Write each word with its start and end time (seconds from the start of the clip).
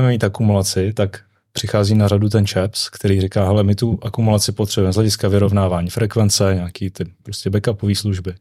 budeme 0.00 0.12
mít 0.12 0.24
akumulaci, 0.24 0.92
tak 0.92 1.24
přichází 1.52 1.94
na 1.94 2.08
řadu 2.08 2.28
ten 2.28 2.46
ČEPS, 2.46 2.88
který 2.88 3.20
říká, 3.20 3.44
hele, 3.44 3.64
my 3.64 3.74
tu 3.74 3.98
akumulaci 4.02 4.52
potřebujeme 4.52 4.92
z 4.92 4.96
hlediska 4.96 5.28
vyrovnávání 5.28 5.90
frekvence, 5.90 6.52
nějaký 6.54 6.90
ty 6.90 7.04
prostě 7.22 7.50
backupové 7.50 7.94
služby. 7.94 8.34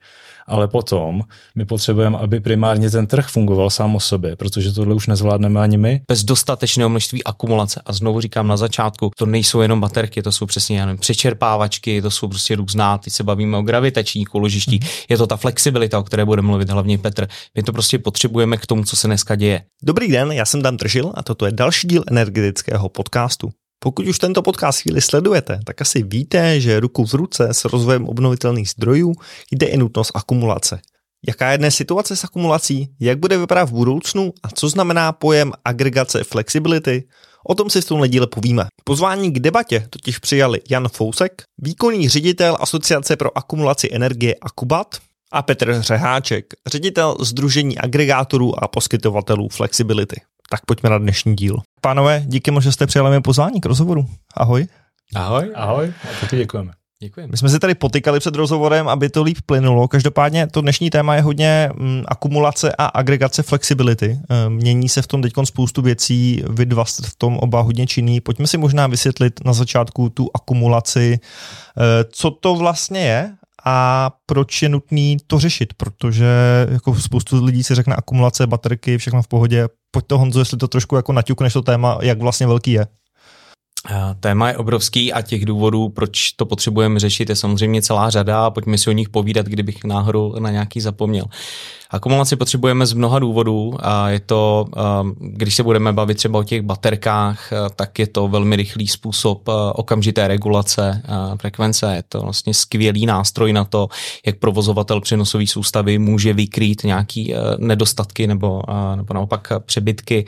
Ale 0.48 0.68
potom 0.68 1.21
my 1.55 1.66
potřebujeme, 1.66 2.18
aby 2.18 2.39
primárně 2.39 2.89
ten 2.89 3.08
trh 3.08 3.28
fungoval 3.28 3.70
sám 3.70 3.96
o 3.96 4.00
sobě, 4.00 4.36
protože 4.36 4.71
tohle 4.71 4.96
už 4.96 5.08
nezvládneme 5.08 5.62
ani 5.62 5.78
my. 5.78 6.02
Bez 6.08 6.24
dostatečného 6.24 6.89
množství 6.89 7.24
akumulace. 7.24 7.82
A 7.86 7.94
znovu 7.94 8.22
říkám 8.22 8.47
na 8.47 8.58
začátku, 8.58 9.12
to 9.18 9.26
nejsou 9.26 9.62
jenom 9.62 9.82
baterky, 9.82 10.22
to 10.22 10.32
jsou 10.32 10.46
přesně 10.46 10.80
já 10.80 10.86
nevím, 10.86 11.00
přečerpávačky, 11.00 12.02
to 12.02 12.12
jsou 12.12 12.28
prostě 12.28 12.56
různá, 12.56 12.98
teď 12.98 13.14
se 13.14 13.24
bavíme 13.24 13.58
o 13.58 13.62
gravitačních 13.62 14.36
úložištích, 14.36 14.82
mm. 14.82 14.88
je 15.10 15.18
to 15.18 15.28
ta 15.28 15.38
flexibilita, 15.38 16.00
o 16.00 16.04
které 16.04 16.26
bude 16.26 16.41
mluvit 16.41 16.70
hlavně 16.70 16.98
Petr. 16.98 17.28
My 17.55 17.64
to 17.64 17.73
prostě 17.73 18.00
potřebujeme 18.00 18.58
k 18.58 18.66
tomu, 18.66 18.84
co 18.84 18.96
se 18.96 19.08
dneska 19.08 19.36
děje. 19.36 19.62
Dobrý 19.84 20.08
den, 20.08 20.32
já 20.32 20.46
jsem 20.46 20.62
Dan 20.62 20.78
Tržil 20.78 21.12
a 21.14 21.23
toto 21.23 21.46
je 21.46 21.52
další 21.52 21.88
díl 21.88 22.04
energetického 22.08 22.90
podcastu. 23.04 23.49
Pokud 23.80 24.08
už 24.08 24.20
tento 24.20 24.41
podcast 24.41 24.80
chvíli 24.80 25.02
sledujete, 25.02 25.60
tak 25.66 25.82
asi 25.82 26.04
víte, 26.04 26.60
že 26.60 26.80
ruku 26.80 27.05
v 27.05 27.14
ruce 27.14 27.50
s 27.52 27.66
rozvojem 27.66 28.05
obnovitelných 28.05 28.70
zdrojů 28.70 29.14
jde 29.52 29.68
i 29.68 29.77
nutnost 29.77 30.12
akumulace. 30.14 30.80
Jaká 31.27 31.52
je 31.52 31.58
dnes 31.58 31.76
situace 31.76 32.16
s 32.16 32.24
akumulací, 32.24 32.90
jak 33.00 33.20
bude 33.20 33.38
vypadat 33.38 33.70
v 33.70 33.74
budoucnu 33.74 34.34
a 34.44 34.50
co 34.50 34.70
znamená 34.70 35.12
pojem 35.12 35.52
agregace 35.66 36.24
flexibility, 36.24 37.04
o 37.48 37.55
tom 37.55 37.70
si 37.70 37.82
v 37.82 37.86
tomhle 37.86 38.08
díle 38.08 38.27
povíme. 38.27 38.68
Pozvání 38.84 39.32
k 39.32 39.40
debatě 39.40 39.88
totiž 39.90 40.20
přijali 40.20 40.62
Jan 40.70 40.88
Fousek, 40.88 41.41
výkonný 41.58 42.10
ředitel 42.10 42.58
Asociace 42.60 43.16
pro 43.16 43.38
akumulaci 43.38 43.90
energie 43.91 44.36
Akubat 44.41 44.98
a 45.32 45.41
Petr 45.41 45.82
Řeháček, 45.82 46.46
ředitel 46.68 47.18
Združení 47.20 47.77
agregátorů 47.77 48.63
a 48.63 48.68
poskytovatelů 48.68 49.49
flexibility. 49.49 50.22
Tak 50.52 50.66
pojďme 50.66 50.90
na 50.90 50.98
dnešní 50.98 51.36
díl. 51.36 51.58
Pánové, 51.82 52.23
díky 52.26 52.52
moc, 52.52 52.64
že 52.64 52.72
jste 52.72 52.88
přijali 52.88 53.12
mi 53.12 53.22
pozvání 53.22 53.62
k 53.62 53.66
rozhovoru. 53.66 54.05
Ahoj. 54.34 54.68
Ahoj. 55.16 55.52
Ahoj, 55.55 55.94
a 56.04 56.21
taky 56.21 56.38
děkujeme. 56.38 56.71
Děkujeme. 57.04 57.32
My 57.32 57.38
jsme 57.38 57.49
se 57.49 57.60
tady 57.60 57.76
potykali 57.76 58.20
před 58.20 58.35
rozhovorem, 58.35 58.88
aby 58.88 59.10
to 59.10 59.24
líp 59.24 59.38
plynulo. 59.46 59.88
Každopádně 59.88 60.48
to 60.48 60.62
dnešní 60.62 60.90
téma 60.90 61.16
je 61.16 61.22
hodně 61.22 61.70
mm, 61.74 62.04
akumulace 62.07 62.76
a 62.77 62.85
agregace 62.85 63.44
flexibility. 63.44 64.19
E, 64.29 64.49
mění 64.49 64.89
se 64.89 65.02
v 65.02 65.07
tom 65.07 65.22
teď 65.22 65.33
spoustu 65.44 65.81
věcí, 65.81 66.44
vy 66.49 66.66
dva 66.66 66.85
jste 66.85 67.07
v 67.07 67.16
tom 67.16 67.38
oba 67.38 67.61
hodně 67.61 67.88
činný. 67.88 68.22
Pojďme 68.22 68.47
si 68.47 68.57
možná 68.57 68.88
vysvětlit 68.88 69.45
na 69.45 69.53
začátku 69.53 70.09
tu 70.09 70.29
akumulaci, 70.35 71.19
e, 71.19 72.03
co 72.11 72.31
to 72.31 72.55
vlastně 72.55 72.99
je 72.99 73.35
a 73.65 74.11
proč 74.25 74.61
je 74.61 74.69
nutný 74.69 75.17
to 75.27 75.39
řešit, 75.39 75.73
protože 75.73 76.25
jako 76.71 76.95
spoustu 76.95 77.45
lidí 77.45 77.63
si 77.63 77.75
řekne 77.75 77.95
akumulace, 77.95 78.47
baterky, 78.47 78.97
všechno 78.97 79.21
v 79.21 79.27
pohodě. 79.27 79.67
Pojď 79.91 80.05
to 80.07 80.17
Honzo, 80.17 80.39
jestli 80.39 80.57
to 80.57 80.67
trošku 80.67 80.95
jako 80.95 81.13
naťukneš 81.13 81.53
to 81.53 81.61
téma, 81.61 81.97
jak 82.01 82.19
vlastně 82.19 82.47
velký 82.47 82.71
je. 82.71 82.87
Téma 84.19 84.47
je 84.47 84.57
obrovský 84.57 85.13
a 85.13 85.21
těch 85.21 85.45
důvodů, 85.45 85.89
proč 85.89 86.31
to 86.31 86.45
potřebujeme 86.45 86.99
řešit, 86.99 87.29
je 87.29 87.35
samozřejmě 87.35 87.81
celá 87.81 88.09
řada 88.09 88.45
a 88.45 88.49
pojďme 88.49 88.77
si 88.77 88.89
o 88.89 88.93
nich 88.93 89.09
povídat, 89.09 89.45
kdybych 89.45 89.83
náhodou 89.83 90.39
na 90.39 90.51
nějaký 90.51 90.81
zapomněl. 90.81 91.25
Akumulaci 91.92 92.36
potřebujeme 92.36 92.86
z 92.86 92.94
mnoha 92.94 93.20
důvodů 93.20 93.73
a 93.80 94.09
je 94.09 94.20
to, 94.20 94.66
um, 95.02 95.16
když 95.20 95.56
se 95.56 95.64
budeme 95.64 95.94
bavit 95.94 96.16
třeba 96.16 96.39
o 96.39 96.44
těch 96.44 96.61
baterkách, 96.61 97.52
uh, 97.52 97.70
tak 97.75 98.00
je 98.00 98.08
to 98.08 98.28
velmi 98.28 98.56
rychlý 98.56 98.88
způsob 98.88 99.47
uh, 99.47 99.53
okamžité 99.75 100.28
regulace 100.28 101.02
frekvence. 101.39 101.95
Je 101.95 102.03
to 102.09 102.22
vlastně 102.22 102.53
skvělý 102.53 103.06
nástroj 103.06 103.53
na 103.53 103.66
to, 103.66 103.88
jak 104.25 104.38
provozovatel 104.38 105.02
přenosové 105.02 105.47
soustavy 105.47 105.97
může 105.97 106.34
vykrýt 106.34 106.84
nějaký 106.84 107.34
nedostatky 107.58 108.28
nebo, 108.28 108.62
nebo 108.95 109.14
naopak 109.14 109.53
přebytky 109.66 110.25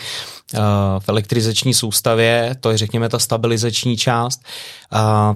v 1.00 1.10
elektrizační 1.10 1.74
soustavě. 1.74 2.56
To 2.60 2.72
je, 2.72 2.78
řekněme, 2.78 3.10
ta 3.10 3.20
stabilizační 3.20 3.98
část. 3.98 4.42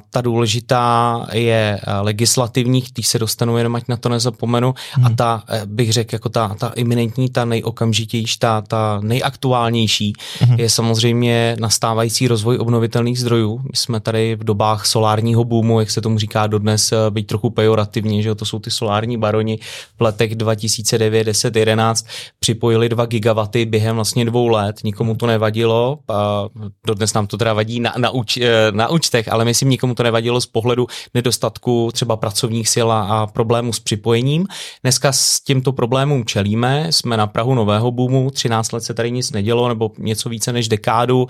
Ta 0.09 0.21
důležitá 0.21 1.25
je 1.33 1.79
legislativní, 2.01 2.83
když 2.93 3.07
se 3.07 3.19
dostanu, 3.19 3.57
jenom 3.57 3.75
ať 3.75 3.83
na 3.87 3.97
to 3.97 4.09
nezapomenu. 4.09 4.73
Hmm. 4.91 5.05
A 5.05 5.09
ta, 5.09 5.43
eh, 5.49 5.61
bych 5.65 5.93
řekl, 5.93 6.16
jako 6.17 6.29
ta, 6.29 6.55
ta 6.59 6.67
iminentní, 6.75 7.29
ta 7.29 7.45
nejokamžitější, 7.45 8.39
ta, 8.39 8.61
ta 8.61 8.99
nejaktuálnější 9.03 10.13
hmm. 10.39 10.59
je 10.59 10.69
samozřejmě 10.69 11.55
nastávající 11.59 12.27
rozvoj 12.27 12.57
obnovitelných 12.57 13.19
zdrojů. 13.19 13.57
My 13.63 13.75
jsme 13.75 13.99
tady 13.99 14.35
v 14.35 14.43
dobách 14.43 14.85
solárního 14.85 15.43
boomu, 15.43 15.79
jak 15.79 15.91
se 15.91 16.01
tomu 16.01 16.19
říká 16.19 16.47
dodnes, 16.47 16.91
eh, 16.91 16.95
být 17.09 17.27
trochu 17.27 17.49
pejorativně, 17.49 18.21
že 18.21 18.35
to 18.35 18.45
jsou 18.45 18.59
ty 18.59 18.71
solární 18.71 19.17
baroni 19.17 19.59
v 19.97 20.01
letech 20.01 20.35
2009, 20.35 21.23
10, 21.23 21.55
11 21.55 22.05
připojili 22.39 22.89
2 22.89 23.05
gigawaty 23.05 23.65
během 23.65 23.95
vlastně 23.95 24.25
dvou 24.25 24.47
let. 24.47 24.75
Nikomu 24.83 25.15
to 25.15 25.27
nevadilo, 25.27 25.99
a 26.07 26.45
dodnes 26.87 27.13
nám 27.13 27.27
to 27.27 27.37
teda 27.37 27.53
vadí 27.53 27.79
na, 27.79 27.93
na, 27.97 28.09
uč, 28.09 28.37
eh, 28.37 28.71
na 28.71 28.89
účtech, 28.89 29.31
ale 29.31 29.45
myslím, 29.45 29.69
nikomu 29.69 29.95
to 29.95 30.03
nevadilo 30.03 30.41
z 30.41 30.45
pohledu 30.45 30.87
nedostatku 31.13 31.89
třeba 31.93 32.17
pracovních 32.17 32.69
sil 32.73 32.87
a 32.91 33.27
problémů 33.27 33.73
s 33.73 33.79
připojením. 33.79 34.47
Dneska 34.83 35.11
s 35.11 35.39
tímto 35.39 35.71
problémům 36.07 36.25
čelíme, 36.25 36.87
jsme 36.91 37.17
na 37.17 37.27
Prahu 37.27 37.53
nového 37.53 37.91
boomu, 37.91 38.31
13 38.31 38.71
let 38.71 38.83
se 38.83 38.93
tady 38.93 39.11
nic 39.11 39.31
nedělo, 39.31 39.67
nebo 39.67 39.91
něco 39.97 40.29
více 40.29 40.53
než 40.53 40.67
dekádu. 40.67 41.27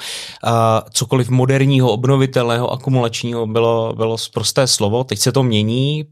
Cokoliv 0.92 1.30
moderního, 1.30 1.92
obnovitelného, 1.92 2.72
akumulačního 2.72 3.48
bylo, 3.48 3.94
bylo 3.96 4.18
prosté 4.34 4.68
slovo, 4.68 5.04
teď 5.04 5.20
se 5.20 5.32
to 5.32 5.44
mění, 5.44 6.06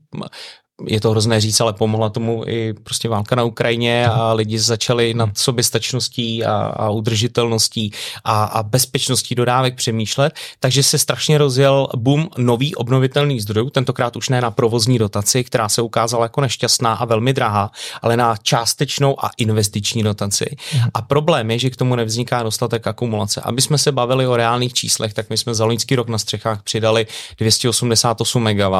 je 0.87 1.01
to 1.01 1.11
hrozné 1.11 1.41
říct, 1.41 1.61
ale 1.61 1.73
pomohla 1.73 2.09
tomu 2.09 2.43
i 2.47 2.73
prostě 2.73 3.09
válka 3.09 3.35
na 3.35 3.43
Ukrajině 3.43 4.07
a 4.07 4.33
lidi 4.33 4.59
začali 4.59 5.13
nad 5.13 5.37
soběstačností 5.37 6.45
a, 6.45 6.55
a 6.55 6.89
udržitelností 6.89 7.91
a, 8.23 8.43
a 8.43 8.63
bezpečností 8.63 9.35
dodávek 9.35 9.75
přemýšlet, 9.75 10.33
takže 10.59 10.83
se 10.83 10.97
strašně 10.97 11.37
rozjel 11.37 11.87
boom 11.95 12.29
nový 12.37 12.75
obnovitelných 12.75 13.41
zdrojů, 13.41 13.69
tentokrát 13.69 14.15
už 14.15 14.29
ne 14.29 14.41
na 14.41 14.51
provozní 14.51 14.97
dotaci, 14.99 15.43
která 15.43 15.69
se 15.69 15.81
ukázala 15.81 16.25
jako 16.25 16.41
nešťastná 16.41 16.93
a 16.93 17.05
velmi 17.05 17.33
drahá, 17.33 17.71
ale 18.01 18.17
na 18.17 18.35
částečnou 18.43 19.25
a 19.25 19.29
investiční 19.37 20.03
dotaci. 20.03 20.55
A 20.93 21.01
problém 21.01 21.51
je, 21.51 21.59
že 21.59 21.69
k 21.69 21.75
tomu 21.75 21.95
nevzniká 21.95 22.43
dostatek 22.43 22.87
akumulace. 22.87 23.41
Aby 23.41 23.61
jsme 23.61 23.77
se 23.77 23.91
bavili 23.91 24.27
o 24.27 24.35
reálných 24.35 24.73
číslech, 24.73 25.13
tak 25.13 25.29
my 25.29 25.37
jsme 25.37 25.55
za 25.55 25.65
loňský 25.65 25.95
rok 25.95 26.09
na 26.09 26.17
střechách 26.17 26.63
přidali 26.63 27.07
288 27.37 28.43
MW. 28.43 28.73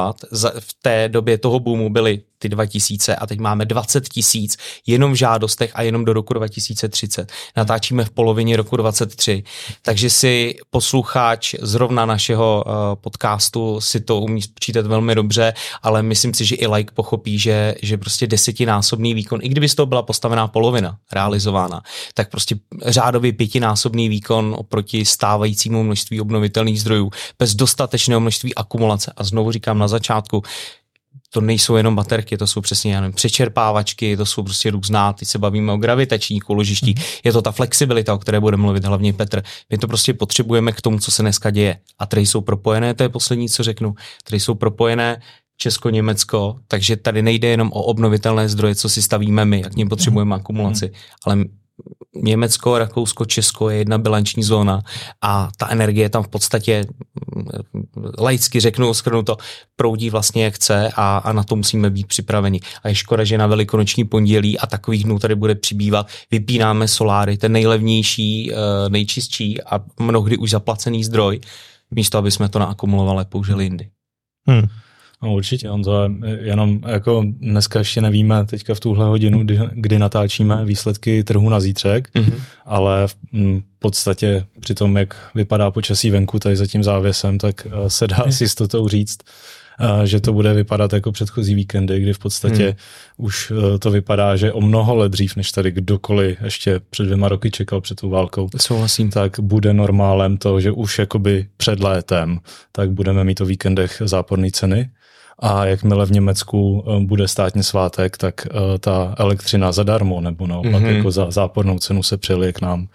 V 0.58 0.74
té 0.82 1.08
době 1.08 1.38
toho 1.38 1.60
boomu 1.60 1.85
byly 1.90 2.22
ty 2.38 2.48
2000 2.48 3.16
a 3.16 3.26
teď 3.26 3.38
máme 3.38 3.64
20 3.64 4.08
tisíc 4.08 4.56
jenom 4.86 5.12
v 5.12 5.14
žádostech 5.14 5.70
a 5.74 5.82
jenom 5.82 6.04
do 6.04 6.12
roku 6.12 6.34
2030. 6.34 7.32
Natáčíme 7.56 8.04
v 8.04 8.10
polovině 8.10 8.56
roku 8.56 8.76
23, 8.76 9.42
takže 9.82 10.10
si 10.10 10.56
posluchač 10.70 11.54
zrovna 11.62 12.06
našeho 12.06 12.64
uh, 12.66 12.72
podcastu 12.94 13.80
si 13.80 14.00
to 14.00 14.20
umí 14.20 14.42
spočítat 14.42 14.86
velmi 14.86 15.14
dobře, 15.14 15.52
ale 15.82 16.02
myslím 16.02 16.34
si, 16.34 16.44
že 16.44 16.56
i 16.56 16.66
like 16.66 16.94
pochopí, 16.94 17.38
že, 17.38 17.74
že 17.82 17.98
prostě 17.98 18.26
desetinásobný 18.26 19.14
výkon, 19.14 19.40
i 19.42 19.48
kdyby 19.48 19.68
z 19.68 19.74
toho 19.74 19.86
byla 19.86 20.02
postavená 20.02 20.48
polovina 20.48 20.96
realizována, 21.12 21.82
tak 22.14 22.30
prostě 22.30 22.56
řádově 22.86 23.32
pětinásobný 23.32 24.08
výkon 24.08 24.54
oproti 24.58 25.04
stávajícímu 25.04 25.82
množství 25.82 26.20
obnovitelných 26.20 26.80
zdrojů 26.80 27.10
bez 27.38 27.54
dostatečného 27.54 28.20
množství 28.20 28.54
akumulace. 28.54 29.12
A 29.16 29.24
znovu 29.24 29.52
říkám 29.52 29.78
na 29.78 29.88
začátku, 29.88 30.42
to 31.36 31.40
nejsou 31.40 31.76
jenom 31.76 31.96
baterky, 31.96 32.36
to 32.36 32.46
jsou 32.46 32.60
přesně 32.60 32.94
já 32.94 33.00
nevím, 33.00 33.14
přečerpávačky, 33.14 34.16
to 34.16 34.26
jsou 34.26 34.42
prostě 34.42 34.70
různá, 34.70 35.12
teď 35.12 35.28
se 35.28 35.38
bavíme 35.38 35.72
o 35.72 35.76
gravitačních 35.76 36.50
úložištích, 36.50 36.96
mm. 36.96 37.02
je 37.24 37.32
to 37.32 37.42
ta 37.42 37.52
flexibilita, 37.52 38.14
o 38.14 38.18
které 38.18 38.40
bude 38.40 38.56
mluvit 38.56 38.84
hlavně 38.84 39.12
Petr. 39.12 39.42
My 39.70 39.78
to 39.78 39.88
prostě 39.88 40.14
potřebujeme 40.14 40.72
k 40.72 40.80
tomu, 40.80 40.98
co 40.98 41.10
se 41.10 41.22
dneska 41.22 41.50
děje. 41.50 41.78
A 41.98 42.06
tady 42.06 42.26
jsou 42.26 42.40
propojené, 42.40 42.94
to 42.94 43.02
je 43.02 43.08
poslední, 43.08 43.48
co 43.48 43.62
řeknu, 43.62 43.94
tady 44.24 44.40
jsou 44.40 44.54
propojené 44.54 45.20
Česko, 45.56 45.90
Německo, 45.90 46.56
takže 46.68 46.96
tady 46.96 47.22
nejde 47.22 47.48
jenom 47.48 47.68
o 47.72 47.82
obnovitelné 47.82 48.48
zdroje, 48.48 48.74
co 48.74 48.88
si 48.88 49.02
stavíme 49.02 49.44
my, 49.44 49.60
jak 49.60 49.76
ním 49.76 49.88
potřebujeme 49.88 50.28
mm. 50.28 50.40
akumulaci, 50.40 50.92
ale 51.24 51.44
Německo, 52.14 52.78
Rakousko, 52.78 53.24
Česko 53.24 53.70
je 53.70 53.78
jedna 53.78 53.98
bilanční 53.98 54.42
zóna 54.42 54.82
a 55.22 55.48
ta 55.56 55.68
energie 55.68 56.08
tam 56.08 56.22
v 56.22 56.28
podstatě 56.28 56.84
laicky 58.18 58.60
řeknu, 58.60 58.94
skrnu 58.94 59.22
to, 59.22 59.36
proudí 59.76 60.10
vlastně 60.10 60.44
jak 60.44 60.54
chce 60.54 60.90
a, 60.96 61.18
a 61.18 61.32
na 61.32 61.44
to 61.44 61.56
musíme 61.56 61.90
být 61.90 62.06
připraveni. 62.06 62.60
A 62.82 62.88
je 62.88 62.94
škoda, 62.94 63.24
že 63.24 63.38
na 63.38 63.46
velikonoční 63.46 64.04
pondělí 64.04 64.58
a 64.58 64.66
takových 64.66 65.04
dnů 65.04 65.18
tady 65.18 65.34
bude 65.34 65.54
přibývat, 65.54 66.08
vypínáme 66.30 66.88
soláry, 66.88 67.36
ten 67.36 67.52
nejlevnější, 67.52 68.52
eh, 68.52 68.56
nejčistší 68.88 69.62
a 69.62 69.80
mnohdy 70.00 70.36
už 70.36 70.50
zaplacený 70.50 71.04
zdroj, 71.04 71.40
místo 71.90 72.18
aby 72.18 72.30
jsme 72.30 72.48
to 72.48 72.58
naakumulovali 72.58 73.24
použili 73.24 73.64
jindy. 73.64 73.88
Hmm. 74.48 74.66
No 75.22 75.34
určitě, 75.34 75.70
on 75.70 75.82
to 75.82 76.02
je 76.02 76.10
jenom 76.40 76.80
jako 76.86 77.24
dneska 77.26 77.78
ještě 77.78 78.00
nevíme 78.00 78.44
teďka 78.44 78.74
v 78.74 78.80
tuhle 78.80 79.06
hodinu, 79.06 79.38
kdy, 79.38 79.60
kdy 79.72 79.98
natáčíme 79.98 80.64
výsledky 80.64 81.24
trhu 81.24 81.48
na 81.48 81.60
zítřek, 81.60 82.10
mm-hmm. 82.14 82.40
ale 82.64 83.08
v 83.08 83.16
podstatě 83.86 84.44
při 84.60 84.74
tom, 84.74 84.96
jak 84.96 85.30
vypadá 85.34 85.70
počasí 85.70 86.10
venku 86.10 86.38
tady 86.38 86.56
za 86.56 86.66
tím 86.66 86.84
závěsem, 86.84 87.38
tak 87.38 87.66
eh, 87.66 87.90
se 87.90 88.06
dá 88.06 88.24
s 88.28 88.40
jistotou 88.40 88.88
říct, 88.88 89.18
že 90.04 90.20
to 90.20 90.32
bude 90.32 90.54
vypadat 90.54 90.92
jako 90.92 91.12
předchozí 91.12 91.54
víkendy, 91.54 92.00
kdy 92.00 92.12
v 92.12 92.18
podstatě 92.18 92.64
hmm. 92.64 92.74
už 93.16 93.52
e, 93.74 93.78
to 93.78 93.90
vypadá, 93.90 94.36
že 94.36 94.52
o 94.52 94.60
mnoho 94.60 94.96
let 94.96 95.12
dřív, 95.12 95.36
než 95.36 95.52
tady 95.52 95.70
kdokoliv 95.70 96.38
ještě 96.44 96.80
před 96.90 97.04
dvěma 97.04 97.28
roky 97.28 97.50
čekal 97.50 97.80
před 97.80 98.00
tou 98.00 98.10
válkou, 98.10 98.48
Souhlasím. 98.60 99.10
tak 99.10 99.40
bude 99.40 99.72
normálem 99.72 100.36
to, 100.36 100.60
že 100.60 100.70
už 100.72 100.98
jakoby 100.98 101.46
před 101.56 101.80
létem, 101.80 102.38
tak 102.72 102.90
budeme 102.90 103.24
mít 103.24 103.40
o 103.40 103.46
víkendech 103.46 104.02
záporné 104.04 104.50
ceny 104.50 104.90
a 105.38 105.64
jakmile 105.64 106.06
v 106.06 106.12
Německu 106.12 106.84
e, 106.86 107.00
bude 107.00 107.28
státní 107.28 107.62
svátek, 107.62 108.16
tak 108.16 108.46
e, 108.46 108.78
ta 108.78 109.14
elektřina 109.18 109.72
zadarmo 109.72 110.20
nebo 110.20 110.46
naopak 110.46 110.72
mm-hmm. 110.72 110.96
jako 110.96 111.10
za 111.10 111.30
zápornou 111.30 111.78
cenu 111.78 112.02
se 112.02 112.16
přelije 112.16 112.52
k 112.52 112.60
nám. 112.60 112.88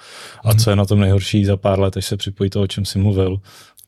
A 0.44 0.50
mm-hmm. 0.50 0.64
co 0.64 0.70
je 0.70 0.76
na 0.76 0.86
tom 0.86 1.00
nejhorší 1.00 1.46
za 1.46 1.58
pár 1.58 1.80
let, 1.80 1.98
až 1.98 2.06
se 2.06 2.18
připojí 2.18 2.50
to, 2.50 2.62
o 2.62 2.68
čem 2.68 2.86
jsi 2.86 3.00
mluvil, 3.00 3.38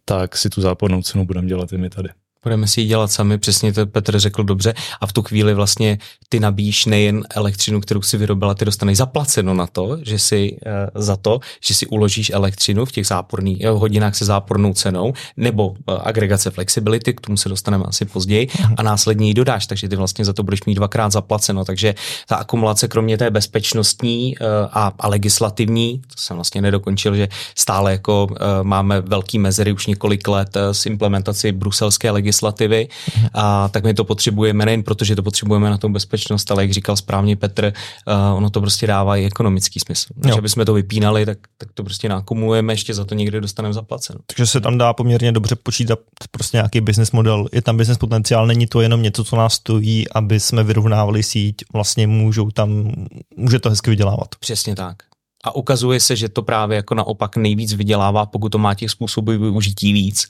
tak 0.05 0.37
si 0.37 0.49
tu 0.49 0.61
zápornou 0.61 1.01
cenu 1.01 1.25
budeme 1.25 1.47
dělat 1.47 1.73
i 1.73 1.77
my 1.77 1.89
tady. 1.89 2.09
Budeme 2.43 2.67
si 2.67 2.81
ji 2.81 2.87
dělat 2.87 3.11
sami, 3.11 3.37
přesně 3.37 3.73
to 3.73 3.85
Petr 3.85 4.19
řekl 4.19 4.43
dobře. 4.43 4.73
A 5.01 5.07
v 5.07 5.13
tu 5.13 5.21
chvíli 5.21 5.53
vlastně 5.53 5.97
ty 6.29 6.39
nabíjíš 6.39 6.85
nejen 6.85 7.23
elektřinu, 7.35 7.81
kterou 7.81 8.01
si 8.01 8.17
vyrobila, 8.17 8.53
ty 8.53 8.65
dostaneš 8.65 8.97
zaplaceno 8.97 9.53
na 9.53 9.67
to, 9.67 9.97
že 10.01 10.19
si 10.19 10.51
uh, 10.51 11.01
za 11.01 11.15
to, 11.15 11.39
že 11.61 11.73
si 11.73 11.87
uložíš 11.87 12.29
elektřinu 12.29 12.85
v 12.85 12.91
těch 12.91 13.07
záporných 13.07 13.57
uh, 13.59 13.79
hodinách 13.79 14.15
se 14.15 14.25
zápornou 14.25 14.73
cenou, 14.73 15.13
nebo 15.37 15.67
uh, 15.67 15.75
agregace 16.03 16.51
flexibility, 16.51 17.13
k 17.13 17.21
tomu 17.21 17.37
se 17.37 17.49
dostaneme 17.49 17.83
asi 17.87 18.05
později, 18.05 18.47
a 18.77 18.83
následně 18.83 19.27
ji 19.27 19.33
dodáš, 19.33 19.67
takže 19.67 19.89
ty 19.89 19.95
vlastně 19.95 20.25
za 20.25 20.33
to 20.33 20.43
budeš 20.43 20.63
mít 20.65 20.75
dvakrát 20.75 21.11
zaplaceno. 21.11 21.65
Takže 21.65 21.95
ta 22.27 22.35
akumulace, 22.35 22.87
kromě 22.87 23.17
té 23.17 23.31
bezpečnostní 23.31 24.37
uh, 24.37 24.47
a, 24.71 24.91
a 24.99 25.07
legislativní, 25.07 25.97
to 25.97 26.15
jsem 26.17 26.37
vlastně 26.37 26.61
nedokončil, 26.61 27.15
že 27.15 27.27
stále 27.55 27.91
jako 27.91 28.27
uh, 28.31 28.37
máme 28.63 29.01
velký 29.01 29.39
mezery 29.39 29.71
už 29.71 29.87
několik 29.87 30.27
let 30.27 30.55
uh, 30.55 30.61
s 30.71 30.85
implementací 30.85 31.51
bruselské 31.51 32.11
legislativy 32.11 32.32
legislativy, 32.33 32.87
a 33.33 33.67
tak 33.67 33.83
my 33.83 33.93
to 33.93 34.03
potřebujeme 34.03 34.65
nejen 34.65 34.83
proto, 34.83 35.05
že 35.05 35.15
to 35.15 35.23
potřebujeme 35.23 35.69
na 35.69 35.77
tom 35.77 35.93
bezpečnost, 35.93 36.51
ale 36.51 36.63
jak 36.63 36.71
říkal 36.71 36.95
správně 36.95 37.35
Petr, 37.35 37.73
uh, 38.07 38.37
ono 38.37 38.49
to 38.49 38.61
prostě 38.61 38.87
dává 38.87 39.17
i 39.17 39.25
ekonomický 39.25 39.79
smysl. 39.79 40.13
Když 40.15 40.37
aby 40.37 40.49
jsme 40.49 40.65
to 40.65 40.73
vypínali, 40.73 41.25
tak, 41.25 41.37
tak 41.57 41.69
to 41.73 41.83
prostě 41.83 42.09
nakumulujeme, 42.09 42.73
ještě 42.73 42.93
za 42.93 43.05
to 43.05 43.15
někde 43.15 43.41
dostaneme 43.41 43.73
zaplaceno. 43.73 44.19
Takže 44.27 44.47
se 44.47 44.61
tam 44.61 44.77
dá 44.77 44.93
poměrně 44.93 45.31
dobře 45.31 45.55
počítat 45.55 45.99
prostě 46.31 46.57
nějaký 46.57 46.81
business 46.81 47.11
model. 47.11 47.47
Je 47.53 47.61
tam 47.61 47.77
business 47.77 47.97
potenciál, 47.97 48.47
není 48.47 48.67
to 48.67 48.81
jenom 48.81 49.01
něco, 49.01 49.23
co 49.23 49.35
nás 49.35 49.53
stojí, 49.53 50.09
aby 50.09 50.39
jsme 50.39 50.63
vyrovnávali 50.63 51.23
síť, 51.23 51.55
vlastně 51.73 52.07
můžou 52.07 52.51
tam, 52.51 52.91
může 53.37 53.59
to 53.59 53.69
hezky 53.69 53.89
vydělávat. 53.89 54.27
Přesně 54.39 54.75
tak. 54.75 54.95
A 55.43 55.55
ukazuje 55.55 55.99
se, 55.99 56.15
že 56.15 56.29
to 56.29 56.41
právě 56.41 56.75
jako 56.75 56.95
naopak 56.95 57.37
nejvíc 57.37 57.73
vydělává, 57.73 58.25
pokud 58.25 58.49
to 58.49 58.57
má 58.57 58.73
těch 58.73 58.91
způsobů 58.91 59.31
využití 59.31 59.93
víc. 59.93 60.27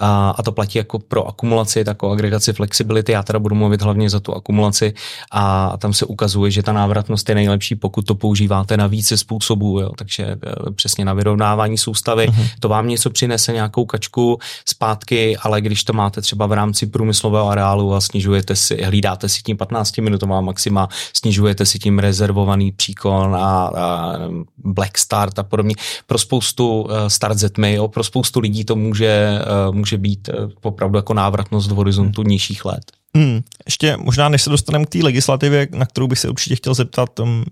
A, 0.00 0.30
a 0.30 0.42
to 0.42 0.52
platí 0.52 0.78
jako 0.78 0.98
pro 0.98 1.28
akumulaci, 1.28 1.84
tak 1.84 2.02
o 2.02 2.10
agregaci 2.10 2.52
flexibility. 2.52 3.12
Já 3.12 3.22
teda 3.22 3.38
budu 3.38 3.54
mluvit 3.54 3.82
hlavně 3.82 4.10
za 4.10 4.20
tu 4.20 4.34
akumulaci 4.34 4.94
a 5.32 5.76
tam 5.76 5.92
se 5.92 6.06
ukazuje, 6.06 6.50
že 6.50 6.62
ta 6.62 6.72
návratnost 6.72 7.28
je 7.28 7.34
nejlepší, 7.34 7.74
pokud 7.74 8.06
to 8.06 8.14
používáte 8.14 8.76
na 8.76 8.86
více 8.86 9.16
způsobů. 9.16 9.80
Jo. 9.80 9.90
Takže 9.98 10.24
e, 10.24 10.36
přesně 10.70 11.04
na 11.04 11.14
vyrovnávání 11.14 11.78
soustavy. 11.78 12.28
Uh-huh. 12.28 12.48
To 12.60 12.68
vám 12.68 12.88
něco 12.88 13.10
přinese, 13.10 13.52
nějakou 13.52 13.84
kačku 13.84 14.38
zpátky, 14.68 15.36
ale 15.36 15.60
když 15.60 15.84
to 15.84 15.92
máte 15.92 16.20
třeba 16.20 16.46
v 16.46 16.52
rámci 16.52 16.86
průmyslového 16.86 17.48
areálu 17.48 17.94
a 17.94 18.00
snižujete 18.00 18.56
si, 18.56 18.82
hlídáte 18.82 19.28
si 19.28 19.42
tím 19.42 19.56
15 19.56 19.98
minutová 19.98 20.40
maxima, 20.40 20.88
snižujete 21.16 21.66
si 21.66 21.78
tím 21.78 21.98
rezervovaný 21.98 22.72
příkon 22.72 23.36
a, 23.36 23.38
a 23.38 24.12
Black 24.58 24.98
Start 24.98 25.38
a 25.38 25.42
podobně. 25.42 25.74
Pro 26.06 26.18
spoustu 26.18 26.80
uh, 26.80 26.90
Start 27.08 27.38
Zmail, 27.38 27.88
pro 27.88 28.04
spoustu 28.04 28.40
lidí 28.40 28.64
to 28.64 28.76
může, 28.76 29.38
uh, 29.68 29.74
může 29.74 29.98
být 29.98 30.28
uh, 30.28 30.50
opravdu 30.62 30.98
jako 30.98 31.14
návratnost 31.14 31.68
do 31.68 31.74
horizontu 31.74 32.22
hmm. 32.22 32.30
nižších 32.30 32.64
let. 32.64 32.92
Hmm. 33.16 33.40
Ještě 33.66 33.96
možná, 33.96 34.28
než 34.28 34.42
se 34.42 34.50
dostaneme 34.50 34.84
k 34.84 34.88
té 34.88 34.98
legislativě, 34.98 35.68
na 35.72 35.86
kterou 35.86 36.06
bych 36.06 36.18
se 36.18 36.28
určitě 36.28 36.56
chtěl 36.56 36.74
zeptat, 36.74 37.20
um, 37.20 37.44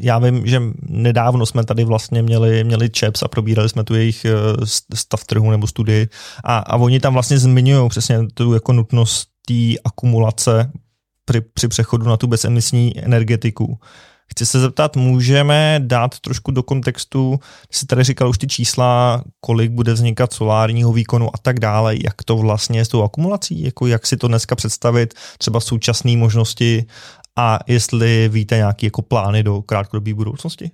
já 0.00 0.18
vím, 0.18 0.46
že 0.46 0.62
nedávno 0.82 1.46
jsme 1.46 1.64
tady 1.64 1.84
vlastně 1.84 2.22
měli, 2.22 2.64
měli 2.64 2.90
ČEPS 2.90 3.22
a 3.22 3.28
probírali 3.28 3.68
jsme 3.68 3.84
tu 3.84 3.94
jejich 3.94 4.26
stav 4.94 5.24
trhu 5.24 5.50
nebo 5.50 5.66
studii 5.66 6.08
a, 6.44 6.58
a 6.58 6.76
oni 6.76 7.00
tam 7.00 7.12
vlastně 7.12 7.38
zmiňují 7.38 7.88
přesně 7.88 8.18
tu 8.34 8.54
jako 8.54 8.72
nutnost 8.72 9.28
té 9.46 9.80
akumulace 9.84 10.72
při, 11.24 11.40
při 11.40 11.68
přechodu 11.68 12.06
na 12.06 12.16
tu 12.16 12.26
bezemisní 12.26 13.04
energetiku. 13.04 13.78
Chci 14.32 14.46
se 14.46 14.60
zeptat, 14.60 14.96
můžeme 14.96 15.80
dát 15.82 16.18
trošku 16.20 16.50
do 16.50 16.62
kontextu, 16.62 17.40
jsi 17.70 17.86
tady 17.86 18.04
říkal 18.04 18.28
už 18.28 18.38
ty 18.38 18.46
čísla, 18.46 19.22
kolik 19.40 19.70
bude 19.70 19.92
vznikat 19.92 20.32
solárního 20.32 20.92
výkonu 20.92 21.28
a 21.34 21.38
tak 21.42 21.60
dále, 21.60 21.94
jak 21.94 22.22
to 22.24 22.36
vlastně 22.36 22.78
je 22.78 22.84
s 22.84 22.88
tou 22.88 23.02
akumulací, 23.02 23.62
jako 23.62 23.86
jak 23.86 24.06
si 24.06 24.16
to 24.16 24.28
dneska 24.28 24.56
představit, 24.56 25.14
třeba 25.38 25.60
současné 25.60 26.16
možnosti 26.16 26.86
a 27.36 27.58
jestli 27.66 28.28
víte 28.28 28.56
nějaké 28.56 28.86
jako 28.86 29.02
plány 29.02 29.42
do 29.42 29.62
krátkodobé 29.62 30.14
budoucnosti? 30.14 30.70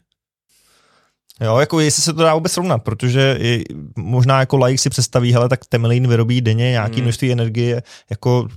Jo, 1.40 1.58
jako 1.58 1.80
jestli 1.80 2.02
se 2.02 2.12
to 2.12 2.22
dá 2.22 2.34
vůbec 2.34 2.52
srovnat, 2.52 2.78
protože 2.78 3.36
je, 3.40 3.64
možná 3.96 4.40
jako 4.40 4.56
laik 4.56 4.80
si 4.80 4.90
představí, 4.90 5.32
hele, 5.32 5.48
tak 5.48 5.66
Temelín 5.66 6.08
vyrobí 6.08 6.40
denně 6.40 6.70
nějaký 6.70 6.94
hmm. 6.94 7.02
množství 7.02 7.32
energie, 7.32 7.82
jako 8.10 8.48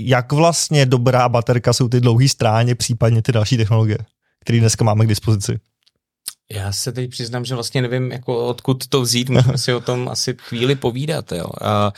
jak 0.00 0.32
vlastně 0.32 0.86
dobrá 0.86 1.28
baterka 1.28 1.72
jsou 1.72 1.88
ty 1.88 2.00
dlouhé 2.00 2.28
stráně, 2.28 2.74
případně 2.74 3.22
ty 3.22 3.32
další 3.32 3.56
technologie? 3.56 3.98
Který 4.48 4.60
dneska 4.60 4.84
máme 4.84 5.04
k 5.04 5.08
dispozici. 5.08 5.60
Já 6.52 6.72
se 6.72 6.92
teď 6.92 7.10
přiznám, 7.10 7.44
že 7.44 7.54
vlastně 7.54 7.82
nevím, 7.82 8.12
jako 8.12 8.46
odkud 8.46 8.86
to 8.86 9.00
vzít, 9.00 9.28
můžeme 9.28 9.58
si 9.58 9.74
o 9.74 9.80
tom 9.80 10.08
asi 10.08 10.36
chvíli 10.38 10.74
povídat. 10.74 11.32
Jo. 11.32 11.46
A, 11.60 11.92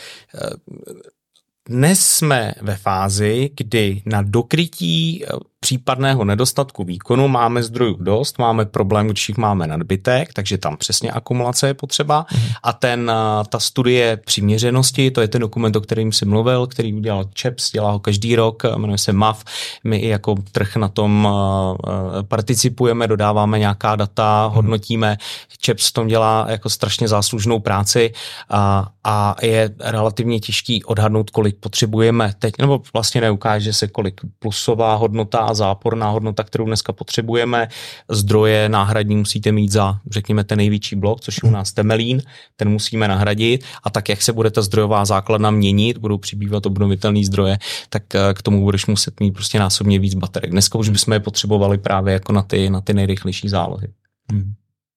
dnes 1.68 2.06
jsme 2.06 2.54
ve 2.60 2.76
fázi, 2.76 3.50
kdy 3.56 4.02
na 4.06 4.22
dokrytí 4.22 5.24
případného 5.60 6.24
nedostatku 6.24 6.84
výkonu 6.84 7.28
máme 7.28 7.62
zdrojů 7.62 7.96
dost, 8.00 8.38
máme 8.38 8.64
problém, 8.64 9.06
když 9.06 9.28
jich 9.28 9.38
máme 9.38 9.66
nadbytek, 9.66 10.32
takže 10.32 10.58
tam 10.58 10.76
přesně 10.76 11.10
akumulace 11.10 11.66
je 11.66 11.74
potřeba. 11.74 12.26
Mm. 12.32 12.40
A 12.62 12.72
ten, 12.72 13.12
ta 13.48 13.58
studie 13.58 14.16
přiměřenosti, 14.16 15.10
to 15.10 15.20
je 15.20 15.28
ten 15.28 15.40
dokument, 15.40 15.76
o 15.76 15.80
kterým 15.80 16.12
jsem 16.12 16.28
mluvil, 16.28 16.66
který 16.66 16.94
udělal 16.94 17.24
ČEPS, 17.34 17.70
dělá 17.70 17.90
ho 17.90 17.98
každý 17.98 18.36
rok, 18.36 18.62
jmenuje 18.76 18.98
se 18.98 19.12
MAF. 19.12 19.44
My 19.84 19.96
i 19.96 20.08
jako 20.08 20.34
trh 20.52 20.76
na 20.76 20.88
tom 20.88 21.28
participujeme, 22.28 23.08
dodáváme 23.08 23.58
nějaká 23.58 23.96
data, 23.96 24.48
mm. 24.48 24.54
hodnotíme. 24.54 25.16
ČEPS 25.58 25.88
v 25.88 25.92
tom 25.92 26.06
dělá 26.06 26.46
jako 26.48 26.70
strašně 26.70 27.08
záslužnou 27.08 27.60
práci 27.60 28.12
a, 28.48 28.88
a 29.04 29.36
je 29.42 29.70
relativně 29.80 30.40
těžký 30.40 30.84
odhadnout, 30.84 31.30
kolik 31.30 31.56
potřebujeme 31.56 32.32
teď, 32.38 32.54
nebo 32.58 32.82
vlastně 32.92 33.20
neukáže 33.20 33.72
se, 33.72 33.88
kolik 33.88 34.20
plusová 34.38 34.94
hodnota 34.94 35.49
a 35.50 35.54
záporná 35.54 36.10
hodnota, 36.10 36.44
kterou 36.44 36.64
dneska 36.64 36.92
potřebujeme. 36.92 37.68
Zdroje 38.08 38.68
náhradní 38.68 39.16
musíte 39.16 39.52
mít 39.52 39.72
za, 39.72 40.00
řekněme, 40.10 40.44
ten 40.44 40.56
největší 40.56 40.96
blok, 40.96 41.20
což 41.20 41.36
je 41.42 41.48
u 41.48 41.52
nás 41.52 41.72
Temelín, 41.72 42.22
ten 42.56 42.68
musíme 42.68 43.08
nahradit 43.08 43.64
a 43.82 43.90
tak, 43.90 44.08
jak 44.08 44.22
se 44.22 44.32
bude 44.32 44.50
ta 44.50 44.62
zdrojová 44.62 45.04
základna 45.04 45.50
měnit, 45.50 45.98
budou 45.98 46.18
přibývat 46.18 46.66
obnovitelné 46.66 47.24
zdroje, 47.24 47.58
tak 47.88 48.14
eh, 48.14 48.34
k 48.34 48.42
tomu 48.42 48.64
budeš 48.64 48.86
muset 48.86 49.20
mít 49.20 49.30
prostě 49.30 49.58
násobně 49.58 49.98
víc 49.98 50.14
baterek. 50.14 50.50
Dneska 50.50 50.78
už 50.78 50.88
bychom 50.88 51.12
je 51.12 51.20
potřebovali 51.20 51.78
právě 51.78 52.12
jako 52.12 52.32
na 52.32 52.42
ty, 52.42 52.70
na 52.70 52.80
ty 52.80 52.94
nejrychlejší 52.94 53.48
zálohy. 53.48 53.88
Hmm. 54.30 54.52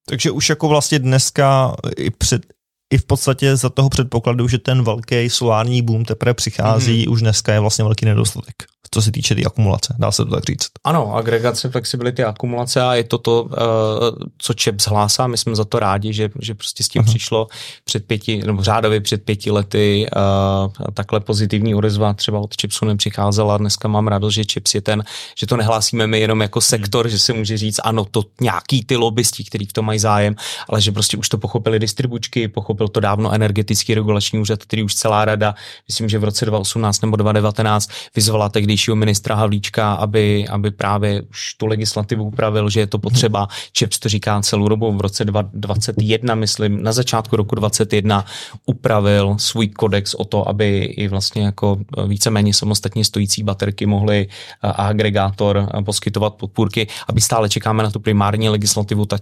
Takže 0.05 0.31
už 0.31 0.49
jako 0.49 0.67
vlastně 0.67 0.99
dneska 0.99 1.75
i 1.97 2.09
před, 2.11 2.45
i 2.93 2.97
v 2.97 3.05
podstatě 3.05 3.55
za 3.55 3.69
toho 3.69 3.89
předpokladu, 3.89 4.47
že 4.47 4.57
ten 4.57 4.83
velký 4.83 5.29
solární 5.29 5.81
boom 5.81 6.05
teprve 6.05 6.33
přichází, 6.33 7.05
mm-hmm. 7.05 7.11
už 7.11 7.21
dneska 7.21 7.53
je 7.53 7.59
vlastně 7.59 7.83
velký 7.83 8.05
nedostatek 8.05 8.55
co 8.91 9.01
se 9.01 9.11
týče 9.11 9.35
té 9.35 9.41
tý 9.41 9.45
akumulace, 9.45 9.95
dá 9.99 10.11
se 10.11 10.25
to 10.25 10.31
tak 10.31 10.43
říct. 10.43 10.67
Ano, 10.83 11.15
agregace, 11.15 11.69
flexibility, 11.69 12.23
akumulace 12.23 12.81
a 12.81 12.93
je 12.95 13.03
to 13.03 13.17
to, 13.17 13.49
eh, 13.53 14.25
co 14.37 14.53
ČEP 14.53 14.81
zhlásá. 14.81 15.27
My 15.27 15.37
jsme 15.37 15.55
za 15.55 15.65
to 15.65 15.79
rádi, 15.79 16.13
že, 16.13 16.29
že 16.41 16.55
prostě 16.55 16.83
s 16.83 16.87
tím 16.87 16.99
Aha. 16.99 17.09
přišlo 17.09 17.47
před 17.83 18.05
pěti, 18.05 18.43
nebo 18.45 18.63
řádově 18.63 19.01
před 19.01 19.23
pěti 19.23 19.51
lety 19.51 20.05
uh, 20.15 20.91
takhle 20.93 21.19
pozitivní 21.19 21.75
odezva 21.75 22.13
třeba 22.13 22.39
od 22.39 22.57
ČEPSu 22.57 22.85
nepřicházela. 22.85 23.57
Dneska 23.57 23.87
mám 23.87 24.07
radost, 24.07 24.33
že 24.33 24.45
ČEPS 24.45 24.75
je 24.75 24.81
ten, 24.81 25.03
že 25.37 25.47
to 25.47 25.57
nehlásíme 25.57 26.07
my 26.07 26.19
jenom 26.19 26.41
jako 26.41 26.61
sektor, 26.61 27.09
že 27.09 27.19
se 27.19 27.33
může 27.33 27.57
říct, 27.57 27.79
ano, 27.83 28.05
to 28.05 28.23
nějaký 28.41 28.85
ty 28.85 28.95
lobbysti, 28.95 29.43
kteří 29.43 29.65
v 29.65 29.73
tom 29.73 29.85
mají 29.85 29.99
zájem, 29.99 30.35
ale 30.69 30.81
že 30.81 30.91
prostě 30.91 31.17
už 31.17 31.29
to 31.29 31.37
pochopili 31.37 31.79
distribučky, 31.79 32.47
pochopil 32.47 32.87
to 32.87 32.99
dávno 32.99 33.31
energetický 33.31 33.93
regulační 33.93 34.39
úřad, 34.39 34.63
který 34.63 34.83
už 34.83 34.95
celá 34.95 35.25
rada, 35.25 35.55
myslím, 35.87 36.09
že 36.09 36.19
v 36.19 36.23
roce 36.23 36.45
2018 36.45 37.01
nebo 37.01 37.15
2019 37.15 37.89
vyzvala 38.15 38.49
tehdy 38.49 38.72
tehdejšího 38.73 38.95
ministra 38.95 39.35
Havlíčka, 39.35 39.93
aby, 39.93 40.47
aby 40.47 40.71
právě 40.71 41.21
už 41.21 41.53
tu 41.53 41.65
legislativu 41.65 42.23
upravil, 42.23 42.69
že 42.69 42.79
je 42.79 42.87
to 42.87 42.99
potřeba. 42.99 43.47
ČEPS 43.71 43.99
to 43.99 44.09
říká 44.09 44.41
celou 44.41 44.67
dobu 44.67 44.91
v 44.91 45.01
roce 45.01 45.25
2021, 45.25 46.35
myslím, 46.35 46.83
na 46.83 46.91
začátku 46.91 47.35
roku 47.35 47.55
2021 47.55 48.25
upravil 48.65 49.35
svůj 49.37 49.67
kodex 49.67 50.13
o 50.13 50.25
to, 50.25 50.49
aby 50.49 50.79
i 50.79 51.07
vlastně 51.07 51.43
jako 51.43 51.77
víceméně 52.07 52.53
samostatně 52.53 53.05
stojící 53.05 53.43
baterky 53.43 53.85
mohly 53.85 54.27
a 54.61 54.69
agregátor 54.69 55.69
poskytovat 55.85 56.33
podpůrky, 56.33 56.87
aby 57.07 57.21
stále 57.21 57.49
čekáme 57.49 57.83
na 57.83 57.91
tu 57.91 57.99
primární 57.99 58.49
legislativu, 58.49 59.05
tak 59.05 59.21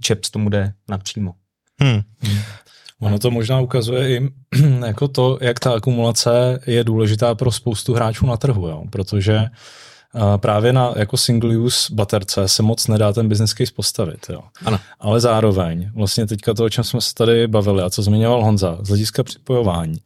ČEPS 0.00 0.30
tomu 0.30 0.48
jde 0.48 0.72
napřímo. 0.88 1.32
Hmm. 1.80 2.02
Ono 3.00 3.18
to 3.18 3.30
možná 3.30 3.60
ukazuje 3.60 4.16
i 4.16 4.28
jako 4.86 5.08
to, 5.08 5.38
jak 5.40 5.60
ta 5.60 5.72
akumulace 5.72 6.60
je 6.66 6.84
důležitá 6.84 7.34
pro 7.34 7.52
spoustu 7.52 7.94
hráčů 7.94 8.26
na 8.26 8.36
trhu, 8.36 8.68
jo? 8.68 8.82
protože 8.90 9.46
právě 10.36 10.72
na 10.72 10.92
jako 10.96 11.16
single 11.16 11.56
use 11.56 11.94
baterce 11.94 12.48
se 12.48 12.62
moc 12.62 12.86
nedá 12.86 13.12
ten 13.12 13.28
business 13.28 13.54
case 13.54 13.72
postavit. 13.76 14.26
Jo. 14.30 14.40
Ano. 14.64 14.78
Ale 15.00 15.20
zároveň, 15.20 15.90
vlastně 15.94 16.26
teďka 16.26 16.54
to, 16.54 16.64
o 16.64 16.68
čem 16.68 16.84
jsme 16.84 17.00
se 17.00 17.14
tady 17.14 17.46
bavili 17.46 17.82
a 17.82 17.90
co 17.90 18.02
zmiňoval 18.02 18.44
Honza, 18.44 18.78
z 18.80 18.88
hlediska 18.88 19.22
připojování, 19.22 19.98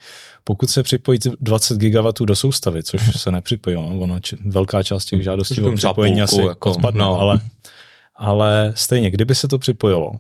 pokud 0.45 0.71
se 0.71 0.83
připojí 0.83 1.19
20 1.41 1.79
GW 1.79 2.25
do 2.25 2.37
soustavy, 2.37 2.83
což 2.83 3.21
se 3.21 3.31
nepřipojí, 3.31 3.77
ono, 3.77 4.21
či, 4.21 4.37
velká 4.47 4.83
část 4.83 5.05
těch 5.05 5.23
žádostí 5.23 5.61
o 5.61 5.73
připojení 5.73 6.23
asi 6.23 6.41
jako, 6.43 6.71
odpadne, 6.71 7.01
no. 7.01 7.21
ale 7.21 7.41
ale 8.17 8.73
stejně, 8.77 9.11
kdyby 9.11 9.35
se 9.35 9.49
to 9.49 9.59
připojilo, 9.59 10.13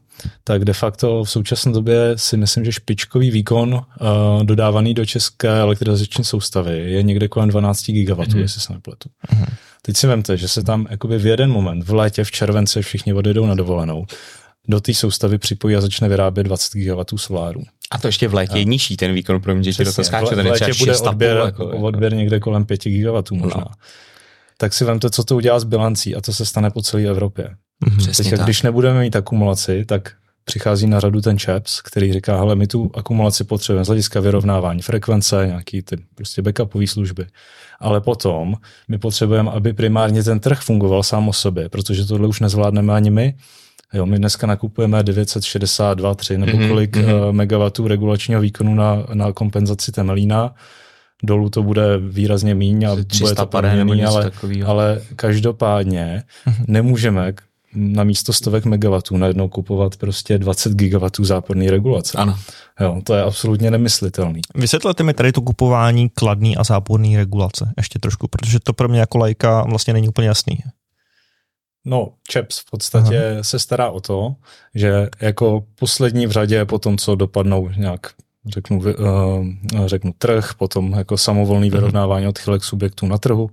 tak 0.45 0.65
de 0.65 0.73
facto 0.73 1.25
v 1.25 1.31
současné 1.31 1.73
době 1.73 2.13
si 2.17 2.37
myslím, 2.37 2.65
že 2.65 2.73
špičkový 2.73 3.31
výkon 3.31 3.75
uh, 3.75 3.81
dodávaný 4.43 4.95
do 4.95 5.07
české 5.07 5.61
elektrizační 5.61 6.25
soustavy 6.25 6.93
je 6.93 7.03
někde 7.03 7.29
kolem 7.29 7.49
12 7.49 7.91
GW, 7.91 7.93
mm-hmm. 7.93 8.39
jestli 8.39 8.61
se 8.61 8.73
nepletu. 8.73 9.09
Mm-hmm. 9.33 9.53
Teď 9.83 9.97
si 9.97 10.07
vemte, 10.07 10.37
že 10.37 10.49
se 10.49 10.63
tam 10.63 10.87
jakoby 10.91 11.19
v 11.19 11.27
jeden 11.27 11.51
moment, 11.51 11.85
v 11.85 11.95
létě, 11.95 12.25
v 12.25 12.31
červenci 12.31 12.83
všichni 12.83 13.15
odjedou 13.15 13.47
na 13.47 13.55
dovolenou, 13.55 14.07
do 14.69 14.81
té 14.81 14.95
soustavy 14.95 15.39
připojí 15.39 15.77
a 15.77 15.81
začne 15.81 16.09
vyrábět 16.09 16.45
20 16.45 16.79
GW 16.79 17.03
soláru. 17.17 17.63
A 17.91 17.99
to 17.99 18.09
ještě 18.09 18.29
v 18.29 18.35
létě 18.35 18.59
je 18.59 18.65
nižší 18.65 18.97
ten 18.97 19.13
výkon, 19.13 19.41
pro 19.41 19.55
mě, 19.55 19.73
že 19.73 19.85
to 19.85 20.05
skáče. 20.05 20.35
V 20.35 20.47
létě 20.47 20.73
bude 20.79 20.99
odběr, 20.99 21.37
jako, 21.37 21.67
odběr 21.67 22.15
někde 22.15 22.41
kolem 22.41 22.65
5 22.65 22.85
GW 22.85 23.23
možná. 23.33 23.61
No. 23.61 23.67
Tak 24.59 24.75
si 24.75 24.85
vemte, 24.85 25.11
co 25.11 25.25
to 25.25 25.37
udělá 25.37 25.61
s 25.61 25.65
bilancí 25.65 26.17
a 26.17 26.21
to 26.21 26.33
se 26.33 26.47
stane 26.47 26.71
po 26.71 26.83
celé 26.83 27.03
Evropě. 27.03 27.51
Mm-hmm. 27.87 28.17
Teď, 28.17 28.41
když 28.41 28.63
nebudeme 28.63 29.01
mít 29.01 29.17
akumulaci, 29.17 29.85
tak 29.85 30.13
přichází 30.45 30.87
na 30.87 31.01
řadu 31.01 31.21
ten 31.21 31.39
ČEPS, 31.39 31.81
který 31.81 32.13
říká, 32.13 32.37
hele, 32.37 32.57
my 32.57 32.67
tu 32.67 32.91
akumulaci 32.95 33.45
potřebujeme 33.45 33.85
z 33.85 33.89
hlediska 33.89 34.21
vyrovnávání 34.21 34.83
frekvence, 34.83 35.45
nějaký 35.47 35.83
ty 35.83 35.97
prostě 36.15 36.43
backupové 36.43 36.87
služby. 36.87 37.27
Ale 37.81 38.01
potom 38.01 38.55
my 38.89 38.99
potřebujeme, 38.99 39.51
aby 39.51 39.73
primárně 39.73 40.23
ten 40.23 40.41
trh 40.41 40.61
fungoval 40.61 41.03
sám 41.03 41.29
o 41.29 41.33
sobě, 41.33 41.69
protože 41.69 42.07
tohle 42.07 42.29
už 42.29 42.41
nezvládneme 42.41 42.95
ani 42.95 43.11
my. 43.11 43.35
Jo, 43.93 44.07
my 44.07 44.19
dneska 44.19 44.47
nakupujeme 44.47 45.03
962, 45.03 46.15
3 46.15 46.39
nebo 46.39 46.59
mm-hmm, 46.59 46.69
kolik 46.69 46.97
mm-hmm. 46.97 47.33
megawatů 47.33 47.89
regulačního 47.89 48.41
výkonu 48.41 48.75
na, 48.75 49.07
na 49.15 49.33
kompenzaci 49.33 49.93
temelína. 49.93 50.55
Dolů 51.23 51.51
to 51.51 51.63
bude 51.63 51.99
výrazně 51.99 52.55
míň 52.55 52.85
a 52.85 52.97
bude 53.21 53.35
to 53.35 53.47
proměný, 53.47 54.05
ale, 54.05 54.31
ale 54.67 55.01
každopádně 55.17 56.23
mm-hmm. 56.47 56.65
nemůžeme 56.69 57.33
na 57.75 58.05
místo 58.05 58.33
stovek 58.33 58.65
megawatů 58.65 59.17
najednou 59.17 59.49
kupovat 59.49 59.97
prostě 59.97 60.39
20 60.39 60.73
gigawatů 60.73 61.25
záporný 61.25 61.71
regulace. 61.71 62.19
Ano. 62.19 62.39
Jo, 62.81 63.01
to 63.05 63.15
je 63.15 63.23
absolutně 63.23 63.71
nemyslitelný. 63.71 64.41
Vysvětlete 64.55 65.03
mi 65.03 65.15
tady 65.15 65.33
to 65.33 65.41
kupování 65.41 66.09
kladný 66.09 66.57
a 66.57 66.65
záporný 66.65 67.17
regulace 67.17 67.73
ještě 67.77 67.99
trošku, 67.99 68.29
protože 68.29 68.61
to 68.61 68.73
pro 68.73 68.89
mě 68.89 69.01
jako 69.01 69.19
lajka 69.19 69.63
vlastně 69.63 69.93
není 69.93 70.09
úplně 70.09 70.29
jasný. 70.29 70.59
No, 71.85 72.13
ČEPS 72.29 72.59
v 72.59 72.71
podstatě 72.71 73.31
Aha. 73.33 73.43
se 73.43 73.59
stará 73.59 73.91
o 73.91 74.01
to, 74.01 74.35
že 74.75 75.09
jako 75.21 75.65
poslední 75.75 76.27
v 76.27 76.31
řadě 76.31 76.65
po 76.65 76.79
tom, 76.79 76.99
co 76.99 77.15
dopadnou 77.15 77.69
nějak 77.77 78.01
řeknu, 78.47 78.79
uh, 78.79 78.87
řeknu 79.87 80.13
trh, 80.19 80.55
potom 80.59 80.93
jako 80.93 81.19
samovolný 81.19 81.69
mhm. 81.69 81.77
vyrovnávání 81.77 82.29
odchylek 82.29 82.65
subjektů 82.65 83.07
na 83.07 83.19
trhu, 83.19 83.51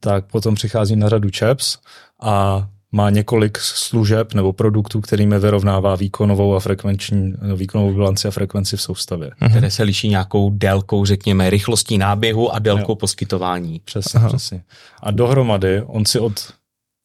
tak 0.00 0.24
potom 0.24 0.54
přichází 0.54 0.96
na 0.96 1.08
řadu 1.08 1.30
ČEPS 1.30 1.78
a 2.22 2.66
má 2.92 3.10
několik 3.10 3.58
služeb 3.58 4.34
nebo 4.34 4.52
produktů, 4.52 5.00
kterými 5.00 5.38
vyrovnává 5.38 5.96
výkonovou 5.96 6.54
a 6.54 6.60
frekvenční, 6.60 7.34
výkonovou 7.56 7.92
bilanci 7.92 8.28
a 8.28 8.30
frekvenci 8.30 8.76
v 8.76 8.82
soustavě. 8.82 9.30
Mhm. 9.40 9.50
Které 9.50 9.70
se 9.70 9.82
liší 9.82 10.08
nějakou 10.08 10.50
délkou, 10.50 11.04
řekněme, 11.04 11.50
rychlostí 11.50 11.98
náběhu 11.98 12.54
a 12.54 12.58
délkou 12.58 12.92
jo. 12.92 12.96
poskytování. 12.96 13.80
Přesně, 13.84 14.18
Aha. 14.18 14.28
přesně. 14.28 14.62
A 15.02 15.10
dohromady 15.10 15.82
on 15.86 16.04
si 16.04 16.18
od 16.18 16.52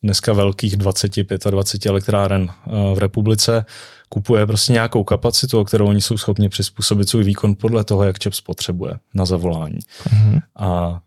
dneska 0.03 0.33
velkých 0.33 0.77
20-25 0.77 1.89
elektráren 1.89 2.49
eh, 2.49 2.95
v 2.95 2.97
republice 2.99 3.65
kupuje 4.09 4.45
prostě 4.45 4.73
nějakou 4.73 5.03
kapacitu, 5.03 5.59
o 5.59 5.65
kterou 5.65 5.87
oni 5.87 6.01
jsou 6.01 6.17
schopni 6.17 6.49
přizpůsobit 6.49 7.09
svůj 7.09 7.23
výkon 7.23 7.55
podle 7.55 7.83
toho, 7.83 8.03
jak 8.03 8.19
ČEPS 8.19 8.41
potřebuje 8.41 8.93
na 9.13 9.25
zavolání. 9.25 9.79
A 10.55 10.65
a 10.65 11.01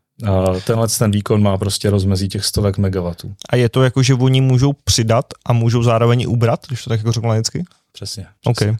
tenhle 0.67 0.89
ten 0.89 1.11
výkon 1.11 1.43
má 1.43 1.59
prostě 1.59 1.91
rozmezí 1.91 2.29
těch 2.29 2.45
stovek 2.45 2.79
megawatů. 2.79 3.35
A 3.49 3.57
je 3.57 3.69
to 3.69 3.83
jako, 3.83 4.03
že 4.03 4.15
oni 4.15 4.41
můžou 4.41 4.73
přidat 4.73 5.27
a 5.47 5.53
můžou 5.53 5.83
zároveň 5.83 6.27
ubrat, 6.29 6.67
když 6.67 6.85
to 6.85 6.91
tak 6.91 7.01
jako 7.01 7.13
řekl 7.13 7.29
Přesně. 7.29 7.65
přesně. 7.93 8.27
Okay. 8.47 8.77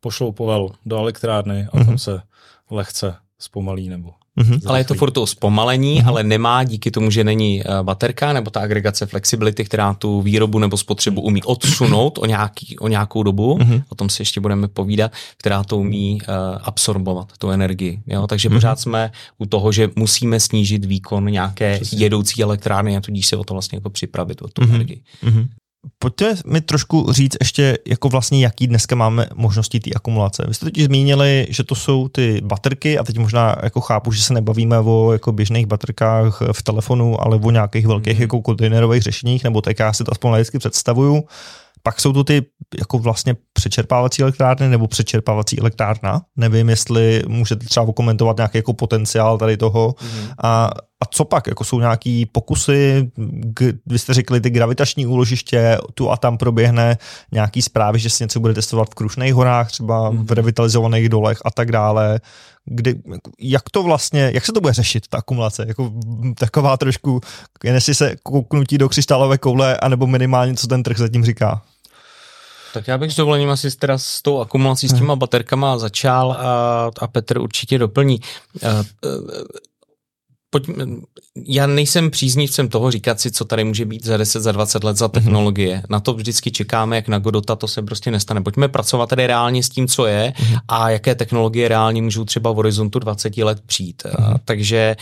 Pošlou 0.00 0.32
povel 0.32 0.68
do 0.86 0.98
elektrárny 0.98 1.68
a 1.72 1.76
uh-huh. 1.76 1.86
tam 1.86 1.98
se 1.98 2.20
lehce 2.70 3.14
zpomalí 3.38 3.88
nebo 3.88 4.10
Mm-hmm. 4.38 4.60
Ale 4.66 4.80
je 4.80 4.84
to 4.84 4.94
furt 4.94 5.10
to 5.10 5.26
zpomalení, 5.26 6.00
mm-hmm. 6.00 6.08
ale 6.08 6.24
nemá 6.24 6.64
díky 6.64 6.90
tomu, 6.90 7.10
že 7.10 7.24
není 7.24 7.62
uh, 7.64 7.82
baterka 7.82 8.32
nebo 8.32 8.50
ta 8.50 8.60
agregace 8.60 9.06
flexibility, 9.06 9.64
která 9.64 9.94
tu 9.94 10.22
výrobu 10.22 10.58
nebo 10.58 10.76
spotřebu 10.76 11.20
umí 11.20 11.42
odsunout 11.42 12.18
o, 12.18 12.26
nějaký, 12.26 12.78
o 12.78 12.88
nějakou 12.88 13.22
dobu, 13.22 13.58
mm-hmm. 13.58 13.82
o 13.88 13.94
tom 13.94 14.08
si 14.08 14.22
ještě 14.22 14.40
budeme 14.40 14.68
povídat, 14.68 15.12
která 15.36 15.64
to 15.64 15.78
umí 15.78 16.20
uh, 16.22 16.34
absorbovat, 16.62 17.32
tu 17.38 17.50
energii. 17.50 18.00
Jo? 18.06 18.26
Takže 18.26 18.48
mm-hmm. 18.48 18.54
pořád 18.54 18.80
jsme 18.80 19.10
u 19.38 19.46
toho, 19.46 19.72
že 19.72 19.90
musíme 19.96 20.40
snížit 20.40 20.84
výkon 20.84 21.24
nějaké 21.26 21.76
Přesně. 21.76 21.98
jedoucí 21.98 22.42
elektrárny 22.42 22.96
a 22.96 23.00
tudíž 23.00 23.26
se 23.26 23.36
o 23.36 23.44
to 23.44 23.54
vlastně 23.54 23.76
jako 23.76 23.90
připravit, 23.90 24.42
o 24.42 24.48
tu 24.48 24.62
mm-hmm. 24.62 24.74
energii. 24.74 25.02
Mm-hmm. 25.24 25.46
Pojďte 25.98 26.34
mi 26.46 26.60
trošku 26.60 27.12
říct 27.12 27.36
ještě, 27.40 27.78
jako 27.86 28.08
vlastně 28.08 28.44
jaký 28.44 28.66
dneska 28.66 28.96
máme 28.96 29.26
možnosti 29.34 29.80
té 29.80 29.90
akumulace. 29.96 30.44
Vy 30.48 30.54
jste 30.54 30.66
totiž 30.66 30.84
zmínili, 30.84 31.46
že 31.50 31.64
to 31.64 31.74
jsou 31.74 32.08
ty 32.08 32.40
baterky 32.44 32.98
a 32.98 33.04
teď 33.04 33.18
možná 33.18 33.56
jako 33.62 33.80
chápu, 33.80 34.12
že 34.12 34.22
se 34.22 34.34
nebavíme 34.34 34.78
o 34.78 35.12
jako 35.12 35.32
běžných 35.32 35.66
baterkách 35.66 36.42
v 36.52 36.62
telefonu, 36.62 37.22
ale 37.22 37.36
o 37.36 37.50
nějakých 37.50 37.86
velkých 37.86 38.16
mm. 38.16 38.22
jako 38.22 38.42
kontejnerových 38.42 39.02
řešeních, 39.02 39.44
nebo 39.44 39.60
tak 39.62 39.78
já 39.78 39.92
si 39.92 40.04
to 40.04 40.12
aspoň 40.12 40.32
vždycky 40.32 40.58
představuju. 40.58 41.24
Pak 41.88 42.00
jsou 42.00 42.12
to 42.12 42.24
ty 42.24 42.46
jako 42.78 42.98
vlastně 42.98 43.36
přečerpávací 43.52 44.22
elektrárny 44.22 44.68
nebo 44.68 44.86
přečerpávací 44.86 45.60
elektrárna. 45.60 46.22
Nevím, 46.36 46.68
jestli 46.68 47.22
můžete 47.28 47.66
třeba 47.66 47.92
komentovat 47.92 48.36
nějaký 48.36 48.58
jako 48.58 48.72
potenciál 48.72 49.38
tady 49.38 49.56
toho. 49.56 49.94
Mm. 50.02 50.28
A, 50.42 50.70
a 51.00 51.06
co 51.10 51.24
pak? 51.24 51.46
Jako 51.46 51.64
jsou 51.64 51.80
nějaký 51.80 52.26
pokusy, 52.26 53.10
k, 53.54 53.72
vy 53.86 53.98
jste 53.98 54.14
řekli 54.14 54.40
ty 54.40 54.50
gravitační 54.50 55.06
úložiště, 55.06 55.78
tu 55.94 56.10
a 56.10 56.16
tam 56.16 56.38
proběhne 56.38 56.98
nějaký 57.32 57.62
zprávy, 57.62 57.98
že 57.98 58.10
se 58.10 58.24
něco 58.24 58.40
bude 58.40 58.54
testovat 58.54 58.90
v 58.90 58.94
Krušných 58.94 59.34
horách, 59.34 59.70
třeba 59.70 60.10
mm. 60.10 60.26
v 60.26 60.32
revitalizovaných 60.32 61.08
dolech 61.08 61.38
a 61.44 61.50
tak 61.50 61.72
dále. 61.72 62.20
Kdy, 62.64 62.94
jak 63.40 63.70
to 63.70 63.82
vlastně, 63.82 64.30
jak 64.34 64.46
se 64.46 64.52
to 64.52 64.60
bude 64.60 64.72
řešit, 64.72 65.08
ta 65.08 65.18
akumulace? 65.18 65.64
Jako 65.68 65.92
taková 66.38 66.76
trošku, 66.76 67.20
jen 67.64 67.74
jestli 67.74 67.94
se 67.94 68.16
kouknutí 68.22 68.78
do 68.78 68.88
křišťálové 68.88 69.38
koule, 69.38 69.76
anebo 69.76 70.06
minimálně, 70.06 70.54
co 70.54 70.66
ten 70.66 70.82
trh 70.82 70.98
zatím 70.98 71.24
říká. 71.24 71.62
Tak 72.72 72.88
já 72.88 72.98
bych 72.98 73.12
s 73.12 73.16
dovolením 73.16 73.50
asi 73.50 73.76
teda 73.76 73.98
s 73.98 74.22
tou 74.22 74.40
akumulací, 74.40 74.88
s 74.88 74.94
těma 74.94 75.12
hmm. 75.12 75.18
baterkama 75.18 75.78
začal 75.78 76.32
a, 76.32 76.90
a 76.98 77.06
Petr 77.06 77.38
určitě 77.38 77.78
doplní. 77.78 78.20
Pojď, 80.50 80.70
já 81.46 81.66
nejsem 81.66 82.10
příznivcem 82.10 82.68
toho 82.68 82.90
říkat 82.90 83.20
si, 83.20 83.30
co 83.30 83.44
tady 83.44 83.64
může 83.64 83.84
být 83.84 84.04
za 84.04 84.16
10, 84.16 84.40
za 84.40 84.52
20 84.52 84.84
let 84.84 84.96
za 84.96 85.06
mhm. 85.06 85.12
technologie. 85.12 85.76
Mm-hmm. 85.76 85.90
Na 85.90 86.00
to 86.00 86.14
vždycky 86.14 86.50
čekáme, 86.50 86.96
jak 86.96 87.08
na 87.08 87.18
Godota, 87.18 87.56
to 87.56 87.68
se 87.68 87.82
prostě 87.82 88.10
nestane. 88.10 88.42
Pojďme 88.42 88.68
pracovat 88.68 89.08
tady 89.08 89.26
reálně 89.26 89.62
s 89.62 89.68
tím, 89.68 89.88
co 89.88 90.06
je 90.06 90.32
mm-hmm. 90.36 90.58
a 90.68 90.90
jaké 90.90 91.14
technologie 91.14 91.68
reálně 91.68 92.02
můžou 92.02 92.24
třeba 92.24 92.52
v 92.52 92.56
horizontu 92.56 92.98
20 92.98 93.36
let 93.36 93.60
přijít. 93.66 94.02
Mm-hmm. 94.02 94.38
Takže 94.44 94.96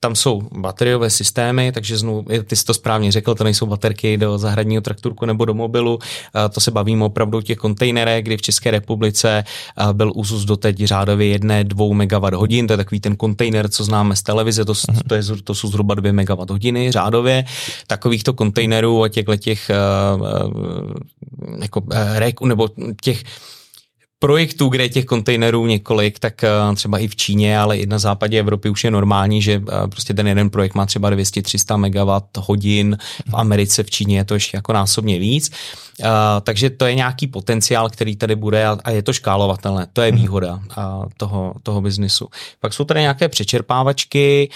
tam 0.00 0.14
jsou 0.14 0.42
bateriové 0.52 1.10
systémy, 1.10 1.72
takže 1.72 1.98
znovu, 1.98 2.24
ty 2.44 2.56
jsi 2.56 2.64
to 2.64 2.74
správně 2.74 3.12
řekl, 3.12 3.34
to 3.34 3.44
nejsou 3.44 3.66
baterky 3.66 4.16
do 4.16 4.38
zahradního 4.38 4.82
traktorku 4.82 5.26
nebo 5.26 5.44
do 5.44 5.54
mobilu, 5.54 5.98
to 6.50 6.60
se 6.60 6.70
bavíme 6.70 7.04
opravdu 7.04 7.38
o 7.38 7.42
těch 7.42 7.58
kontejnerech, 7.58 8.24
kdy 8.24 8.36
v 8.36 8.42
České 8.42 8.70
republice 8.70 9.44
byl 9.92 10.12
úzus 10.14 10.44
doteď 10.44 10.84
řádově 10.84 11.26
jedné, 11.26 11.64
dvou 11.64 11.94
megawatt 11.94 12.34
hodin, 12.34 12.66
to 12.66 12.72
je 12.72 12.76
takový 12.76 13.00
ten 13.00 13.16
kontejner, 13.16 13.68
co 13.68 13.84
známe 13.84 14.16
z 14.16 14.22
televize, 14.22 14.64
to. 14.64 14.74
To, 15.06 15.14
je, 15.14 15.22
to 15.44 15.54
jsou 15.54 15.68
zhruba 15.68 15.94
dvě 15.94 16.12
megawatt 16.12 16.50
hodiny 16.50 16.92
řádově. 16.92 17.44
Takovýchto 17.86 18.32
kontejnerů 18.32 19.02
a 19.02 19.08
těchto 19.08 19.36
těch 19.36 19.70
jako 21.62 21.82
rek, 22.14 22.40
nebo 22.40 22.68
těch 23.02 23.22
projektů, 24.22 24.68
kde 24.68 24.84
je 24.84 24.88
těch 24.88 25.04
kontejnerů 25.04 25.66
několik, 25.66 26.18
tak 26.18 26.44
eh, 26.44 26.48
třeba 26.74 26.98
i 26.98 27.08
v 27.08 27.16
Číně, 27.16 27.58
ale 27.58 27.76
i 27.76 27.86
na 27.86 27.98
západě 27.98 28.38
Evropy 28.38 28.70
už 28.70 28.84
je 28.84 28.90
normální, 28.90 29.42
že 29.42 29.52
eh, 29.52 29.88
prostě 29.88 30.14
ten 30.14 30.28
jeden 30.28 30.50
projekt 30.50 30.74
má 30.74 30.86
třeba 30.86 31.10
200-300 31.10 31.76
MW 31.76 32.22
hodin, 32.38 32.98
v 33.30 33.34
Americe, 33.36 33.82
v 33.82 33.90
Číně 33.90 34.16
je 34.16 34.24
to 34.24 34.34
ještě 34.34 34.56
jako 34.56 34.72
násobně 34.72 35.18
víc. 35.18 35.50
Uh, 36.00 36.08
takže 36.42 36.70
to 36.70 36.86
je 36.86 36.94
nějaký 36.94 37.26
potenciál, 37.26 37.90
který 37.90 38.16
tady 38.16 38.36
bude 38.36 38.66
a, 38.66 38.90
je 38.90 39.02
to 39.02 39.12
škálovatelné. 39.12 39.86
To 39.92 40.02
je 40.02 40.12
mhm. 40.12 40.20
výhoda 40.20 40.60
toho, 41.16 41.54
toho 41.62 41.80
biznisu. 41.80 42.28
Pak 42.60 42.72
jsou 42.72 42.84
tady 42.84 43.00
nějaké 43.00 43.28
přečerpávačky, 43.28 44.50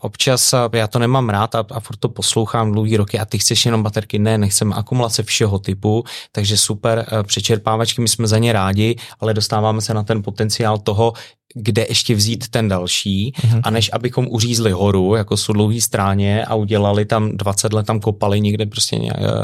občas 0.00 0.54
já 0.72 0.86
to 0.86 0.98
nemám 0.98 1.28
rád 1.28 1.54
a, 1.54 1.64
a 1.70 1.80
furt 1.80 1.96
to 1.96 2.08
poslouchám 2.08 2.72
dlouhý 2.72 2.96
roky 2.96 3.18
a 3.18 3.24
ty 3.24 3.38
chceš 3.38 3.66
jenom 3.66 3.82
baterky. 3.82 4.18
Ne, 4.18 4.38
nechceme 4.38 4.74
akumulace 4.74 5.22
všeho 5.22 5.58
typu, 5.58 6.04
takže 6.32 6.56
super 6.56 7.06
přečerpávačky, 7.22 8.00
my 8.00 8.08
jsme 8.08 8.26
za 8.26 8.38
ně 8.38 8.52
rádi, 8.52 8.89
ale 9.20 9.34
dostáváme 9.34 9.80
se 9.80 9.94
na 9.94 10.02
ten 10.02 10.22
potenciál 10.22 10.78
toho, 10.78 11.12
kde 11.54 11.86
ještě 11.88 12.14
vzít 12.14 12.48
ten 12.48 12.68
další 12.68 13.32
mm-hmm. 13.32 13.60
a 13.64 13.70
než 13.70 13.90
abychom 13.92 14.26
uřízli 14.30 14.70
horu 14.70 15.14
jako 15.14 15.36
sudlouhý 15.36 15.80
stráně 15.80 16.44
a 16.44 16.54
udělali 16.54 17.04
tam 17.04 17.36
20 17.36 17.72
let 17.72 17.86
tam 17.86 18.00
kopali 18.00 18.40
někde 18.40 18.66
prostě 18.66 18.96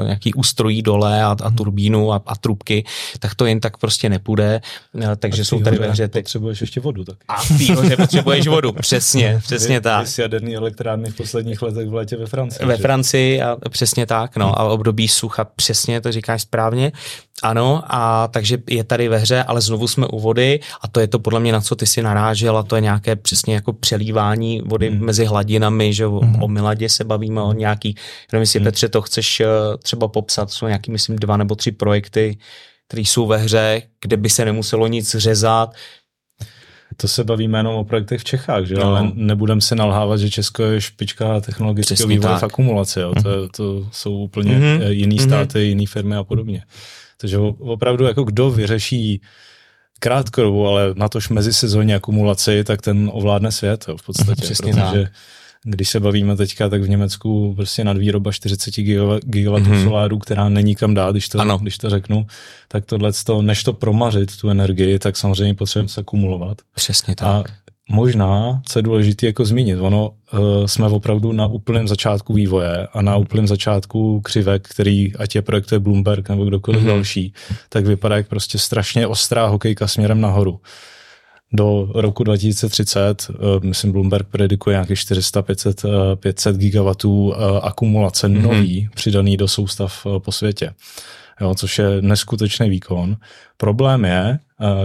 nějaký 0.04 0.34
ústrojí 0.34 0.82
dole 0.82 1.22
a, 1.22 1.36
a 1.42 1.48
mhm. 1.48 1.56
turbínu 1.56 2.12
a, 2.12 2.22
a 2.26 2.36
trubky, 2.36 2.84
tak 3.18 3.34
to 3.34 3.46
jen 3.46 3.60
tak 3.60 3.76
prostě 3.76 4.08
nepůjde. 4.08 4.60
Eh, 5.02 5.16
takže 5.16 5.44
jsou 5.44 5.60
tady 5.60 5.78
ve 5.78 5.90
hře 5.90 6.08
ty... 6.08 6.18
Potřebuješ 6.18 6.60
ještě 6.60 6.80
vodu 6.80 7.04
tak. 7.04 7.16
A 7.28 7.42
v 7.42 7.96
potřebuješ 7.96 8.46
vodu, 8.46 8.72
přesně, 8.72 9.40
přesně 9.44 9.80
tak. 9.80 10.06
Vy 10.16 10.22
jaderný 10.22 10.56
elektrárny 10.56 11.10
v 11.10 11.16
posledních 11.16 11.62
letech 11.62 11.88
v 11.88 11.94
létě 11.94 12.16
ve 12.16 12.26
Francii. 12.26 12.66
Ve 12.66 12.76
že? 12.76 12.82
Francii 12.82 13.42
a 13.42 13.56
přesně 13.68 14.06
tak, 14.06 14.36
no 14.36 14.46
hmm. 14.46 14.54
a 14.58 14.64
období 14.64 15.08
sucha, 15.08 15.44
přesně 15.44 16.00
to 16.00 16.12
říkáš 16.12 16.42
správně. 16.42 16.92
Ano, 17.42 17.82
a 17.86 18.28
takže 18.28 18.58
je 18.70 18.84
tady 18.84 19.08
ve 19.08 19.18
hře, 19.18 19.42
ale 19.42 19.60
znovu 19.60 19.88
jsme 19.88 20.06
u 20.06 20.20
vody 20.20 20.60
a 20.80 20.88
to 20.88 21.00
je 21.00 21.06
to 21.06 21.18
podle 21.18 21.40
mě, 21.40 21.52
na 21.52 21.60
co 21.60 21.76
ty 21.76 21.86
si 21.96 22.02
narážel 22.02 22.56
a 22.56 22.62
to 22.62 22.76
je 22.76 22.82
nějaké 22.82 23.16
přesně 23.16 23.54
jako 23.54 23.72
přelívání 23.72 24.60
vody 24.64 24.90
mm. 24.90 25.04
mezi 25.04 25.24
hladinami, 25.24 25.92
že 25.92 26.06
mm. 26.06 26.42
o 26.42 26.48
miladě 26.48 26.88
se 26.88 27.04
bavíme, 27.04 27.40
o 27.40 27.52
nějaký, 27.52 27.94
nevím, 28.32 28.40
jestli 28.40 28.60
mm. 28.60 28.64
Petře 28.64 28.88
to 28.88 29.02
chceš 29.02 29.40
eh, 29.40 29.46
třeba 29.82 30.08
popsat, 30.08 30.50
jsou 30.50 30.66
nějaký, 30.66 30.90
myslím, 30.90 31.16
dva 31.16 31.36
nebo 31.36 31.54
tři 31.54 31.72
projekty, 31.72 32.38
které 32.86 33.00
jsou 33.00 33.26
ve 33.26 33.36
hře, 33.36 33.82
kde 34.00 34.16
by 34.16 34.28
se 34.28 34.44
nemuselo 34.44 34.86
nic 34.86 35.16
řezat, 35.16 35.74
to 36.96 37.08
se 37.08 37.24
bavíme 37.24 37.58
jenom 37.58 37.74
o 37.74 37.84
projektech 37.84 38.20
v 38.20 38.24
Čechách, 38.24 38.64
že? 38.64 38.74
No. 38.74 38.82
ale 38.82 39.10
nebudeme 39.14 39.60
se 39.60 39.74
nalhávat, 39.74 40.20
že 40.20 40.30
Česko 40.30 40.62
je 40.62 40.80
špička 40.80 41.40
technologického 41.40 42.08
vývoje 42.08 42.38
v 42.38 42.42
akumulaci. 42.42 43.00
Jo? 43.00 43.12
To, 43.22 43.28
mhm. 43.28 43.48
to 43.56 43.86
jsou 43.92 44.12
úplně 44.16 44.52
mm. 44.52 44.82
jiný 44.88 45.16
mhm. 45.16 45.24
státy, 45.24 45.58
mm. 45.58 45.64
jiné 45.64 45.86
firmy 45.86 46.16
a 46.16 46.24
podobně. 46.24 46.62
Takže 47.20 47.38
opravdu 47.58 48.04
jako 48.04 48.24
kdo 48.24 48.50
vyřeší 48.50 49.20
krátkodobou, 49.98 50.66
ale 50.66 50.94
na 50.96 51.08
tož 51.08 51.28
mezisezónní 51.28 51.94
akumulaci, 51.94 52.64
tak 52.64 52.82
ten 52.82 53.10
ovládne 53.12 53.52
svět 53.52 53.84
jo, 53.88 53.96
v 53.96 54.02
podstatě. 54.02 54.42
Přesně 54.42 54.72
protože 54.72 55.02
tak. 55.02 55.12
když 55.64 55.88
se 55.88 56.00
bavíme 56.00 56.36
teďka, 56.36 56.68
tak 56.68 56.82
v 56.82 56.88
Německu 56.88 57.54
prostě 57.54 57.84
nadvýroba 57.84 58.32
40 58.32 58.74
gigawatů 59.24 59.64
mm-hmm. 59.64 59.84
solárů, 59.84 60.18
která 60.18 60.48
není 60.48 60.74
kam 60.74 60.94
dát, 60.94 61.10
když 61.10 61.28
to, 61.28 61.40
ano. 61.40 61.58
když 61.58 61.78
to 61.78 61.90
řeknu, 61.90 62.26
tak 62.68 62.84
tohle, 62.84 63.10
než 63.40 63.64
to 63.64 63.72
promařit, 63.72 64.36
tu 64.36 64.48
energii, 64.48 64.98
tak 64.98 65.16
samozřejmě 65.16 65.54
potřebujeme 65.54 65.88
se 65.88 66.00
akumulovat. 66.00 66.58
Přesně 66.74 67.14
tak. 67.14 67.50
A 67.50 67.65
možná, 67.90 68.62
co 68.66 68.78
je 68.78 68.82
důležité 68.82 69.26
jako 69.26 69.44
zmínit, 69.44 69.78
ono 69.80 70.08
uh, 70.08 70.66
jsme 70.66 70.86
opravdu 70.86 71.32
na 71.32 71.46
úplném 71.46 71.88
začátku 71.88 72.32
vývoje 72.32 72.86
a 72.92 73.02
na 73.02 73.16
úplném 73.16 73.46
začátku 73.46 74.20
křivek, 74.20 74.68
který, 74.68 75.16
ať 75.16 75.34
je 75.34 75.42
projektuje 75.42 75.78
Bloomberg 75.78 76.28
nebo 76.28 76.44
kdokoliv 76.44 76.82
mm-hmm. 76.82 76.86
další, 76.86 77.32
tak 77.68 77.86
vypadá 77.86 78.16
jak 78.16 78.28
prostě 78.28 78.58
strašně 78.58 79.06
ostrá 79.06 79.46
hokejka 79.46 79.86
směrem 79.88 80.20
nahoru. 80.20 80.60
Do 81.52 81.90
roku 81.94 82.24
2030, 82.24 83.26
uh, 83.30 83.36
eh, 83.36 83.66
myslím, 83.66 83.92
Bloomberg 83.92 84.26
predikuje 84.26 84.74
nějakých 84.74 84.98
400-500 84.98 85.88
uh, 85.88 86.16
500 86.16 86.56
gigawatů 86.56 87.28
uh, 87.28 87.34
akumulace 87.62 88.28
mm-hmm. 88.28 88.42
nový, 88.42 88.88
přidaný 88.94 89.36
do 89.36 89.48
soustav 89.48 90.06
uh, 90.06 90.18
po 90.18 90.32
světě 90.32 90.74
jo, 91.40 91.54
což 91.54 91.78
je 91.78 92.02
neskutečný 92.02 92.70
výkon. 92.70 93.16
Problém 93.56 94.04
je, 94.04 94.38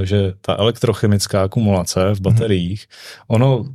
že 0.04 0.34
ta 0.42 0.56
elektrochemická 0.56 1.44
akumulace 1.44 2.14
v 2.14 2.22
bateriích, 2.22 2.86
ono, 3.28 3.66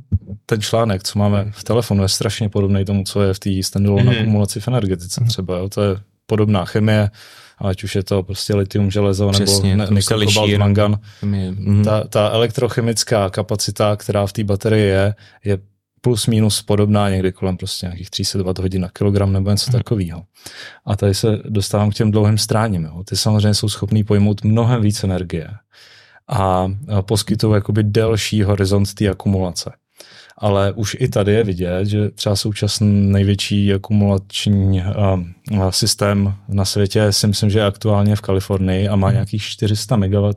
ten 0.45 0.61
článek, 0.61 1.03
co 1.03 1.19
máme 1.19 1.51
v 1.51 1.63
telefonu, 1.63 2.03
je 2.03 2.09
strašně 2.09 2.49
podobný 2.49 2.85
tomu, 2.85 3.03
co 3.03 3.21
je 3.21 3.33
v 3.33 3.39
té 3.39 3.63
standalone 3.63 4.11
mm-hmm. 4.11 4.21
akumulaci 4.21 4.59
v 4.59 4.67
energetice 4.67 5.23
třeba. 5.27 5.57
Jo, 5.57 5.69
to 5.69 5.81
je 5.81 5.95
podobná 6.25 6.65
chemie, 6.65 7.09
ať 7.57 7.83
už 7.83 7.95
je 7.95 8.03
to 8.03 8.23
prostě 8.23 8.55
litium, 8.55 8.91
železo 8.91 9.29
Přesně, 9.29 9.77
nebo 9.77 9.93
ne, 9.93 10.01
kobalt, 10.25 10.51
mangan. 10.57 10.99
Mm-hmm. 11.23 11.83
Ta, 11.83 12.03
ta 12.03 12.29
elektrochemická 12.29 13.29
kapacita, 13.29 13.95
která 13.95 14.27
v 14.27 14.33
té 14.33 14.43
baterii 14.43 14.85
je, 14.85 15.15
je 15.45 15.57
plus 16.07 16.27
minus 16.27 16.61
podobná 16.61 17.09
někdy 17.09 17.31
kolem 17.31 17.57
prostě 17.57 17.85
nějakých 17.85 18.09
300 18.09 18.39
Wh 18.39 18.59
hodin 18.59 18.81
na 18.81 18.89
kilogram 18.89 19.33
nebo 19.33 19.49
něco 19.49 19.71
hmm. 19.71 19.79
takového. 19.79 20.23
A 20.85 20.95
tady 20.95 21.13
se 21.13 21.39
dostávám 21.49 21.91
k 21.91 21.93
těm 21.93 22.11
dlouhým 22.11 22.37
stráním. 22.37 22.83
Jo. 22.83 23.03
Ty 23.03 23.15
samozřejmě 23.15 23.53
jsou 23.53 23.69
schopný 23.69 24.03
pojmout 24.03 24.43
mnohem 24.43 24.81
víc 24.81 25.03
energie 25.03 25.49
a 26.27 26.67
poskytují 27.01 27.53
jakoby 27.53 27.83
delší 27.83 28.43
horizont 28.43 28.93
té 28.93 29.09
akumulace 29.09 29.71
ale 30.37 30.71
už 30.71 30.97
i 30.99 31.07
tady 31.07 31.33
je 31.33 31.43
vidět, 31.43 31.85
že 31.85 32.09
třeba 32.09 32.35
současný 32.35 33.11
největší 33.11 33.73
akumulační 33.73 34.83
uh, 35.51 35.69
systém 35.69 36.33
na 36.47 36.65
světě 36.65 37.11
si 37.11 37.27
myslím, 37.27 37.49
že 37.49 37.59
je 37.59 37.65
aktuálně 37.65 38.15
v 38.15 38.21
Kalifornii 38.21 38.87
a 38.87 38.95
má 38.95 39.11
nějakých 39.11 39.43
400 39.43 39.95
MW 39.95 40.31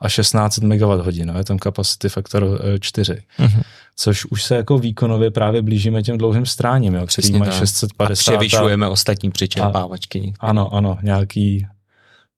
a 0.00 0.08
16 0.08 0.58
MWh. 0.58 1.16
Je 1.16 1.44
tam 1.44 1.58
capacity 1.58 2.08
faktor 2.08 2.60
4. 2.80 3.12
Uh-huh. 3.38 3.62
Což 3.96 4.24
už 4.24 4.42
se 4.42 4.56
jako 4.56 4.78
výkonově 4.78 5.30
právě 5.30 5.62
blížíme 5.62 6.02
těm 6.02 6.18
dlouhým 6.18 6.46
stráním, 6.46 6.94
jo, 6.94 7.06
který 7.06 7.32
má 7.32 7.50
650. 7.50 8.32
A 8.32 8.34
převyšujeme 8.34 8.86
a, 8.86 8.88
ostatní 8.88 9.30
přičerpávačky. 9.30 10.32
A, 10.40 10.46
ano, 10.46 10.74
ano, 10.74 10.98
nějaký 11.02 11.66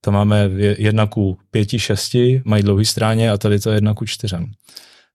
to 0.00 0.12
máme 0.12 0.50
jedna 0.78 1.06
ku 1.06 1.38
pěti, 1.50 1.78
šesti, 1.78 2.42
mají 2.44 2.62
dlouhý 2.62 2.84
stráně 2.84 3.30
a 3.30 3.38
tady 3.38 3.60
to 3.60 3.70
je 3.70 3.76
jedna 3.76 3.94
ku 3.94 4.06
čtyřem. 4.06 4.52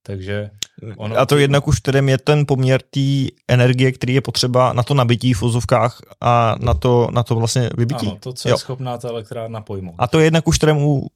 Takže 0.03 0.49
ono... 0.97 1.17
A 1.17 1.25
to 1.25 1.37
jednak 1.37 1.67
už 1.67 1.79
kterém 1.79 2.09
je 2.09 2.17
ten 2.17 2.45
poměr 2.45 2.81
té 2.81 3.27
energie, 3.47 3.91
který 3.91 4.13
je 4.13 4.21
potřeba 4.21 4.73
na 4.73 4.83
to 4.83 4.93
nabití 4.93 5.33
v 5.33 5.41
vozovkách 5.41 6.01
a 6.21 6.55
na 6.59 6.73
to, 6.73 7.07
na 7.11 7.23
to 7.23 7.35
vlastně 7.35 7.69
vybití. 7.77 8.07
Ano, 8.07 8.17
to, 8.19 8.33
co 8.33 8.49
jo. 8.49 8.55
je 8.55 8.59
schopná 8.59 8.97
ta 8.97 9.09
elektrárna 9.09 9.61
pojmout. 9.61 9.95
A 9.97 10.07
to 10.07 10.19
je 10.19 10.25
jednak 10.25 10.47
už 10.47 10.57
kterém 10.57 10.77
u, 10.77 11.07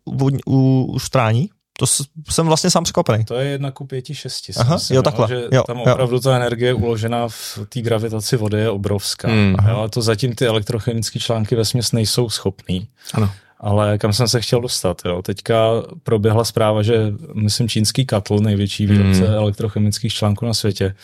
u, 0.45 0.83
u 0.85 0.99
strání? 0.99 1.49
To 1.77 1.85
jsem 2.29 2.47
vlastně 2.47 2.69
sám 2.69 2.83
překvapený. 2.83 3.25
To 3.25 3.35
je 3.35 3.49
jedna 3.49 3.71
ku 3.71 3.85
pěti, 3.85 4.15
šesti. 4.15 4.53
Aha, 4.57 4.75
myslím, 4.75 4.95
jo, 4.95 5.01
takhle. 5.01 5.27
že 5.27 5.43
jo, 5.51 5.63
tam 5.67 5.81
opravdu 5.81 6.15
jo. 6.15 6.19
ta 6.19 6.35
energie 6.35 6.73
uložená 6.73 7.27
v 7.27 7.59
té 7.69 7.81
gravitaci 7.81 8.37
vody 8.37 8.59
je 8.59 8.69
obrovská. 8.69 9.27
Mm, 9.27 9.55
jo, 9.69 9.77
a 9.77 9.87
to 9.87 10.01
zatím 10.01 10.35
ty 10.35 10.45
elektrochemické 10.45 11.19
články 11.19 11.55
ve 11.55 11.65
směs 11.65 11.91
nejsou 11.91 12.29
schopný. 12.29 12.87
Ano 13.13 13.29
ale 13.63 13.97
kam 13.97 14.13
jsem 14.13 14.27
se 14.27 14.41
chtěl 14.41 14.61
dostat. 14.61 15.01
Jo? 15.05 15.21
Teďka 15.21 15.69
proběhla 16.03 16.43
zpráva, 16.43 16.83
že 16.83 17.13
myslím 17.33 17.69
čínský 17.69 18.05
Katl, 18.05 18.39
největší 18.39 18.87
výrobce 18.87 19.27
mm. 19.27 19.33
elektrochemických 19.33 20.13
článků 20.13 20.45
na 20.45 20.53
světě, 20.53 20.95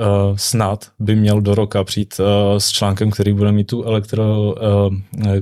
uh, 0.00 0.36
snad 0.36 0.88
by 0.98 1.16
měl 1.16 1.40
do 1.40 1.54
roka 1.54 1.84
přijít 1.84 2.20
uh, 2.20 2.58
s 2.58 2.70
článkem, 2.70 3.10
který 3.10 3.32
bude 3.32 3.52
mít 3.52 3.66
tu 3.66 3.82
elektro, 3.82 4.54
uh, 4.54 4.94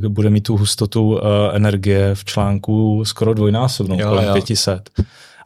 bude 0.08 0.30
mít 0.30 0.40
tu 0.40 0.56
hustotu 0.56 1.08
uh, 1.08 1.20
energie 1.52 2.14
v 2.14 2.24
článku 2.24 3.04
skoro 3.04 3.34
dvojnásobnou, 3.34 4.00
jo, 4.00 4.08
kolem 4.08 4.24
jo. 4.24 4.34
500. 4.34 4.90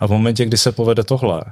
A 0.00 0.06
v 0.06 0.10
momentě, 0.10 0.44
kdy 0.44 0.56
se 0.56 0.72
povede 0.72 1.04
tohle, 1.04 1.42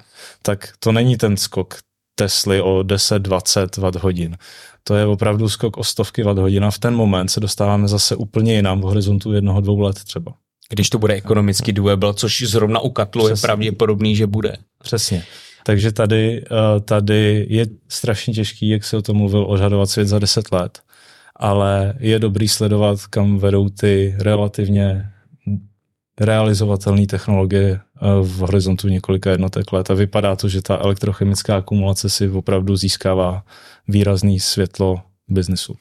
tak 0.43 0.73
to 0.79 0.93
není 0.93 1.17
ten 1.17 1.37
skok 1.37 1.75
Tesly 2.15 2.61
o 2.61 2.79
10-20 2.79 3.91
Wh 3.91 4.03
hodin 4.03 4.37
to 4.85 4.95
je 4.95 5.07
opravdu 5.07 5.49
skok 5.49 5.77
o 5.77 5.85
stovky 5.85 6.23
watt 6.23 6.39
hodina. 6.39 6.71
V 6.71 6.79
ten 6.79 6.95
moment 6.95 7.29
se 7.29 7.41
dostáváme 7.41 7.89
zase 7.89 8.17
úplně 8.17 8.55
jinam 8.55 8.81
v 8.81 8.85
horizontu 8.85 9.33
jednoho, 9.33 9.61
dvou 9.61 9.81
let 9.81 10.05
třeba. 10.05 10.35
Když 10.69 10.91
to 10.91 10.99
bude 10.99 11.15
ekonomicky 11.15 11.73
doable, 11.73 12.15
což 12.15 12.43
zrovna 12.43 12.81
u 12.81 12.91
Katlu 12.91 13.25
Přesně. 13.25 13.33
je 13.33 13.49
pravděpodobný, 13.49 14.17
že 14.17 14.27
bude. 14.27 14.57
Přesně. 14.83 15.25
Takže 15.65 15.93
tady, 15.93 16.45
eh, 16.45 16.81
tady 16.81 17.47
je 17.49 17.67
strašně 17.89 18.35
těžký, 18.35 18.69
jak 18.69 18.85
se 18.85 18.97
o 18.97 19.03
tom 19.03 19.17
mluvil, 19.17 19.45
odhadovat 19.45 19.91
svět 19.91 20.07
za 20.09 20.19
10 20.19 20.53
let, 20.53 20.81
ale 21.37 21.95
je 21.99 22.19
dobrý 22.19 22.49
sledovat, 22.49 23.07
kam 23.07 23.39
vedou 23.39 23.69
ty 23.69 24.15
relativně 24.19 25.11
realizovatelné 26.21 27.07
technologie 27.07 27.81
eh, 27.81 28.07
v 28.23 28.37
horizontu 28.37 28.89
několika 28.89 29.31
jednotek 29.31 29.73
let 29.73 29.91
a 29.91 29.95
vypadá 29.95 30.37
to, 30.37 30.49
že 30.49 30.63
ta 30.63 30.77
elektrochemická 30.77 31.57
akumulace 31.57 32.11
si 32.11 32.31
opravdu 32.31 32.77
získává 32.77 33.45
výrazný 33.89 34.41
světlo 34.41 35.01
biznesu. 35.29 35.75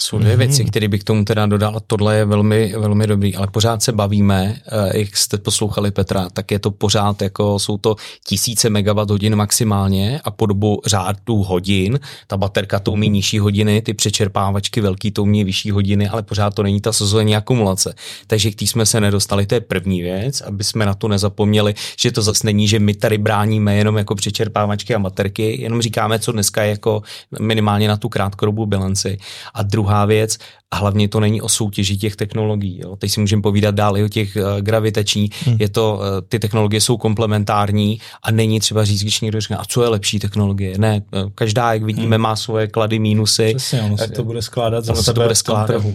Jsou 0.00 0.18
dvě 0.18 0.34
mm-hmm. 0.34 0.38
věci, 0.38 0.64
které 0.64 0.88
bych 0.88 1.00
k 1.00 1.04
tomu 1.04 1.24
teda 1.24 1.46
dodal. 1.46 1.80
Tohle 1.86 2.16
je 2.16 2.24
velmi, 2.24 2.74
velmi 2.78 3.06
dobrý, 3.06 3.36
ale 3.36 3.46
pořád 3.46 3.82
se 3.82 3.92
bavíme, 3.92 4.56
eh, 4.66 4.98
jak 4.98 5.16
jste 5.16 5.38
poslouchali 5.38 5.90
Petra, 5.90 6.28
tak 6.32 6.50
je 6.50 6.58
to 6.58 6.70
pořád 6.70 7.22
jako, 7.22 7.58
jsou 7.58 7.78
to 7.78 7.96
tisíce 8.26 8.70
megawatt 8.70 9.10
hodin 9.10 9.36
maximálně 9.36 10.20
a 10.24 10.30
po 10.30 10.46
dobu 10.46 10.80
řádu 10.86 11.42
hodin, 11.42 12.00
ta 12.26 12.36
baterka 12.36 12.78
to 12.78 12.92
umí 12.92 13.08
nižší 13.08 13.38
hodiny, 13.38 13.82
ty 13.82 13.94
přečerpávačky 13.94 14.80
velký 14.80 15.10
to 15.10 15.22
umí 15.22 15.44
vyšší 15.44 15.70
hodiny, 15.70 16.08
ale 16.08 16.22
pořád 16.22 16.54
to 16.54 16.62
není 16.62 16.80
ta 16.80 16.92
sezónní 16.92 17.36
akumulace. 17.36 17.94
Takže 18.26 18.50
k 18.50 18.54
tý 18.54 18.66
jsme 18.66 18.86
se 18.86 19.00
nedostali, 19.00 19.46
to 19.46 19.54
je 19.54 19.60
první 19.60 20.02
věc, 20.02 20.40
aby 20.40 20.64
jsme 20.64 20.86
na 20.86 20.94
to 20.94 21.08
nezapomněli, 21.08 21.74
že 22.00 22.12
to 22.12 22.22
zase 22.22 22.46
není, 22.46 22.68
že 22.68 22.78
my 22.78 22.94
tady 22.94 23.18
bráníme 23.18 23.76
jenom 23.76 23.96
jako 23.96 24.14
přečerpávačky 24.14 24.94
a 24.94 24.98
baterky, 24.98 25.62
jenom 25.62 25.82
říkáme, 25.82 26.18
co 26.18 26.32
dneska 26.32 26.62
je 26.62 26.70
jako 26.70 27.02
minimálně 27.40 27.88
na 27.88 27.96
tu 27.96 28.08
krátkodobou 28.08 28.66
bilanci. 28.66 29.18
A 29.54 29.62
druhá 29.76 30.04
věc, 30.04 30.38
a 30.70 30.76
hlavně 30.76 31.08
to 31.08 31.20
není 31.20 31.42
o 31.42 31.48
soutěži 31.48 31.96
těch 31.96 32.16
technologií. 32.16 32.80
Jo. 32.80 32.96
Teď 32.96 33.10
si 33.12 33.20
můžeme 33.20 33.42
povídat 33.42 33.74
dál 33.74 33.98
i 33.98 34.04
o 34.04 34.08
těch 34.08 34.36
uh, 34.36 34.60
gravitačních. 34.60 35.46
Hmm. 35.46 35.56
Je 35.60 35.68
to, 35.68 36.00
uh, 36.00 36.04
ty 36.28 36.38
technologie 36.38 36.80
jsou 36.80 36.96
komplementární 36.96 38.00
a 38.22 38.30
není 38.30 38.60
třeba 38.60 38.84
říct, 38.84 39.02
když 39.02 39.20
někdo 39.20 39.40
říká, 39.40 39.56
a 39.56 39.64
co 39.68 39.82
je 39.82 39.88
lepší 39.88 40.18
technologie. 40.18 40.78
Ne, 40.78 41.02
uh, 41.12 41.30
každá, 41.34 41.72
jak 41.72 41.82
vidíme, 41.82 42.16
hmm. 42.16 42.22
má 42.22 42.36
svoje 42.36 42.66
klady, 42.66 42.98
mínusy. 42.98 43.54
Přesně, 43.56 43.82
ono 43.82 43.98
se 43.98 44.08
to 44.08 44.24
bude 44.24 44.42
skládat 44.42 44.84
za 44.84 45.12
to 45.12 45.20
bude 45.20 45.34
skládat. 45.34 45.66
trhu. 45.66 45.94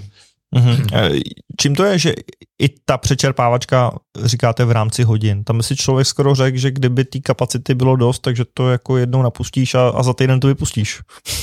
Mm-hmm. 0.55 1.21
Čím 1.57 1.75
to 1.75 1.83
je, 1.83 1.99
že 1.99 2.13
i 2.61 2.69
ta 2.85 2.97
přečerpávačka 2.97 3.99
říkáte 4.23 4.65
v 4.65 4.71
rámci 4.71 5.03
hodin? 5.03 5.43
Tam 5.43 5.57
by 5.57 5.63
si 5.63 5.75
člověk 5.75 6.07
skoro 6.07 6.35
řekl, 6.35 6.57
že 6.57 6.71
kdyby 6.71 7.05
té 7.05 7.19
kapacity 7.19 7.75
bylo 7.75 7.95
dost, 7.95 8.19
takže 8.19 8.45
to 8.53 8.69
jako 8.69 8.97
jednou 8.97 9.21
napustíš 9.21 9.75
a, 9.75 9.89
a 9.89 10.03
za 10.03 10.13
týden 10.13 10.39
to 10.39 10.47
vypustíš. 10.47 11.01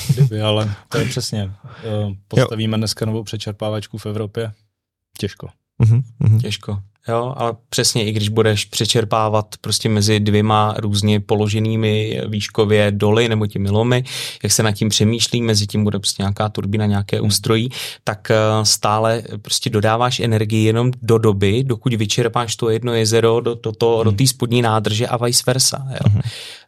Kdyby, 0.08 0.40
ale 0.40 0.74
to 0.88 0.98
je 0.98 1.04
přesně. 1.08 1.52
Eh, 1.84 2.14
postavíme 2.28 2.74
jo. 2.74 2.78
dneska 2.78 3.06
novou 3.06 3.22
přečerpávačku 3.22 3.98
v 3.98 4.06
Evropě? 4.06 4.52
Těžko. 5.18 5.48
Mm-hmm. 5.82 6.40
Těžko. 6.40 6.78
Jo, 7.08 7.34
ale 7.36 7.52
přesně, 7.68 8.04
i 8.04 8.12
když 8.12 8.28
budeš 8.28 8.64
přečerpávat 8.64 9.46
prostě 9.60 9.88
mezi 9.88 10.20
dvěma 10.20 10.74
různě 10.78 11.20
položenými 11.20 12.20
výškově 12.28 12.90
doly 12.90 13.28
nebo 13.28 13.46
těmi 13.46 13.70
lomy, 13.70 14.04
jak 14.42 14.52
se 14.52 14.62
nad 14.62 14.72
tím 14.72 14.88
přemýšlí, 14.88 15.42
mezi 15.42 15.66
tím 15.66 15.84
bude 15.84 15.98
prostě 15.98 16.22
nějaká 16.22 16.48
turbína, 16.48 16.86
nějaké 16.86 17.20
ústrojí, 17.20 17.68
tak 18.04 18.30
eh, 18.30 18.36
stále 18.62 19.22
prostě 19.42 19.70
dodáváš 19.70 20.20
energii 20.20 20.64
jenom 20.64 20.90
do 21.02 21.18
doby, 21.18 21.64
dokud 21.64 21.94
vyčerpáš 21.94 22.56
to 22.56 22.70
jedno 22.70 22.94
jezero 22.94 23.40
do, 23.40 23.54
do, 23.54 23.72
do, 23.80 24.02
do 24.04 24.12
té 24.12 24.26
spodní 24.26 24.62
nádrže 24.62 25.06
a 25.06 25.16
vice 25.16 25.42
versa. 25.46 25.86
Jo. 25.90 26.10
Mhm. 26.10 26.20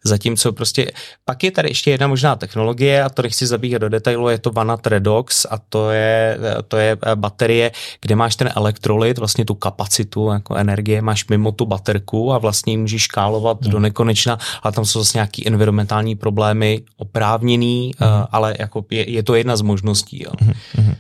Zatímco 0.05 0.53
prostě, 0.53 0.91
pak 1.25 1.45
je 1.45 1.51
tady 1.51 1.69
ještě 1.69 1.91
jedna 1.91 2.07
možná 2.07 2.37
technologie 2.37 3.03
a 3.03 3.09
to 3.09 3.23
nechci 3.23 3.47
zabíhat 3.47 3.79
do 3.79 3.89
detailu, 3.89 4.29
je 4.29 4.39
to 4.39 4.51
Vanat 4.51 4.87
Redox 4.87 5.47
a 5.51 5.59
to 5.69 5.91
je, 5.91 6.39
to 6.69 6.77
je 6.77 6.97
eh, 7.07 7.17
baterie, 7.17 7.73
kde 8.01 8.17
máš 8.17 8.37
ten 8.37 8.51
elektrolyt, 8.57 9.19
vlastně 9.19 9.45
tu 9.45 9.55
kapacitu 9.55 10.30
jako 10.33 10.55
energie 10.55 11.03
máš 11.03 11.29
mimo 11.29 11.53
tu 11.53 11.67
baterku 11.67 12.33
a 12.33 12.39
vlastně 12.39 12.73
ji 12.73 12.77
můžeš 12.77 13.03
škálovat 13.03 13.63
hmm. 13.63 13.71
do 13.71 13.81
nekonečna, 13.81 14.39
a 14.63 14.73
tam 14.73 14.85
jsou 14.85 14.99
zase 14.99 15.19
nějaký 15.19 15.49
environmentální 15.49 16.17
problémy 16.17 16.83
oprávněný, 16.97 17.93
hmm. 17.99 18.11
uh, 18.11 18.27
ale 18.31 18.55
jako 18.59 18.85
je, 18.91 19.11
je 19.11 19.23
to 19.23 19.35
jedna 19.35 19.57
z 19.57 19.63
možností. 19.63 20.23
Jo. 20.23 20.33
Hmm. 20.41 20.53
Hmm. 20.75 20.95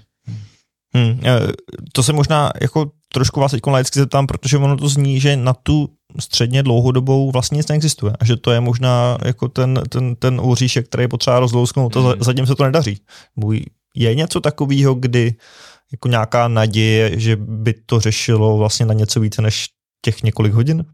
Hmm. 0.95 1.21
To 1.93 2.03
se 2.03 2.13
možná 2.13 2.51
jako 2.61 2.91
trošku 3.13 3.41
vás 3.41 3.51
teď 3.51 3.67
laicky 3.67 3.99
zeptám, 3.99 4.27
protože 4.27 4.59
ono 4.59 4.77
to 4.77 4.89
zní, 4.89 5.21
že 5.21 5.37
na 5.37 5.55
tu 5.55 5.89
středně 6.19 6.63
dlouhodobou 6.63 7.31
vlastně 7.31 7.57
nic 7.57 7.69
neexistuje. 7.69 8.13
A 8.21 8.25
že 8.25 8.37
to 8.37 8.51
je 8.51 8.61
možná 8.61 9.19
jako 9.25 9.49
ten, 9.49 9.83
ten, 9.89 10.17
ten 10.17 10.41
úříšek, 10.41 10.87
který 10.87 11.05
je 11.05 11.09
potřeba 11.09 11.41
rozlousknout 11.41 11.97
a 11.97 12.01
hmm. 12.01 12.13
zatím 12.21 12.47
se 12.47 12.55
to 12.55 12.65
nedaří. 12.65 13.01
Je 13.95 14.15
něco 14.15 14.41
takového, 14.41 14.95
kdy 14.95 15.35
jako 15.93 16.09
nějaká 16.09 16.49
naděje, 16.49 17.21
že 17.21 17.37
by 17.37 17.75
to 17.87 18.01
řešilo 18.01 18.57
vlastně 18.57 18.87
na 18.87 18.95
něco 18.95 19.21
více 19.21 19.43
než 19.43 19.69
těch 20.05 20.23
několik 20.23 20.53
hodin? 20.53 20.85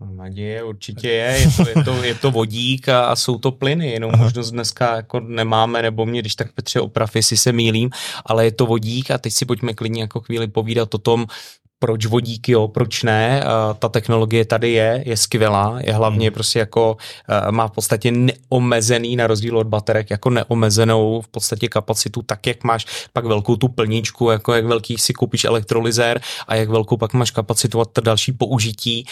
Naděje 0.00 0.62
určitě 0.62 1.08
je, 1.08 1.38
je 1.38 1.50
to, 1.56 1.68
je 1.68 1.84
to, 1.84 2.02
je 2.04 2.14
to 2.14 2.30
vodík 2.30 2.88
a, 2.88 3.06
a 3.06 3.16
jsou 3.16 3.38
to 3.38 3.52
plyny, 3.52 3.90
jenom 3.90 4.10
Aha. 4.14 4.24
možnost 4.24 4.50
dneska 4.50 4.96
jako 4.96 5.20
nemáme, 5.20 5.82
nebo 5.82 6.06
mě, 6.06 6.20
když 6.20 6.34
tak 6.34 6.52
Petře 6.52 6.80
oprav, 6.80 7.16
jestli 7.16 7.36
se 7.36 7.52
mýlím, 7.52 7.90
ale 8.26 8.44
je 8.44 8.52
to 8.52 8.66
vodík 8.66 9.10
a 9.10 9.18
teď 9.18 9.32
si 9.32 9.44
pojďme 9.44 9.74
klidně 9.74 10.02
jako 10.02 10.20
chvíli 10.20 10.48
povídat 10.48 10.94
o 10.94 10.98
tom, 10.98 11.26
proč 11.86 12.06
vodík, 12.06 12.48
jo, 12.48 12.68
proč 12.68 13.02
ne, 13.02 13.44
ta 13.78 13.88
technologie 13.88 14.44
tady 14.44 14.72
je, 14.72 15.02
je 15.06 15.16
skvělá, 15.16 15.78
je 15.80 15.92
hlavně 15.92 16.26
hmm. 16.26 16.34
prostě 16.34 16.58
jako, 16.58 16.96
má 17.50 17.68
v 17.68 17.70
podstatě 17.70 18.12
neomezený, 18.12 19.16
na 19.16 19.26
rozdíl 19.26 19.58
od 19.58 19.66
baterek, 19.66 20.10
jako 20.10 20.30
neomezenou 20.30 21.20
v 21.20 21.28
podstatě 21.28 21.68
kapacitu, 21.68 22.22
tak 22.22 22.46
jak 22.46 22.64
máš 22.64 22.86
pak 23.12 23.24
velkou 23.24 23.56
tu 23.56 23.68
plničku, 23.68 24.30
jako 24.30 24.54
jak 24.54 24.64
velký 24.64 24.98
si 24.98 25.12
koupíš 25.12 25.44
elektrolyzér 25.44 26.20
a 26.48 26.54
jak 26.54 26.68
velkou 26.68 26.96
pak 26.96 27.12
máš 27.14 27.30
kapacitu 27.30 27.80
a 27.80 27.86
další 28.02 28.32
použití, 28.32 29.06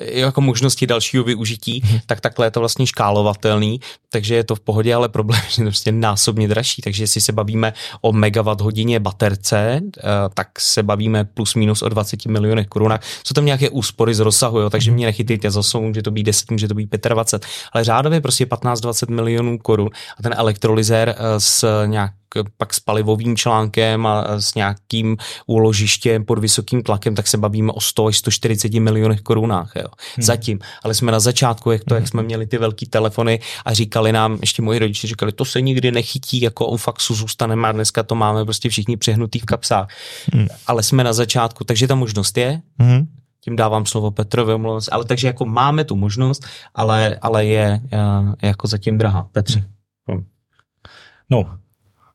jako 0.00 0.40
možnosti 0.40 0.86
dalšího 0.86 1.24
využití, 1.24 1.80
hmm. 1.84 1.98
tak 2.06 2.20
takhle 2.20 2.46
je 2.46 2.50
to 2.50 2.60
vlastně 2.60 2.86
škálovatelný, 2.86 3.80
takže 4.10 4.34
je 4.34 4.44
to 4.44 4.54
v 4.54 4.60
pohodě, 4.60 4.94
ale 4.94 5.08
problém 5.08 5.40
je, 5.44 5.50
že 5.50 5.56
to 5.56 5.62
prostě 5.62 5.92
násobně 5.92 6.48
dražší, 6.48 6.82
takže 6.82 7.02
jestli 7.02 7.20
se 7.20 7.32
bavíme 7.32 7.72
o 8.00 8.12
megawatt 8.12 8.60
hodině 8.60 9.00
baterce, 9.00 9.80
tak 10.34 10.60
se 10.60 10.82
bavíme 10.82 11.24
plus 11.40 11.54
minus 11.54 11.82
o 11.82 11.88
20 11.88 12.26
milionech 12.26 12.66
korunách. 12.66 13.00
Jsou 13.24 13.32
tam 13.32 13.44
nějaké 13.44 13.68
úspory 13.70 14.14
z 14.14 14.20
rozsahu, 14.20 14.60
jo, 14.60 14.70
takže 14.70 14.90
mě 14.90 15.06
nechytejte 15.06 15.50
za 15.50 15.62
jsou, 15.62 15.82
může 15.82 16.02
to 16.02 16.10
být 16.10 16.22
10, 16.22 16.50
může 16.50 16.68
to 16.68 16.74
být 16.74 16.90
25, 17.08 17.50
ale 17.72 17.84
řádově 17.84 18.20
prostě 18.20 18.44
15-20 18.44 19.10
milionů 19.10 19.58
korun 19.58 19.90
a 20.18 20.22
ten 20.22 20.34
elektrolyzér 20.36 21.14
eh, 21.18 21.40
s 21.40 21.84
nějak 21.86 22.12
pak 22.56 22.74
s 22.74 22.80
palivovým 22.80 23.36
článkem 23.36 24.06
a 24.06 24.40
s 24.40 24.54
nějakým 24.54 25.16
úložištěm 25.46 26.24
pod 26.24 26.38
vysokým 26.38 26.82
tlakem, 26.82 27.14
tak 27.14 27.26
se 27.26 27.38
bavíme 27.38 27.72
o 27.72 27.80
100 27.80 28.06
až 28.06 28.18
140 28.18 28.72
milionech 28.74 29.20
korunách. 29.20 29.72
Jo. 29.76 29.86
Hmm. 30.16 30.22
Zatím. 30.22 30.58
Ale 30.82 30.94
jsme 30.94 31.12
na 31.12 31.20
začátku, 31.20 31.70
jak 31.70 31.84
to, 31.84 31.94
jak 31.94 32.08
jsme 32.08 32.22
měli 32.22 32.46
ty 32.46 32.58
velký 32.58 32.86
telefony 32.86 33.40
a 33.64 33.72
říkali 33.72 34.12
nám, 34.12 34.38
ještě 34.40 34.62
moji 34.62 34.78
rodiče 34.78 35.06
říkali, 35.06 35.32
to 35.32 35.44
se 35.44 35.60
nikdy 35.60 35.92
nechytí, 35.92 36.40
jako 36.40 36.66
u 36.66 36.76
faxu 36.76 37.14
zůstaneme 37.14 37.68
a 37.68 37.72
dneska 37.72 38.02
to 38.02 38.14
máme 38.14 38.44
prostě 38.44 38.68
všichni 38.68 38.96
přehnutý 38.96 39.38
v 39.38 39.44
kapsách. 39.44 39.88
Hmm. 40.32 40.46
Ale 40.66 40.82
jsme 40.82 41.04
na 41.04 41.12
začátku, 41.12 41.64
takže 41.64 41.86
ta 41.86 41.94
možnost 41.94 42.36
je. 42.38 42.60
Hmm 42.78 43.06
tím 43.44 43.56
dávám 43.56 43.86
slovo 43.86 44.10
Petrovi, 44.10 44.54
omlouvám 44.54 44.80
ale 44.92 45.04
takže 45.04 45.26
jako 45.26 45.44
máme 45.44 45.84
tu 45.84 45.96
možnost, 45.96 46.46
ale, 46.74 47.18
ale 47.22 47.46
je, 47.46 47.80
je, 47.92 47.98
je 48.42 48.48
jako 48.48 48.66
zatím 48.66 48.98
drahá. 48.98 49.28
Petře. 49.32 49.64
No, 51.30 51.58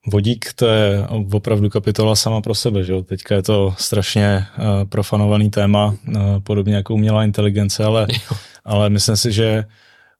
Vodík 0.07 0.53
to 0.53 0.67
je 0.67 1.07
opravdu 1.31 1.69
kapitola 1.69 2.15
sama 2.15 2.41
pro 2.41 2.55
sebe, 2.55 2.83
že 2.83 2.93
jo? 2.93 3.01
Teďka 3.01 3.35
je 3.35 3.43
to 3.43 3.75
strašně 3.77 4.45
uh, 4.57 4.89
profanovaný 4.89 5.49
téma, 5.49 5.85
uh, 6.07 6.15
podobně 6.43 6.75
jako 6.75 6.93
umělá 6.93 7.23
inteligence, 7.23 7.83
ale, 7.83 8.07
ale 8.65 8.89
myslím 8.89 9.17
si, 9.17 9.31
že 9.31 9.65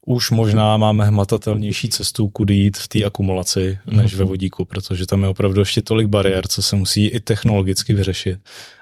už 0.06 0.30
možná 0.30 0.76
máme 0.76 1.04
hmatatelnější 1.04 1.88
cestu, 1.88 2.28
kudy 2.28 2.54
jít 2.54 2.76
v 2.76 2.88
té 2.88 3.04
akumulaci, 3.04 3.78
než 3.86 4.14
ve 4.14 4.24
vodíku, 4.24 4.64
protože 4.64 5.06
tam 5.06 5.22
je 5.22 5.28
opravdu 5.28 5.60
ještě 5.60 5.82
tolik 5.82 6.06
bariér, 6.06 6.46
co 6.46 6.62
se 6.62 6.76
musí 6.76 7.06
i 7.06 7.20
technologicky 7.20 7.94
vyřešit. 7.94 8.38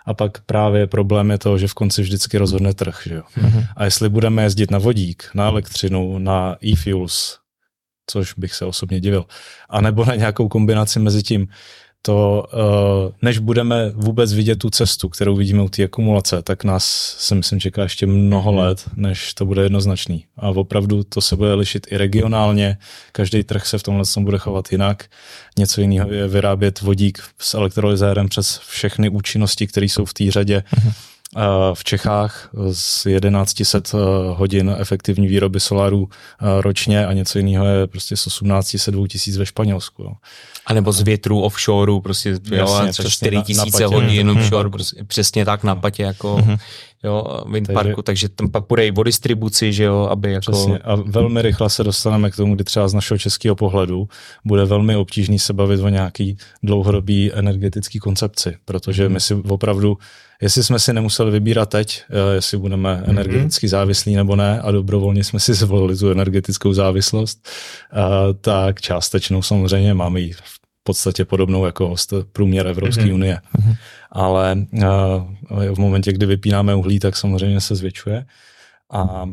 A 0.06 0.14
pak 0.14 0.40
právě 0.40 0.86
problém 0.86 1.30
je 1.30 1.38
to, 1.38 1.58
že 1.58 1.68
v 1.68 1.74
konci 1.74 2.02
vždycky 2.02 2.38
rozhodne 2.38 2.74
trh. 2.74 3.00
Že 3.06 3.14
jo? 3.14 3.22
Mm-hmm. 3.38 3.66
A 3.76 3.84
jestli 3.84 4.08
budeme 4.08 4.42
jezdit 4.42 4.70
na 4.70 4.78
vodík, 4.78 5.30
na 5.34 5.46
elektřinu, 5.46 6.18
na 6.18 6.56
e-fuels, 6.64 7.38
což 8.06 8.34
bych 8.34 8.54
se 8.54 8.64
osobně 8.64 9.00
divil. 9.00 9.24
A 9.68 9.80
nebo 9.80 10.04
na 10.04 10.14
nějakou 10.14 10.48
kombinaci 10.48 10.98
mezi 10.98 11.22
tím, 11.22 11.48
to, 12.06 12.46
eh, 12.52 13.12
než 13.22 13.38
budeme 13.38 13.90
vůbec 13.94 14.32
vidět 14.32 14.56
tu 14.56 14.70
cestu, 14.70 15.08
kterou 15.08 15.36
vidíme 15.36 15.62
u 15.62 15.68
té 15.68 15.84
akumulace, 15.84 16.42
tak 16.42 16.64
nás 16.64 17.16
se 17.18 17.34
myslím 17.34 17.60
čeká 17.60 17.82
ještě 17.82 18.06
mnoho 18.06 18.50
hmm. 18.50 18.60
let, 18.60 18.90
než 18.96 19.34
to 19.34 19.46
bude 19.46 19.62
jednoznačný. 19.62 20.24
A 20.36 20.48
opravdu 20.48 21.04
to 21.04 21.20
se 21.20 21.36
bude 21.36 21.54
lišit 21.54 21.86
i 21.90 21.96
regionálně, 21.96 22.78
každý 23.12 23.44
trh 23.44 23.66
se 23.66 23.78
v 23.78 23.82
tomhle 23.82 24.04
bude 24.18 24.38
chovat 24.38 24.72
jinak. 24.72 25.04
Něco 25.58 25.80
jiného 25.80 26.12
je 26.12 26.28
vyrábět 26.28 26.80
vodík 26.80 27.18
s 27.38 27.54
elektrolyzérem 27.54 28.28
přes 28.28 28.58
všechny 28.58 29.08
účinnosti, 29.08 29.66
které 29.66 29.86
jsou 29.86 30.04
v 30.04 30.14
té 30.14 30.30
řadě. 30.30 30.62
Hmm 31.34 31.74
v 31.74 31.84
Čechách 31.84 32.48
z 32.72 33.06
1100 33.54 33.98
eh, 33.98 34.34
hodin 34.36 34.76
efektivní 34.78 35.26
výroby 35.26 35.60
solarů 35.60 36.08
eh, 36.10 36.62
ročně 36.62 37.06
a 37.06 37.12
něco 37.12 37.38
jiného 37.38 37.66
je 37.66 37.86
prostě 37.86 38.16
z 38.16 38.24
1800 38.24 38.94
2000 38.94 39.38
ve 39.38 39.46
Španělsku. 39.46 40.02
Jo. 40.02 40.12
A 40.66 40.74
nebo 40.74 40.92
z 40.92 41.00
větru 41.00 41.40
offshore, 41.40 41.92
prostě 42.02 42.38
Jasně, 42.50 43.04
jo, 43.04 43.08
4000 43.08 43.84
hodin 43.84 44.26
mhm. 44.26 44.40
offshore, 44.40 44.70
prostě, 44.70 45.04
přesně 45.04 45.44
tak 45.44 45.64
na 45.64 45.76
patě 45.76 46.02
jako 46.02 46.36
mm-hmm. 46.36 46.58
jo, 47.04 47.42
windparku, 47.52 48.02
takže, 48.02 48.28
takže 48.28 48.34
tam 48.34 48.50
pak 48.50 48.64
bude 48.68 48.86
i 48.86 48.92
o 48.92 49.02
distribuci, 49.02 49.72
že 49.72 49.84
jo, 49.84 50.08
aby 50.10 50.32
jako... 50.32 50.52
Přesně. 50.52 50.78
A 50.78 50.94
velmi 50.94 51.42
rychle 51.42 51.70
se 51.70 51.84
dostaneme 51.84 52.30
k 52.30 52.36
tomu, 52.36 52.54
kdy 52.54 52.64
třeba 52.64 52.88
z 52.88 52.94
našeho 52.94 53.18
českého 53.18 53.56
pohledu 53.56 54.08
bude 54.44 54.64
velmi 54.64 54.96
obtížný 54.96 55.38
se 55.38 55.52
bavit 55.52 55.80
o 55.80 55.88
nějaký 55.88 56.36
dlouhodobý 56.62 57.32
energetický 57.32 57.98
koncepci, 57.98 58.56
protože 58.64 59.08
my 59.08 59.20
si 59.20 59.34
opravdu 59.34 59.98
jestli 60.42 60.64
jsme 60.64 60.78
si 60.78 60.92
nemuseli 60.92 61.30
vybírat 61.30 61.68
teď, 61.68 62.02
eh, 62.10 62.34
jestli 62.34 62.58
budeme 62.58 62.94
mm-hmm. 62.94 63.10
energeticky 63.10 63.68
závislí 63.68 64.14
nebo 64.14 64.36
ne 64.36 64.60
a 64.60 64.70
dobrovolně 64.70 65.24
jsme 65.24 65.40
si 65.40 65.54
zvolili 65.54 65.96
tu 65.96 66.10
energetickou 66.10 66.72
závislost, 66.72 67.48
eh, 67.92 68.34
tak 68.40 68.80
částečnou 68.80 69.42
samozřejmě 69.42 69.94
máme 69.94 70.20
ji 70.20 70.34
podstatě 70.84 71.24
podobnou 71.24 71.64
jako 71.64 71.94
průměr 72.32 72.66
Evropské 72.66 73.04
mm-hmm. 73.04 73.14
unie. 73.14 73.40
Mm-hmm. 73.58 73.76
Ale 74.12 74.56
eh, 74.82 75.70
v 75.74 75.78
momentě, 75.78 76.12
kdy 76.12 76.26
vypínáme 76.26 76.74
uhlí, 76.74 76.98
tak 76.98 77.16
samozřejmě 77.16 77.60
se 77.60 77.74
zvětšuje. 77.74 78.26
A, 78.92 79.28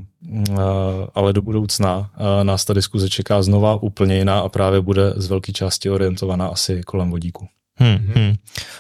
ale 1.16 1.34
do 1.34 1.42
budoucna 1.42 2.12
nás 2.44 2.66
ta 2.66 2.74
diskuze 2.74 3.10
čeká 3.10 3.42
znova 3.42 3.84
úplně 3.84 4.18
jiná 4.18 4.40
a 4.40 4.50
právě 4.50 4.82
bude 4.82 5.14
z 5.16 5.28
velké 5.28 5.52
části 5.52 5.90
orientovaná 5.90 6.48
asi 6.48 6.82
kolem 6.84 7.12
vodíku. 7.12 7.48
Hmm, 7.82 7.94
mhm. 7.94 8.14
hmm. 8.14 8.36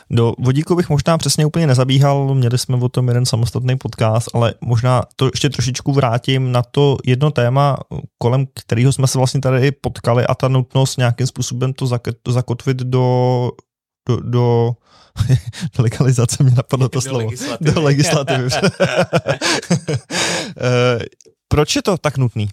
Do 0.10 0.34
vodíku 0.40 0.76
bych 0.76 0.90
možná 0.90 1.18
přesně 1.18 1.46
úplně 1.46 1.68
nezabíhal, 1.68 2.36
měli 2.36 2.58
jsme 2.58 2.78
o 2.78 2.90
tom 2.90 3.08
jeden 3.08 3.26
samostatný 3.26 3.78
podcast, 3.78 4.30
ale 4.34 4.54
možná 4.62 5.04
to 5.16 5.26
ještě 5.26 5.50
trošičku 5.50 5.94
vrátím 5.94 6.52
na 6.52 6.62
to 6.62 6.98
jedno 7.06 7.32
téma, 7.32 7.78
kolem 8.18 8.48
kterého 8.54 8.92
jsme 8.92 9.08
se 9.08 9.18
vlastně 9.18 9.42
tady 9.42 9.72
potkali 9.72 10.26
a 10.26 10.36
ta 10.36 10.48
nutnost 10.48 10.98
nějakým 10.98 11.28
způsobem 11.28 11.74
to 11.74 12.32
zakotvit 12.32 12.78
do, 12.78 13.52
do, 14.08 14.18
do 14.18 14.74
do 15.78 15.84
legalizace 15.84 16.44
mě 16.44 16.56
napadlo 16.56 16.90
to 16.90 16.98
do 16.98 17.02
slovo. 17.02 17.18
Legislativy. 17.20 17.72
Do 17.72 17.82
legislativy. 17.82 18.50
Eh, 20.58 21.06
proč 21.48 21.76
je 21.76 21.82
to 21.82 21.98
tak 21.98 22.18
nutný? 22.18 22.50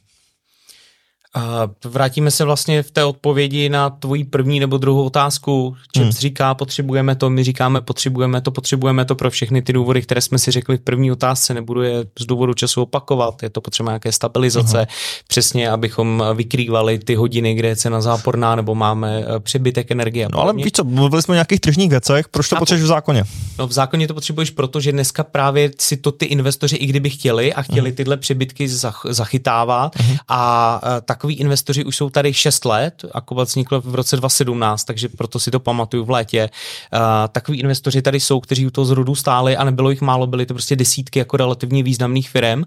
A 1.34 1.68
vrátíme 1.84 2.30
se 2.30 2.44
vlastně 2.44 2.82
v 2.82 2.90
té 2.90 3.04
odpovědi 3.04 3.68
na 3.68 3.90
tvoji 3.90 4.24
první 4.24 4.60
nebo 4.60 4.78
druhou 4.78 5.04
otázku. 5.04 5.76
Čeps 5.92 6.04
hmm. 6.04 6.12
říká, 6.12 6.54
potřebujeme 6.54 7.14
to, 7.14 7.30
my 7.30 7.44
říkáme, 7.44 7.80
potřebujeme 7.80 8.40
to, 8.40 8.50
potřebujeme 8.50 9.04
to 9.04 9.14
pro 9.14 9.30
všechny 9.30 9.62
ty 9.62 9.72
důvody, 9.72 10.02
které 10.02 10.20
jsme 10.20 10.38
si 10.38 10.50
řekli 10.50 10.76
v 10.76 10.80
první 10.80 11.12
otázce, 11.12 11.54
nebudu 11.54 11.82
je 11.82 12.04
z 12.20 12.26
důvodu 12.26 12.54
času 12.54 12.82
opakovat, 12.82 13.42
je 13.42 13.50
to 13.50 13.60
potřeba 13.60 13.90
nějaké 13.90 14.12
stabilizace, 14.12 14.78
hmm. 14.78 14.86
přesně, 15.28 15.70
abychom 15.70 16.24
vykrývali 16.34 16.98
ty 16.98 17.14
hodiny, 17.14 17.54
kde 17.54 17.68
je 17.68 17.76
cena 17.76 18.00
záporná, 18.00 18.54
nebo 18.54 18.74
máme 18.74 19.24
eh, 19.36 19.40
přebytek 19.40 19.90
energie. 19.90 20.28
No 20.32 20.40
ale 20.40 20.52
víš 20.54 20.72
co, 20.72 20.84
mluvili 20.84 21.22
jsme 21.22 21.32
o 21.32 21.34
nějakých 21.34 21.60
tržních 21.60 21.90
věcech, 21.90 22.28
proč 22.28 22.48
to 22.48 22.56
potřebuješ 22.56 22.84
v 22.84 22.86
zákoně? 22.86 23.24
No 23.58 23.66
v 23.66 23.72
zákoně 23.72 24.08
to 24.08 24.14
potřebuješ, 24.14 24.50
protože 24.50 24.92
dneska 24.92 25.24
právě 25.24 25.70
si 25.78 25.96
to 25.96 26.12
ty 26.12 26.26
investoři, 26.26 26.76
i 26.76 26.86
kdyby 26.86 27.10
chtěli 27.10 27.54
a 27.54 27.62
chtěli 27.62 27.90
hmm. 27.90 27.96
tyhle 27.96 28.16
přebytky 28.16 28.68
zachytávat 29.08 29.96
hmm. 29.96 30.16
a 30.28 30.80
eh, 30.84 31.00
tak 31.00 31.17
takový 31.18 31.34
investoři 31.34 31.84
už 31.84 31.96
jsou 31.96 32.10
tady 32.10 32.34
6 32.34 32.64
let, 32.64 33.04
Akovat 33.12 33.48
vznikl 33.48 33.80
v 33.80 33.94
roce 33.94 34.16
2017, 34.16 34.84
takže 34.84 35.08
proto 35.08 35.38
si 35.38 35.50
to 35.50 35.60
pamatuju 35.60 36.04
v 36.04 36.10
létě. 36.10 36.50
Uh, 36.94 37.00
takový 37.32 37.60
investoři 37.60 38.02
tady 38.02 38.20
jsou, 38.20 38.40
kteří 38.40 38.66
u 38.66 38.70
toho 38.70 38.84
zrodu 38.84 39.14
stáli 39.14 39.56
a 39.56 39.64
nebylo 39.64 39.90
jich 39.90 40.00
málo, 40.00 40.26
byly 40.26 40.46
to 40.46 40.54
prostě 40.54 40.76
desítky 40.76 41.18
jako 41.18 41.36
relativně 41.36 41.82
významných 41.82 42.30
firm. 42.30 42.58
Uh, 42.58 42.64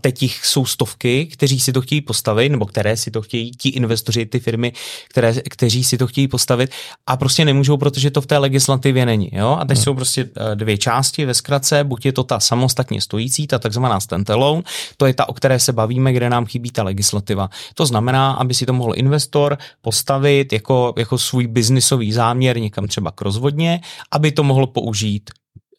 teď 0.00 0.22
jich 0.22 0.46
jsou 0.46 0.66
stovky, 0.66 1.26
kteří 1.26 1.60
si 1.60 1.72
to 1.72 1.80
chtějí 1.80 2.00
postavit, 2.00 2.48
nebo 2.48 2.66
které 2.66 2.96
si 2.96 3.10
to 3.10 3.22
chtějí, 3.22 3.50
ti 3.50 3.68
investoři, 3.68 4.26
ty 4.26 4.40
firmy, 4.40 4.72
které, 5.08 5.34
kteří 5.50 5.84
si 5.84 5.98
to 5.98 6.06
chtějí 6.06 6.28
postavit 6.28 6.70
a 7.06 7.16
prostě 7.16 7.44
nemůžou, 7.44 7.76
protože 7.76 8.10
to 8.10 8.20
v 8.20 8.26
té 8.26 8.38
legislativě 8.38 9.06
není. 9.06 9.30
Jo? 9.32 9.56
A 9.60 9.64
teď 9.64 9.76
hmm. 9.76 9.84
jsou 9.84 9.94
prostě 9.94 10.24
uh, 10.24 10.30
dvě 10.54 10.78
části 10.78 11.24
ve 11.24 11.34
zkratce, 11.34 11.84
buď 11.84 12.06
je 12.06 12.12
to 12.12 12.24
ta 12.24 12.40
samostatně 12.40 13.00
stojící, 13.00 13.46
ta 13.46 13.58
takzvaná 13.58 14.00
standalone, 14.00 14.62
to 14.96 15.06
je 15.06 15.14
ta, 15.14 15.28
o 15.28 15.32
které 15.32 15.58
se 15.58 15.72
bavíme, 15.72 16.12
kde 16.12 16.30
nám 16.30 16.46
chybí 16.46 16.70
ta 16.70 16.82
legislativa. 16.82 17.50
To 17.74 17.86
znamená, 17.86 18.32
aby 18.32 18.54
si 18.54 18.66
to 18.66 18.72
mohl 18.72 18.92
investor 18.96 19.58
postavit 19.80 20.52
jako, 20.52 20.94
jako 20.98 21.18
svůj 21.18 21.46
biznisový 21.46 22.12
záměr 22.12 22.60
někam 22.60 22.86
třeba 22.86 23.10
k 23.10 23.20
rozvodně, 23.20 23.80
aby 24.10 24.32
to 24.32 24.42
mohl 24.42 24.66
použít 24.66 25.30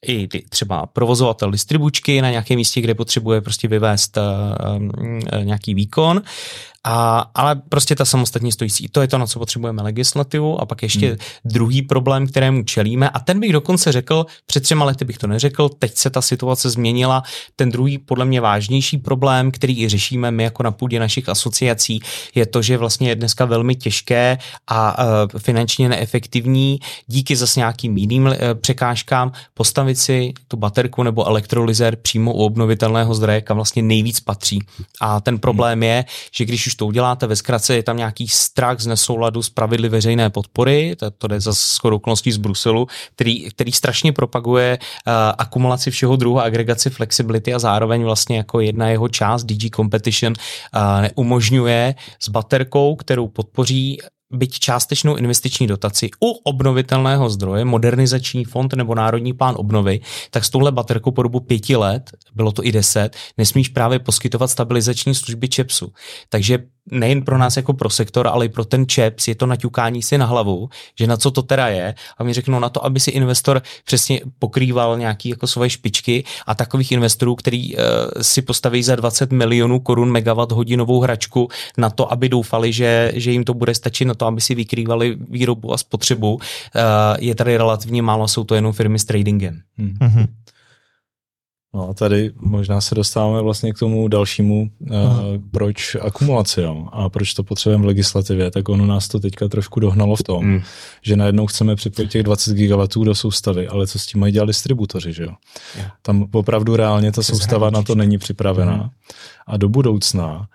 i 0.08 0.28
třeba 0.50 0.86
provozovatel 0.86 1.52
distribučky 1.52 2.22
na 2.22 2.30
nějakém 2.30 2.58
místě, 2.58 2.82
kde 2.82 2.96
potřebuje 2.96 3.42
prostě 3.42 3.68
vyvést 3.68 4.18
uh, 4.18 4.24
uh, 4.84 5.44
nějaký 5.44 5.74
výkon 5.74 6.22
a, 6.84 7.26
ale 7.36 7.56
prostě 7.70 7.96
ta 7.96 8.06
samostatně 8.06 8.52
stojící, 8.52 8.88
to 8.88 9.02
je 9.02 9.08
to, 9.08 9.18
na 9.18 9.28
co 9.28 9.40
potřebujeme 9.40 9.82
legislativu 9.82 10.62
a 10.62 10.66
pak 10.66 10.84
ještě 10.84 11.08
hmm. 11.08 11.18
druhý 11.46 11.82
problém, 11.82 12.28
kterému 12.28 12.64
čelíme 12.64 13.10
a 13.10 13.20
ten 13.20 13.40
bych 13.40 13.54
dokonce 13.54 13.92
řekl, 13.92 14.26
před 14.46 14.64
třema 14.64 14.86
lety 14.86 15.06
bych 15.06 15.18
to 15.18 15.28
neřekl, 15.28 15.70
teď 15.70 15.98
se 15.98 16.10
ta 16.10 16.22
situace 16.22 16.70
změnila, 16.70 17.24
ten 17.56 17.72
druhý 17.72 17.98
podle 17.98 18.26
mě 18.26 18.42
vážnější 18.42 18.98
problém, 18.98 19.52
který 19.52 19.84
i 19.84 19.90
řešíme 19.90 20.32
my 20.32 20.44
jako 20.44 20.64
na 20.64 20.72
půdě 20.72 21.00
našich 21.00 21.30
asociací, 21.30 22.00
je 22.36 22.46
to, 22.46 22.62
že 22.62 22.78
vlastně 22.78 23.10
je 23.10 23.16
dneska 23.16 23.46
velmi 23.46 23.76
těžké 23.76 24.38
a 24.68 25.04
uh, 25.04 25.40
finančně 25.40 25.90
neefektivní 25.90 26.80
díky 27.08 27.36
zase 27.36 27.60
nějakým 27.60 27.98
jiným 27.98 28.26
uh, 28.26 28.32
překážkám 28.62 29.32
postavit 29.54 29.96
si 29.96 30.34
tu 30.48 30.58
baterku 30.58 31.04
nebo 31.04 31.28
elektrolyzer 31.28 31.96
přímo 31.96 32.34
u 32.34 32.38
obnovitelného 32.38 33.16
zdroje, 33.16 33.42
kam 33.42 33.58
vlastně 33.58 33.82
nejvíc 33.82 34.20
patří. 34.20 34.60
A 35.02 35.22
ten 35.22 35.40
problém 35.40 35.80
hmm. 35.80 35.84
je, 35.84 36.06
že 36.36 36.46
když 36.46 36.68
už 36.72 36.76
to 36.76 36.86
uděláte, 36.86 37.28
ve 37.28 37.36
zkratce 37.36 37.76
je 37.76 37.84
tam 37.84 37.98
nějaký 37.98 38.28
strach 38.28 38.80
z 38.80 38.88
nesouladu 38.88 39.44
s 39.44 39.50
pravidly 39.50 39.90
veřejné 39.90 40.30
podpory, 40.30 40.96
to, 40.96 41.12
to 41.12 41.28
jde 41.28 41.40
za 41.40 41.52
shodou 41.52 41.96
okolností 41.96 42.32
z 42.32 42.38
Bruselu, 42.38 42.88
který, 43.16 43.50
který 43.50 43.72
strašně 43.72 44.14
propaguje 44.14 44.80
uh, 44.80 45.14
akumulaci 45.38 45.92
všeho 45.92 46.16
druhu, 46.16 46.40
agregaci 46.40 46.90
flexibility 46.90 47.54
a 47.54 47.60
zároveň 47.60 48.04
vlastně 48.04 48.38
jako 48.38 48.60
jedna 48.60 48.90
jeho 48.90 49.10
část 49.10 49.44
DG 49.44 49.76
Competition 49.76 50.34
uh, 50.34 51.08
umožňuje 51.16 51.96
s 52.20 52.30
baterkou, 52.30 52.96
kterou 52.96 53.28
podpoří 53.28 54.00
byť 54.34 54.60
částečnou 54.60 55.16
investiční 55.16 55.68
dotaci 55.68 56.10
u 56.24 56.32
obnovitelného 56.32 57.30
zdroje, 57.30 57.66
modernizační 57.66 58.46
fond 58.46 58.74
nebo 58.74 58.96
národní 58.96 59.34
plán 59.34 59.56
obnovy, 59.58 60.00
tak 60.32 60.46
s 60.46 60.50
touhle 60.50 60.72
baterkou 60.72 61.12
po 61.12 61.24
dobu 61.24 61.40
pěti 61.40 61.76
let, 61.76 62.12
bylo 62.36 62.52
to 62.52 62.66
i 62.66 62.72
deset, 62.72 63.16
nesmíš 63.38 63.70
právě 63.70 64.00
poskytovat 64.00 64.52
stabilizační 64.52 65.16
služby 65.16 65.50
ČEPSu. 65.50 65.94
Takže 66.30 66.64
nejen 66.92 67.22
pro 67.22 67.38
nás 67.38 67.58
jako 67.58 67.74
pro 67.74 67.90
sektor, 67.90 68.28
ale 68.28 68.46
i 68.46 68.50
pro 68.50 68.66
ten 68.66 68.88
ČEPS 68.88 69.28
je 69.28 69.36
to 69.36 69.46
naťukání 69.46 70.02
si 70.02 70.18
na 70.18 70.26
hlavu, 70.26 70.70
že 71.00 71.08
na 71.08 71.18
co 71.18 71.32
to 71.32 71.42
teda 71.42 71.68
je. 71.68 71.96
A 72.18 72.24
mi 72.24 72.34
řeknou 72.34 72.60
na 72.60 72.70
to, 72.70 72.86
aby 72.86 73.00
si 73.00 73.12
investor 73.12 73.62
přesně 73.86 74.22
pokrýval 74.40 74.98
nějaký 74.98 75.30
jako 75.30 75.48
svoje 75.48 75.70
špičky 75.70 76.24
a 76.48 76.56
takových 76.56 76.92
investorů, 76.92 77.36
který 77.36 77.76
uh, 77.76 77.84
si 78.22 78.42
postaví 78.42 78.84
za 78.84 78.96
20 78.96 79.32
milionů 79.32 79.80
korun 79.80 80.12
megawatt 80.12 80.52
hodinovou 80.52 81.02
hračku 81.02 81.50
na 81.78 81.90
to, 81.90 82.12
aby 82.12 82.30
doufali, 82.30 82.74
že, 82.74 83.12
že 83.16 83.32
jim 83.32 83.44
to 83.44 83.54
bude 83.54 83.76
stačit 83.76 84.06
na 84.06 84.14
to, 84.14 84.26
aby 84.26 84.42
si 84.42 84.56
vykrývali 84.56 85.18
výrobu 85.30 85.74
a 85.74 85.78
spotřebu, 85.78 86.34
uh, 86.34 86.42
je 87.20 87.36
tady 87.36 87.58
relativně 87.58 88.02
málo, 88.02 88.28
jsou 88.28 88.44
to 88.44 88.56
jenom 88.56 88.74
firmy 88.74 89.00
s 89.00 89.06
tradingem. 89.06 89.62
Hmm. 89.78 89.94
Mm-hmm. 90.02 90.28
No 91.74 91.90
a 91.90 91.94
tady 91.94 92.32
možná 92.36 92.82
se 92.82 92.96
dostáváme 92.96 93.42
vlastně 93.42 93.74
k 93.74 93.80
tomu 93.80 94.08
dalšímu, 94.08 94.72
uh, 94.80 94.90
proč 95.52 95.96
akumulace 95.96 96.62
jo, 96.62 96.88
a 96.92 97.10
proč 97.10 97.34
to 97.34 97.44
potřebujeme 97.44 97.84
v 97.84 97.88
legislativě, 97.88 98.52
tak 98.52 98.70
ono 98.70 98.86
nás 98.86 99.08
to 99.08 99.20
teďka 99.20 99.48
trošku 99.48 99.80
dohnalo 99.80 100.16
v 100.16 100.24
tom, 100.24 100.46
mm. 100.46 100.62
že 101.02 101.16
najednou 101.16 101.48
chceme 101.48 101.76
připojit 101.76 102.12
těch 102.12 102.24
20 102.24 102.54
gigawatů 102.54 103.04
do 103.04 103.16
soustavy, 103.16 103.68
ale 103.68 103.88
co 103.88 104.00
s 104.00 104.06
tím 104.06 104.22
mají 104.22 104.34
dělat 104.34 104.46
distributoři, 104.46 105.14
že 105.14 105.24
jo? 105.24 105.34
Yeah. 105.76 105.92
Tam 106.02 106.28
opravdu 106.32 106.76
reálně 106.76 107.12
ta 107.12 107.24
soustava 107.24 107.70
na 107.70 107.84
to 107.84 107.96
není 107.96 108.18
připravená. 108.18 108.76
Mm. 108.76 108.90
A 109.48 109.58
do 109.58 109.70
budoucna, 109.70 110.48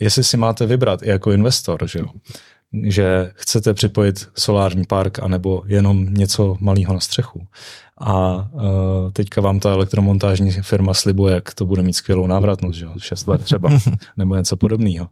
jestli 0.00 0.24
si 0.24 0.36
máte 0.36 0.66
vybrat 0.66 1.02
i 1.02 1.08
jako 1.08 1.32
investor, 1.32 1.88
že 1.88 1.98
jo, 1.98 2.06
že 2.82 3.30
chcete 3.34 3.74
připojit 3.74 4.28
solární 4.38 4.84
park 4.84 5.18
anebo 5.18 5.62
jenom 5.66 6.14
něco 6.14 6.56
malého 6.60 6.94
na 6.94 7.00
střechu, 7.00 7.46
a 7.98 8.34
uh, 8.52 8.62
teďka 9.12 9.40
vám 9.40 9.60
ta 9.60 9.70
elektromontážní 9.70 10.50
firma 10.52 10.94
slibuje, 10.94 11.34
jak 11.34 11.54
to 11.54 11.66
bude 11.66 11.82
mít 11.82 11.92
skvělou 11.92 12.26
návratnost, 12.26 12.78
že 12.78 12.86
6 12.98 13.26
let 13.26 13.44
třeba, 13.44 13.70
nebo 14.16 14.36
něco 14.36 14.56
podobného. 14.56 15.08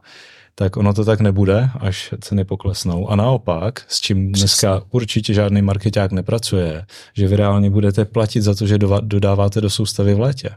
Tak 0.55 0.77
ono 0.77 0.93
to 0.93 1.05
tak 1.05 1.19
nebude, 1.19 1.69
až 1.79 2.13
ceny 2.21 2.45
poklesnou. 2.45 3.09
A 3.09 3.15
naopak, 3.15 3.85
s 3.87 4.01
čím 4.01 4.31
dneska 4.31 4.81
určitě 4.91 5.33
žádný 5.33 5.61
marketák 5.61 6.11
nepracuje, 6.11 6.85
že 7.13 7.27
vy 7.27 7.35
reálně 7.35 7.69
budete 7.69 8.05
platit 8.05 8.41
za 8.41 8.55
to, 8.55 8.67
že 8.67 8.77
dodáváte 9.01 9.61
do 9.61 9.69
soustavy 9.69 10.13
v 10.13 10.19
létě. 10.19 10.49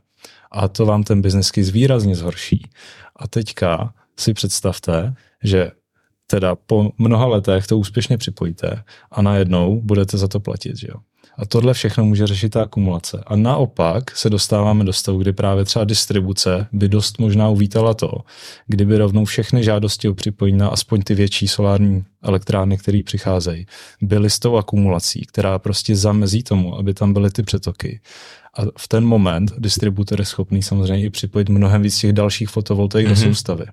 A 0.50 0.68
to 0.68 0.86
vám 0.86 1.02
ten 1.02 1.22
business 1.22 1.50
case 1.50 1.72
výrazně 1.72 2.16
zhorší. 2.16 2.70
A 3.16 3.28
teďka 3.28 3.92
si 4.16 4.34
představte, 4.34 5.14
že 5.44 5.70
teda 6.30 6.56
po 6.56 6.90
mnoha 6.98 7.26
letech 7.26 7.66
to 7.66 7.78
úspěšně 7.78 8.18
připojíte 8.18 8.82
a 9.10 9.22
najednou 9.22 9.80
budete 9.80 10.18
za 10.18 10.28
to 10.28 10.40
platit. 10.40 10.76
Že 10.76 10.86
jo? 10.90 10.96
A 11.38 11.46
tohle 11.46 11.74
všechno 11.74 12.04
může 12.04 12.26
řešit 12.26 12.48
ta 12.48 12.62
akumulace. 12.62 13.22
A 13.26 13.36
naopak 13.36 14.16
se 14.16 14.30
dostáváme 14.30 14.84
do 14.84 14.92
stavu, 14.92 15.18
kdy 15.18 15.32
právě 15.32 15.64
třeba 15.64 15.84
distribuce 15.84 16.66
by 16.72 16.88
dost 16.88 17.18
možná 17.18 17.48
uvítala 17.48 17.94
to, 17.94 18.12
kdyby 18.66 18.98
rovnou 18.98 19.24
všechny 19.24 19.64
žádosti 19.64 20.08
o 20.08 20.14
připojení 20.14 20.58
na 20.58 20.68
aspoň 20.68 21.02
ty 21.02 21.14
větší 21.14 21.48
solární 21.48 22.04
elektrárny, 22.22 22.78
které 22.78 23.00
přicházejí, 23.04 23.66
byly 24.02 24.30
s 24.30 24.38
tou 24.38 24.56
akumulací, 24.56 25.26
která 25.26 25.58
prostě 25.58 25.96
zamezí 25.96 26.42
tomu, 26.42 26.78
aby 26.78 26.94
tam 26.94 27.12
byly 27.12 27.30
ty 27.30 27.42
přetoky. 27.42 28.00
A 28.58 28.62
v 28.78 28.88
ten 28.88 29.04
moment 29.04 29.52
distributor 29.58 30.20
je 30.20 30.26
schopný 30.26 30.62
samozřejmě 30.62 31.06
i 31.06 31.10
připojit 31.10 31.48
mnohem 31.48 31.82
víc 31.82 31.98
těch 31.98 32.12
dalších 32.12 32.48
fotovoltaik 32.48 33.06
mm-hmm. 33.06 33.10
do 33.10 33.20
mhm. 33.20 33.34
soustavy. 33.34 33.64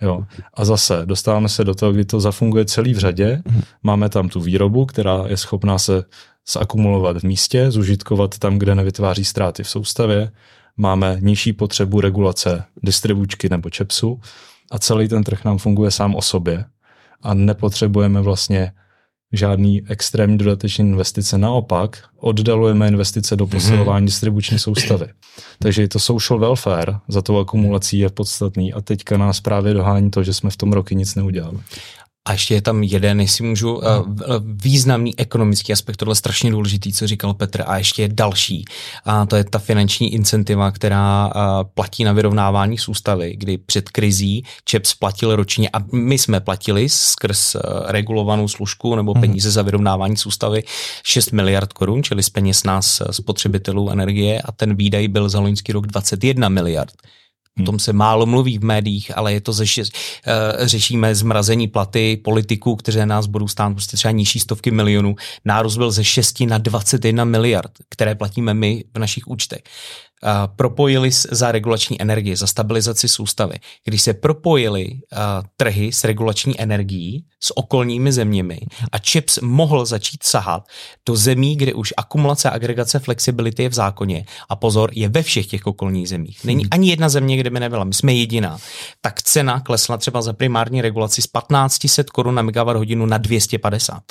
Jo. 0.00 0.24
A 0.54 0.64
zase 0.64 1.02
dostáváme 1.04 1.48
se 1.48 1.64
do 1.64 1.74
toho, 1.74 1.92
kdy 1.92 2.04
to 2.04 2.20
zafunguje 2.20 2.64
celý 2.64 2.94
v 2.94 2.98
řadě. 2.98 3.42
Mm-hmm. 3.44 3.62
Máme 3.82 4.08
tam 4.08 4.28
tu 4.28 4.40
výrobu, 4.40 4.86
která 4.86 5.24
je 5.26 5.36
schopná 5.36 5.78
se 5.78 6.04
zakumulovat 6.52 7.16
v 7.16 7.22
místě, 7.22 7.70
zužitkovat 7.70 8.38
tam, 8.38 8.58
kde 8.58 8.74
nevytváří 8.74 9.24
ztráty 9.24 9.62
v 9.62 9.68
soustavě. 9.68 10.32
Máme 10.76 11.16
nižší 11.20 11.52
potřebu 11.52 12.00
regulace 12.00 12.64
distribučky 12.82 13.48
nebo 13.48 13.70
čepsu 13.70 14.20
a 14.70 14.78
celý 14.78 15.08
ten 15.08 15.24
trh 15.24 15.44
nám 15.44 15.58
funguje 15.58 15.90
sám 15.90 16.14
o 16.14 16.22
sobě 16.22 16.64
a 17.22 17.34
nepotřebujeme 17.34 18.20
vlastně 18.20 18.72
žádný 19.32 19.82
extrémní 19.88 20.38
dodatečné 20.38 20.84
investice. 20.84 21.38
Naopak 21.38 22.04
oddalujeme 22.20 22.88
investice 22.88 23.36
do 23.36 23.46
posilování 23.46 24.06
distribuční 24.06 24.58
soustavy. 24.58 25.06
Takže 25.58 25.88
to 25.88 25.98
social 25.98 26.40
welfare 26.40 26.94
za 27.08 27.22
tou 27.22 27.38
akumulací 27.38 27.98
je 27.98 28.08
podstatný 28.08 28.72
a 28.72 28.80
teďka 28.80 29.16
nás 29.16 29.40
právě 29.40 29.74
dohání 29.74 30.10
to, 30.10 30.22
že 30.22 30.34
jsme 30.34 30.50
v 30.50 30.56
tom 30.56 30.72
roky 30.72 30.94
nic 30.94 31.14
neudělali. 31.14 31.58
A 32.24 32.32
ještě 32.32 32.54
je 32.54 32.62
tam 32.62 32.82
jeden, 32.82 33.20
jestli 33.20 33.44
můžu, 33.44 33.74
uh, 33.74 33.82
významný 34.42 35.18
ekonomický 35.18 35.72
aspekt, 35.72 35.96
tohle 35.96 36.12
je 36.12 36.16
strašně 36.16 36.50
důležitý, 36.50 36.92
co 36.92 37.06
říkal 37.06 37.34
Petr, 37.34 37.64
a 37.66 37.78
ještě 37.78 38.02
je 38.02 38.08
další. 38.08 38.64
A 39.04 39.26
to 39.26 39.36
je 39.36 39.44
ta 39.44 39.58
finanční 39.58 40.14
incentiva, 40.14 40.70
která 40.70 41.26
uh, 41.26 41.32
platí 41.74 42.04
na 42.04 42.12
vyrovnávání 42.12 42.78
soustavy, 42.78 43.36
kdy 43.36 43.58
před 43.58 43.90
krizí 43.90 44.44
ČEPS 44.64 44.94
platil 44.94 45.36
ročně, 45.36 45.70
a 45.72 45.78
my 45.92 46.18
jsme 46.18 46.40
platili 46.40 46.88
skrz 46.88 47.54
uh, 47.54 47.60
regulovanou 47.86 48.48
služku 48.48 48.94
nebo 48.94 49.12
mhm. 49.12 49.20
peníze 49.20 49.50
za 49.50 49.62
vyrovnávání 49.62 50.16
soustavy 50.16 50.62
6 51.04 51.30
miliard 51.30 51.72
korun, 51.72 52.02
čili 52.02 52.22
z 52.22 52.30
peněz 52.30 52.64
nás 52.64 53.02
spotřebitelů 53.10 53.90
energie, 53.90 54.42
a 54.42 54.52
ten 54.52 54.74
výdaj 54.74 55.08
byl 55.08 55.28
za 55.28 55.40
loňský 55.40 55.72
rok 55.72 55.86
21 55.86 56.48
miliard 56.48 56.94
O 57.60 57.64
tom 57.64 57.78
se 57.78 57.92
málo 57.92 58.26
mluví 58.26 58.58
v 58.58 58.64
médiích, 58.64 59.16
ale 59.18 59.32
je 59.32 59.40
to 59.40 59.52
ze, 59.52 59.64
uh, 59.64 60.66
řešíme 60.66 61.14
zmrazení 61.14 61.68
platy 61.68 62.16
politiků, 62.24 62.76
kteří 62.76 62.98
nás 63.04 63.26
budou 63.26 63.48
stát 63.48 63.72
prostě 63.72 63.96
třeba 63.96 64.12
nižší 64.12 64.40
stovky 64.40 64.70
milionů. 64.70 65.14
Nárůst 65.44 65.76
byl 65.76 65.90
ze 65.90 66.04
6 66.04 66.40
na 66.40 66.58
21 66.58 67.24
miliard, 67.24 67.70
které 67.88 68.14
platíme 68.14 68.54
my 68.54 68.84
v 68.94 68.98
našich 68.98 69.28
účtech 69.28 69.62
propojili 70.56 71.10
za 71.30 71.52
regulační 71.52 72.02
energii, 72.02 72.36
za 72.36 72.46
stabilizaci 72.46 73.08
soustavy. 73.08 73.54
Když 73.84 74.02
se 74.02 74.14
propojili 74.14 74.90
trhy 75.56 75.92
s 75.92 76.04
regulační 76.04 76.60
energií 76.60 77.24
s 77.40 77.56
okolními 77.56 78.12
zeměmi 78.12 78.58
a 78.92 78.98
CHIPS 78.98 79.38
mohl 79.38 79.84
začít 79.84 80.22
sahat 80.22 80.62
do 81.08 81.16
zemí, 81.16 81.56
kde 81.56 81.74
už 81.74 81.94
akumulace 81.96 82.50
a 82.50 82.54
agregace 82.54 82.98
flexibility 82.98 83.62
je 83.62 83.68
v 83.68 83.74
zákoně 83.74 84.26
a 84.48 84.56
pozor, 84.56 84.90
je 84.94 85.08
ve 85.08 85.22
všech 85.22 85.46
těch 85.46 85.66
okolních 85.66 86.08
zemích. 86.08 86.44
Není 86.44 86.66
ani 86.70 86.90
jedna 86.90 87.08
země, 87.08 87.36
kde 87.36 87.50
by 87.50 87.60
nebyla, 87.60 87.84
my 87.84 87.94
jsme 87.94 88.14
jediná. 88.14 88.58
Tak 89.00 89.22
cena 89.22 89.60
klesla 89.60 89.96
třeba 89.96 90.22
za 90.22 90.32
primární 90.32 90.82
regulaci 90.82 91.22
z 91.22 91.26
1500 91.26 92.10
korun 92.10 92.34
na 92.34 92.42
megawatt 92.42 92.76
hodinu 92.76 93.06
na 93.06 93.18
250. 93.18 94.02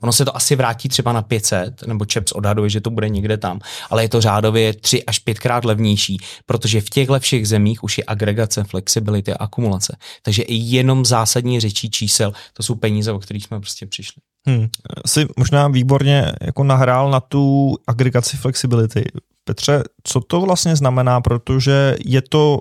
Ono 0.00 0.12
se 0.12 0.24
to 0.24 0.36
asi 0.36 0.56
vrátí 0.56 0.88
třeba 0.88 1.12
na 1.12 1.22
500, 1.22 1.86
nebo 1.86 2.04
ČEPS 2.04 2.32
odhaduje, 2.32 2.70
že 2.70 2.80
to 2.80 2.90
bude 2.90 3.08
někde 3.08 3.36
tam, 3.36 3.60
ale 3.90 4.04
je 4.04 4.08
to 4.08 4.20
řádově 4.20 4.72
3 4.72 5.04
až 5.04 5.18
5 5.18 5.38
krát 5.38 5.64
levnější, 5.64 6.18
protože 6.46 6.80
v 6.80 6.90
těch 6.90 7.08
lepších 7.08 7.48
zemích 7.48 7.84
už 7.84 7.98
je 7.98 8.04
agregace, 8.06 8.64
flexibility 8.64 9.32
a 9.32 9.36
akumulace. 9.36 9.96
Takže 10.22 10.42
i 10.42 10.54
jenom 10.54 11.04
zásadní 11.04 11.60
řečí 11.60 11.90
čísel, 11.90 12.32
to 12.52 12.62
jsou 12.62 12.74
peníze, 12.74 13.12
o 13.12 13.18
kterých 13.18 13.44
jsme 13.44 13.60
prostě 13.60 13.86
přišli. 13.86 14.22
Hmm. 14.46 14.68
Jsi 15.06 15.26
možná 15.36 15.68
výborně 15.68 16.32
jako 16.40 16.64
nahrál 16.64 17.10
na 17.10 17.20
tu 17.20 17.76
agregaci 17.86 18.36
flexibility. 18.36 19.04
Petře, 19.44 19.82
co 20.04 20.20
to 20.20 20.40
vlastně 20.40 20.76
znamená, 20.76 21.20
protože 21.20 21.96
je 22.04 22.22
to 22.22 22.60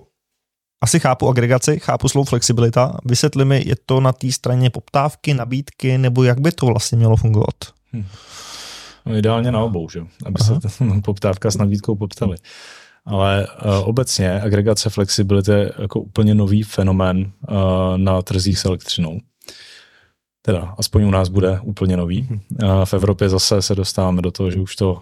asi 0.83 0.99
chápu 0.99 1.29
agregaci, 1.29 1.79
chápu 1.79 2.09
slovo 2.09 2.25
flexibilita. 2.25 2.97
Vysvětli 3.05 3.45
mi, 3.45 3.63
je 3.65 3.75
to 3.85 3.99
na 3.99 4.11
té 4.13 4.31
straně 4.31 4.69
poptávky, 4.69 5.33
nabídky, 5.33 5.97
nebo 5.97 6.23
jak 6.23 6.41
by 6.41 6.51
to 6.51 6.65
vlastně 6.65 6.97
mělo 6.97 7.15
fungovat? 7.15 7.55
Hmm. 7.93 8.05
No, 9.05 9.15
ideálně 9.15 9.51
na 9.51 9.59
obou, 9.59 9.89
že? 9.89 9.99
aby 10.25 10.35
Aha. 10.39 10.59
se 10.59 10.77
ta 10.77 10.85
poptávka 11.03 11.51
s 11.51 11.57
nabídkou 11.57 11.95
poptali. 11.95 12.37
Ale 13.05 13.47
uh, 13.65 13.89
obecně 13.89 14.41
agregace 14.41 14.89
flexibility 14.89 15.51
je 15.51 15.71
jako 15.79 15.99
úplně 15.99 16.35
nový 16.35 16.63
fenomén 16.63 17.17
uh, 17.17 17.57
na 17.97 18.21
trzích 18.21 18.59
s 18.59 18.65
elektřinou. 18.65 19.19
Teda 20.41 20.75
aspoň 20.77 21.03
u 21.03 21.11
nás 21.11 21.29
bude 21.29 21.59
úplně 21.63 21.97
nový. 21.97 22.27
Uh, 22.29 22.85
v 22.85 22.93
Evropě 22.93 23.29
zase 23.29 23.61
se 23.61 23.75
dostáváme 23.75 24.21
do 24.21 24.31
toho, 24.31 24.51
že 24.51 24.59
už 24.59 24.75
to 24.75 25.01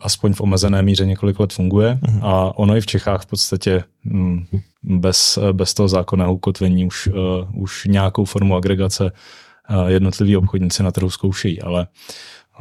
aspoň 0.00 0.32
v 0.32 0.40
omezené 0.40 0.82
míře 0.82 1.06
několik 1.06 1.40
let 1.40 1.52
funguje 1.52 1.98
uh-huh. 2.02 2.20
a 2.22 2.58
ono 2.58 2.76
i 2.76 2.80
v 2.80 2.86
Čechách 2.86 3.22
v 3.22 3.26
podstatě 3.26 3.84
mm, 4.04 4.46
bez, 4.82 5.38
bez 5.52 5.74
toho 5.74 5.88
zákonného 5.88 6.34
ukotvení 6.34 6.86
už, 6.86 7.06
uh, 7.06 7.62
už 7.62 7.84
nějakou 7.84 8.24
formu 8.24 8.56
agregace 8.56 9.04
uh, 9.04 9.86
jednotliví 9.86 10.36
obchodníci 10.36 10.82
na 10.82 10.90
trhu 10.90 11.10
zkoušejí, 11.10 11.62
ale 11.62 11.86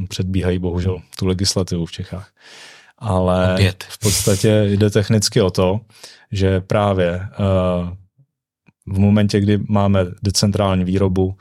předbíhají 0.09 0.59
bohužel 0.59 1.01
tu 1.19 1.27
legislativu 1.27 1.85
v 1.85 1.91
Čechách. 1.91 2.29
Ale 2.97 3.53
Opět. 3.53 3.85
v 3.89 3.99
podstatě 3.99 4.63
jde 4.67 4.89
technicky 4.89 5.41
o 5.41 5.51
to, 5.51 5.79
že 6.31 6.61
právě 6.61 7.27
uh, 7.39 7.89
v 8.95 8.99
momentě, 8.99 9.39
kdy 9.39 9.59
máme 9.67 10.05
decentrální 10.23 10.83
výrobu, 10.83 11.35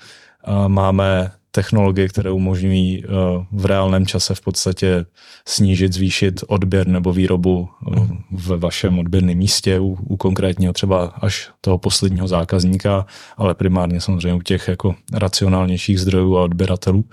máme 0.69 1.31
technologie, 1.57 2.09
které 2.09 2.31
umožňují 2.31 3.05
eh, 3.05 3.09
v 3.53 3.65
reálném 3.65 4.07
čase 4.07 4.35
v 4.35 4.41
podstatě 4.41 5.05
snížit, 5.49 5.93
zvýšit 5.93 6.45
odběr 6.47 6.87
nebo 6.87 7.13
výrobu 7.13 7.69
eh, 7.69 8.01
ve 8.31 8.57
vašem 8.57 8.99
odběrném 8.99 9.39
místě 9.39 9.81
u, 9.81 9.97
u 10.05 10.17
konkrétního 10.17 10.73
třeba 10.73 11.07
až 11.07 11.51
toho 11.61 11.79
posledního 11.79 12.29
zákazníka, 12.29 13.07
ale 13.37 13.55
primárně 13.55 14.01
samozřejmě 14.01 14.35
u 14.35 14.43
těch 14.43 14.69
jako 14.69 14.95
racionálnějších 15.13 16.01
zdrojů 16.01 16.37
a 16.37 16.43
odběratelů. 16.43 17.05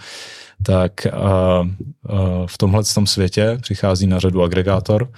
Tak 0.63 1.07
a, 1.07 1.11
a 1.11 1.63
v 2.45 2.57
tomhle 2.57 2.83
tom 2.83 3.07
světě 3.07 3.57
přichází 3.61 4.07
na 4.07 4.19
řadu 4.19 4.43
agregátor, 4.43 5.11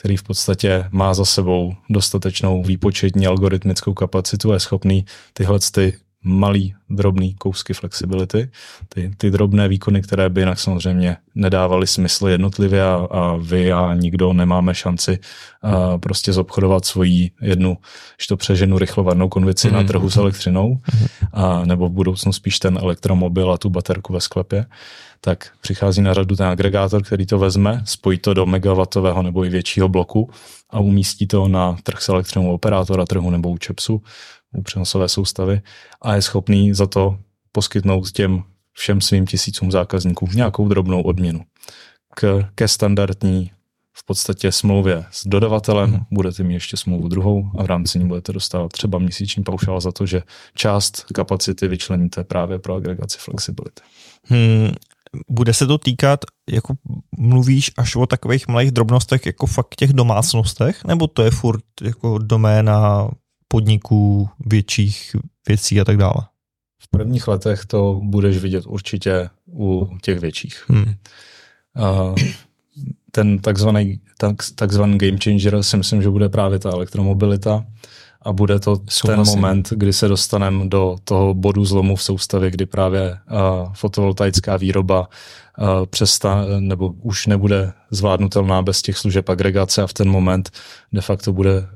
který 0.00 0.16
v 0.16 0.22
podstatě 0.22 0.84
má 0.90 1.14
za 1.14 1.24
sebou 1.24 1.74
dostatečnou 1.90 2.62
výpočetní 2.62 3.26
algoritmickou 3.26 3.94
kapacitu 3.94 4.50
a 4.50 4.54
je 4.54 4.60
schopný 4.60 5.04
tyhle 5.32 5.58
ty 5.72 5.92
malý, 6.24 6.74
drobný 6.90 7.34
kousky 7.34 7.74
flexibility, 7.74 8.50
ty, 8.88 9.12
ty 9.16 9.30
drobné 9.30 9.68
výkony, 9.68 10.02
které 10.02 10.28
by 10.28 10.40
jinak 10.40 10.60
samozřejmě 10.60 11.16
nedávaly 11.34 11.86
smysl 11.86 12.28
jednotlivě 12.28 12.84
a, 12.84 12.94
a 13.10 13.36
vy 13.36 13.72
a 13.72 13.94
nikdo 13.94 14.32
nemáme 14.32 14.74
šanci 14.74 15.18
a 15.62 15.98
prostě 15.98 16.32
zobchodovat 16.32 16.84
svoji 16.84 17.30
jednu, 17.40 17.78
když 18.16 18.26
to 18.26 18.36
přeženu, 18.36 18.78
rychlovarnou 18.78 19.28
konvici 19.28 19.68
mm-hmm. 19.68 19.72
na 19.72 19.78
mhm. 19.78 19.88
trhu 19.88 20.10
s 20.10 20.16
elektřinou, 20.16 20.74
mm-hmm. 20.74 21.08
a, 21.32 21.64
nebo 21.64 21.88
v 21.88 21.92
budoucnu 21.92 22.32
spíš 22.32 22.58
ten 22.58 22.78
elektromobil 22.82 23.52
a 23.52 23.58
tu 23.58 23.70
baterku 23.70 24.12
ve 24.12 24.20
sklepě, 24.20 24.66
tak 25.20 25.50
přichází 25.60 26.02
na 26.02 26.14
řadu 26.14 26.36
ten 26.36 26.46
agregátor, 26.46 27.02
který 27.02 27.26
to 27.26 27.38
vezme, 27.38 27.82
spojí 27.84 28.18
to 28.18 28.34
do 28.34 28.46
megawattového 28.46 29.22
nebo 29.22 29.44
i 29.44 29.48
většího 29.48 29.88
bloku 29.88 30.30
a 30.70 30.80
umístí 30.80 31.26
to 31.26 31.48
na 31.48 31.76
trh 31.82 32.02
s 32.02 32.08
elektřinou 32.08 32.54
operátora 32.54 33.04
trhu 33.04 33.30
nebo 33.30 33.50
u 33.50 33.58
ČEPSu, 33.58 34.02
přenosové 34.64 35.08
soustavy 35.08 35.60
a 36.02 36.14
je 36.14 36.22
schopný 36.22 36.74
za 36.74 36.86
to 36.86 37.18
poskytnout 37.52 38.12
těm 38.12 38.42
všem 38.72 39.00
svým 39.00 39.26
tisícům 39.26 39.70
zákazníků 39.70 40.28
nějakou 40.34 40.68
drobnou 40.68 41.02
odměnu. 41.02 41.40
K, 42.14 42.44
ke 42.54 42.68
standardní 42.68 43.50
v 43.96 44.04
podstatě 44.04 44.52
smlouvě 44.52 45.04
s 45.10 45.26
dodavatelem, 45.26 45.90
hmm. 45.90 46.04
budete 46.10 46.42
mít 46.42 46.54
ještě 46.54 46.76
smlouvu 46.76 47.08
druhou 47.08 47.50
a 47.58 47.62
v 47.62 47.66
rámci 47.66 47.98
ní 47.98 48.08
budete 48.08 48.32
dostávat 48.32 48.72
třeba 48.72 48.98
měsíční 48.98 49.42
paušál 49.42 49.80
za 49.80 49.92
to, 49.92 50.06
že 50.06 50.22
část 50.54 51.04
kapacity 51.14 51.68
vyčleníte 51.68 52.24
právě 52.24 52.58
pro 52.58 52.74
agregaci 52.74 53.18
flexibility. 53.20 53.82
Hmm, 54.24 54.72
bude 55.28 55.54
se 55.54 55.66
to 55.66 55.78
týkat, 55.78 56.20
jako 56.50 56.74
mluvíš 57.18 57.70
až 57.78 57.96
o 57.96 58.06
takových 58.06 58.48
malých 58.48 58.70
drobnostech, 58.70 59.26
jako 59.26 59.46
fakt 59.46 59.74
těch 59.76 59.92
domácnostech, 59.92 60.84
nebo 60.84 61.06
to 61.06 61.22
je 61.22 61.30
furt 61.30 61.64
jako 61.82 62.18
doména 62.18 63.08
podniků, 63.52 64.28
větších 64.46 65.16
věcí 65.48 65.80
a 65.80 65.84
tak 65.84 65.96
dále? 65.96 66.26
V 66.82 66.88
prvních 66.88 67.28
letech 67.28 67.64
to 67.64 68.00
budeš 68.02 68.38
vidět 68.38 68.66
určitě 68.66 69.28
u 69.52 69.88
těch 70.02 70.18
větších. 70.20 70.64
Hmm. 70.68 70.94
ten 73.12 73.38
takzvaný, 73.38 74.00
tak, 74.18 74.36
takzvaný 74.54 74.98
game 74.98 75.18
changer 75.24 75.62
si 75.62 75.76
myslím, 75.76 76.02
že 76.02 76.10
bude 76.10 76.28
právě 76.28 76.58
ta 76.58 76.70
elektromobilita 76.70 77.64
a 78.22 78.32
bude 78.32 78.60
to 78.60 78.76
Souhlasím. 78.88 79.34
ten 79.34 79.40
moment, 79.40 79.68
kdy 79.76 79.92
se 79.92 80.08
dostaneme 80.08 80.68
do 80.68 80.96
toho 81.04 81.34
bodu 81.34 81.64
zlomu 81.64 81.96
v 81.96 82.02
soustavě, 82.02 82.50
kdy 82.50 82.66
právě 82.66 83.12
uh, 83.12 83.72
fotovoltaická 83.72 84.56
výroba 84.56 85.00
uh, 85.00 85.86
přesta, 85.86 86.44
nebo 86.58 86.88
už 86.88 87.26
nebude 87.26 87.72
zvládnutelná 87.90 88.62
bez 88.62 88.82
těch 88.82 88.98
služeb 88.98 89.28
agregace 89.28 89.82
a 89.82 89.86
v 89.86 89.92
ten 89.92 90.10
moment 90.10 90.50
de 90.92 91.00
facto 91.00 91.32
bude 91.32 91.58
uh, 91.58 91.66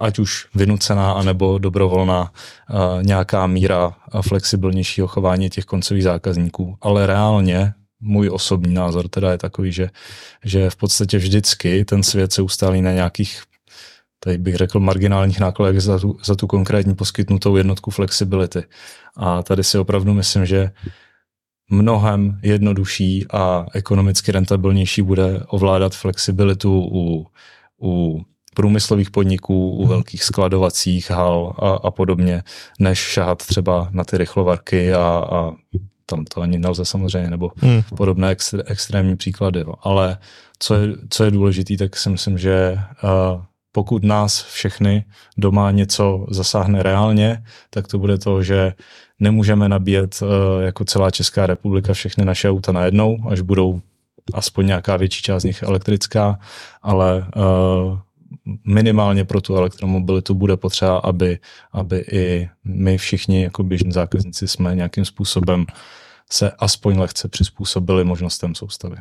ať 0.00 0.18
už 0.18 0.46
vynucená, 0.54 1.12
anebo 1.12 1.58
dobrovolná 1.58 2.32
nějaká 3.02 3.46
míra 3.46 3.92
flexibilnějšího 4.20 5.06
chování 5.06 5.50
těch 5.50 5.64
koncových 5.64 6.04
zákazníků. 6.04 6.76
Ale 6.80 7.06
reálně 7.06 7.74
můj 8.00 8.30
osobní 8.32 8.74
názor 8.74 9.08
teda 9.08 9.30
je 9.30 9.38
takový, 9.38 9.72
že, 9.72 9.90
že 10.44 10.70
v 10.70 10.76
podstatě 10.76 11.18
vždycky 11.18 11.84
ten 11.84 12.02
svět 12.02 12.32
se 12.32 12.42
ustálí 12.42 12.82
na 12.82 12.92
nějakých 12.92 13.42
tady 14.24 14.38
bych 14.38 14.54
řekl, 14.54 14.80
marginálních 14.80 15.40
nákladech 15.40 15.80
za 15.80 15.98
tu, 15.98 16.18
za 16.24 16.34
tu 16.34 16.46
konkrétní 16.46 16.94
poskytnutou 16.94 17.56
jednotku 17.56 17.90
flexibility. 17.90 18.64
A 19.16 19.42
tady 19.42 19.64
si 19.64 19.78
opravdu 19.78 20.14
myslím, 20.14 20.46
že 20.46 20.70
mnohem 21.70 22.40
jednodušší 22.42 23.26
a 23.32 23.66
ekonomicky 23.74 24.32
rentabilnější 24.32 25.02
bude 25.02 25.42
ovládat 25.46 25.94
flexibilitu 25.94 26.88
u, 26.92 27.26
u 27.82 28.20
průmyslových 28.54 29.10
podniků, 29.10 29.70
u 29.70 29.80
mhm. 29.80 29.88
velkých 29.88 30.24
skladovacích 30.24 31.10
hal 31.10 31.54
a, 31.58 31.70
a 31.70 31.90
podobně, 31.90 32.42
než 32.78 32.98
šahat 32.98 33.46
třeba 33.46 33.88
na 33.90 34.04
ty 34.04 34.18
rychlovarky 34.18 34.94
a, 34.94 35.24
a 35.30 35.52
tam 36.06 36.24
to 36.24 36.40
ani 36.40 36.58
nelze 36.58 36.84
samozřejmě, 36.84 37.30
nebo 37.30 37.52
hmm. 37.56 37.82
podobné 37.96 38.30
extré, 38.30 38.62
extrémní 38.66 39.16
příklady. 39.16 39.64
No. 39.64 39.74
Ale 39.82 40.18
co 40.58 40.74
je, 40.74 40.88
co 41.10 41.24
je 41.24 41.30
důležité, 41.30 41.76
tak 41.76 41.96
si 41.96 42.10
myslím, 42.10 42.38
že 42.38 42.78
uh, 43.02 43.42
pokud 43.72 44.04
nás 44.04 44.42
všechny 44.44 45.04
doma 45.38 45.70
něco 45.70 46.26
zasáhne 46.30 46.82
reálně, 46.82 47.44
tak 47.70 47.88
to 47.88 47.98
bude 47.98 48.18
to, 48.18 48.42
že 48.42 48.72
nemůžeme 49.20 49.68
nabíjet 49.68 50.22
uh, 50.22 50.28
jako 50.62 50.84
celá 50.84 51.10
Česká 51.10 51.46
republika 51.46 51.92
všechny 51.92 52.24
naše 52.24 52.50
auta 52.50 52.72
najednou, 52.72 53.18
až 53.28 53.40
budou 53.40 53.80
aspoň 54.34 54.66
nějaká 54.66 54.96
větší 54.96 55.22
část 55.22 55.42
z 55.42 55.44
nich 55.44 55.62
elektrická, 55.62 56.38
ale 56.82 57.26
uh, 57.36 57.98
minimálně 58.66 59.24
pro 59.24 59.40
tu 59.40 59.56
elektromobilitu 59.56 60.34
bude 60.34 60.56
potřeba, 60.56 60.98
aby, 60.98 61.38
aby 61.72 62.04
i 62.12 62.48
my 62.64 62.98
všichni 62.98 63.42
jako 63.42 63.62
běžní 63.62 63.92
zákazníci 63.92 64.48
jsme 64.48 64.74
nějakým 64.74 65.04
způsobem 65.04 65.66
se 66.30 66.50
aspoň 66.50 66.98
lehce 66.98 67.28
přizpůsobili 67.28 68.04
možnostem 68.04 68.54
soustavy. 68.54 68.96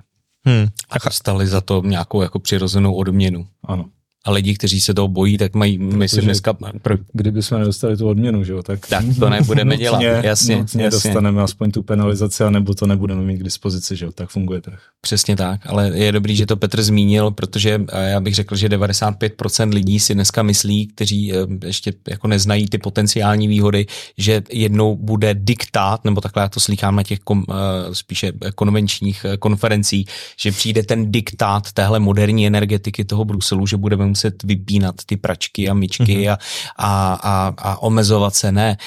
Hmm. 0.45 0.67
A 0.89 0.95
dostali 1.05 1.47
za 1.47 1.61
to 1.61 1.82
nějakou 1.86 2.21
jako 2.21 2.39
přirozenou 2.39 2.95
odměnu. 2.95 3.47
Ano. 3.63 3.86
A 4.26 4.32
lidi, 4.32 4.53
kteří 4.53 4.82
se 4.82 4.93
toho 4.93 5.07
bojí, 5.07 5.38
tak 5.38 5.55
mají, 5.55 5.78
my 5.78 6.09
si 6.09 6.22
dneska... 6.22 6.53
Pro... 6.82 6.95
Kdyby 7.13 7.43
jsme 7.43 7.59
nedostali 7.59 7.97
tu 7.97 8.07
odměnu, 8.07 8.43
že 8.43 8.53
jo, 8.53 8.63
tak, 8.63 8.88
tak 8.88 9.05
to 9.20 9.30
nebudeme 9.30 9.74
nutně, 9.74 9.84
dělat, 9.84 10.01
jasně. 10.01 10.55
Nutně 10.55 10.84
jasně. 10.84 10.89
dostaneme 10.89 11.41
aspoň 11.41 11.72
tu 11.72 11.84
penalizaci, 11.84 12.43
anebo 12.43 12.74
to 12.74 12.88
nebudeme 12.88 13.22
mít 13.22 13.38
k 13.38 13.43
dispozici, 13.43 13.95
že 13.95 14.05
jo, 14.05 14.11
tak 14.11 14.30
funguje 14.30 14.61
trh. 14.61 14.80
Přesně 15.01 15.36
tak, 15.36 15.61
ale 15.65 15.91
je 15.97 16.11
dobrý, 16.11 16.36
že 16.36 16.45
to 16.45 16.57
Petr 16.57 16.82
zmínil, 16.82 17.32
protože 17.32 17.82
já 17.93 18.20
bych 18.20 18.36
řekl, 18.36 18.55
že 18.55 18.70
95% 18.70 19.74
lidí 19.74 19.99
si 19.99 20.13
dneska 20.13 20.43
myslí, 20.43 20.88
kteří 20.88 21.34
eh, 21.34 21.36
ještě 21.65 21.93
jako 22.09 22.28
neznají 22.28 22.67
ty 22.67 22.78
potenciální 22.78 23.47
výhody, 23.47 23.86
že 24.17 24.41
jednou 24.51 24.95
bude 24.95 25.34
diktát, 25.34 26.05
nebo 26.05 26.22
takhle 26.22 26.43
já 26.43 26.49
to 26.49 26.59
slychám 26.59 26.95
na 26.95 27.03
těch 27.03 27.20
kom, 27.20 27.43
eh, 27.49 27.95
spíše 27.95 28.32
konvenčních 28.55 29.26
eh, 29.26 29.38
konferencích, 29.38 30.07
že 30.39 30.51
přijde 30.51 30.84
ten 30.84 31.11
diktát 31.11 31.72
téhle 31.72 31.99
moderní 31.99 32.47
energetiky 32.47 33.05
toho 33.05 33.26
Bruselu, 33.26 33.67
že 33.67 33.78
budeme 33.78 34.09
muset 34.10 34.43
vypínat 34.43 34.95
ty 35.05 35.18
pračky 35.18 35.70
a 35.70 35.74
myčky 35.74 36.03
mm-hmm. 36.03 36.32
a, 36.32 36.38
a, 36.78 37.14
a, 37.14 37.53
a 37.57 37.82
omezovat 37.82 38.36
se. 38.36 38.51
Ne, 38.51 38.78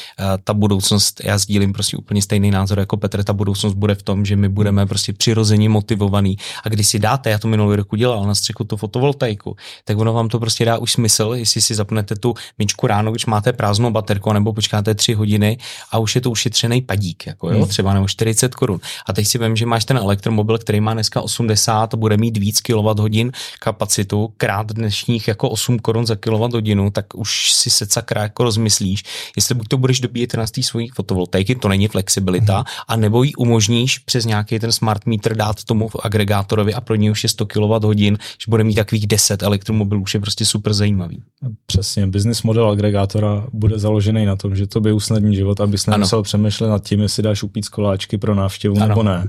ta 0.45 0.55
budoucnost, 0.55 1.20
já 1.25 1.39
sdílím 1.39 1.73
prostě 1.73 1.97
úplně 1.97 2.23
stejný 2.23 2.51
názor 2.51 2.79
jako 2.79 2.97
Petr, 2.97 3.25
ta 3.25 3.33
budoucnost 3.33 3.75
bude 3.75 3.95
v 3.95 4.03
tom, 4.03 4.25
že 4.25 4.37
my 4.37 4.49
budeme 4.49 4.87
prostě 4.87 5.12
přirozeně 5.12 5.68
motivovaný. 5.68 6.37
A 6.64 6.68
když 6.68 6.89
si 6.89 6.99
dáte, 6.99 7.31
já 7.31 7.39
to 7.39 7.49
minulý 7.49 7.77
roku 7.77 7.97
dělal 7.97 8.27
na 8.27 8.35
střechu 8.35 8.64
tu 8.64 8.77
fotovoltaiku, 8.77 9.57
tak 9.85 9.99
ono 9.99 10.12
vám 10.12 10.29
to 10.29 10.41
prostě 10.41 10.64
dá 10.64 10.79
už 10.79 10.93
smysl, 10.93 11.33
jestli 11.35 11.61
si 11.61 11.75
zapnete 11.75 12.14
tu 12.16 12.35
myčku 12.59 12.87
ráno, 12.87 13.11
když 13.11 13.27
máte 13.27 13.53
prázdnou 13.53 13.91
baterku, 13.91 14.33
nebo 14.33 14.53
počkáte 14.53 14.95
tři 14.95 15.14
hodiny 15.14 15.59
a 15.91 15.99
už 15.99 16.14
je 16.14 16.20
to 16.20 16.31
ušetřený 16.31 16.83
padík, 16.83 17.27
jako 17.27 17.51
jo, 17.51 17.59
hmm. 17.59 17.68
třeba 17.68 17.95
nebo 17.95 18.09
40 18.09 18.55
korun. 18.55 18.81
A 19.07 19.12
teď 19.12 19.27
si 19.27 19.39
vím, 19.39 19.57
že 19.57 19.66
máš 19.66 19.85
ten 19.85 19.97
elektromobil, 19.97 20.59
který 20.59 20.81
má 20.81 20.95
dneska 20.95 21.20
80, 21.20 21.95
bude 21.95 22.16
mít 22.16 22.37
víc 22.37 22.61
kWh 22.61 23.31
kapacitu, 23.59 24.33
krát 24.37 24.73
dnešních 25.13 25.29
jako 25.29 25.51
8 25.51 25.79
korun 25.79 26.07
za 26.07 26.17
kWh, 26.17 26.91
tak 26.93 27.15
už 27.15 27.53
si 27.53 27.71
se 27.71 27.87
sakra 27.87 28.23
jako 28.23 28.45
rozmyslíš, 28.45 29.05
jestli 29.37 29.55
buď 29.55 29.69
to 29.69 29.79
budeš 29.79 30.01
dobíjet 30.01 30.35
na 30.35 30.47
té 30.47 30.63
svojí 30.63 30.89
fotovoltaiky, 30.89 31.55
to 31.55 31.69
není 31.69 31.89
flexibilita, 31.89 32.55
hmm. 32.55 32.65
a 32.89 32.97
nebo 32.97 33.23
ji 33.23 33.35
umožníš 33.35 33.99
přes 33.99 34.25
nějaký 34.25 34.59
ten 34.59 34.73
smart 34.73 35.07
meter 35.07 35.37
dát 35.37 35.65
tomu 35.65 35.91
agregátorovi 36.03 36.75
a 36.75 36.81
pro 36.81 36.95
něj 36.95 37.11
už 37.11 37.23
je 37.23 37.29
100 37.29 37.47
kWh, 37.47 37.97
že 38.39 38.49
bude 38.49 38.65
mít 38.65 38.75
takových 38.75 39.07
10 39.07 39.43
elektromobilů, 39.43 40.03
už 40.03 40.15
je 40.15 40.21
prostě 40.21 40.47
super 40.47 40.73
zajímavý. 40.73 41.23
Přesně, 41.67 42.07
business 42.07 42.43
model 42.43 42.71
agregátora 42.71 43.47
bude 43.53 43.79
založený 43.79 44.27
na 44.27 44.37
tom, 44.37 44.57
že 44.57 44.67
to 44.67 44.81
by 44.81 44.93
usnadní 44.93 45.37
život, 45.37 45.61
abys 45.61 45.87
nemusel 45.87 46.23
přemýšlet 46.23 46.69
nad 46.69 46.85
tím, 46.85 47.01
jestli 47.01 47.23
dáš 47.23 47.43
upít 47.43 47.69
koláčky 47.69 48.19
pro 48.19 48.35
návštěvu 48.35 48.77
ano. 48.77 48.89
nebo 48.89 49.03
ne. 49.03 49.29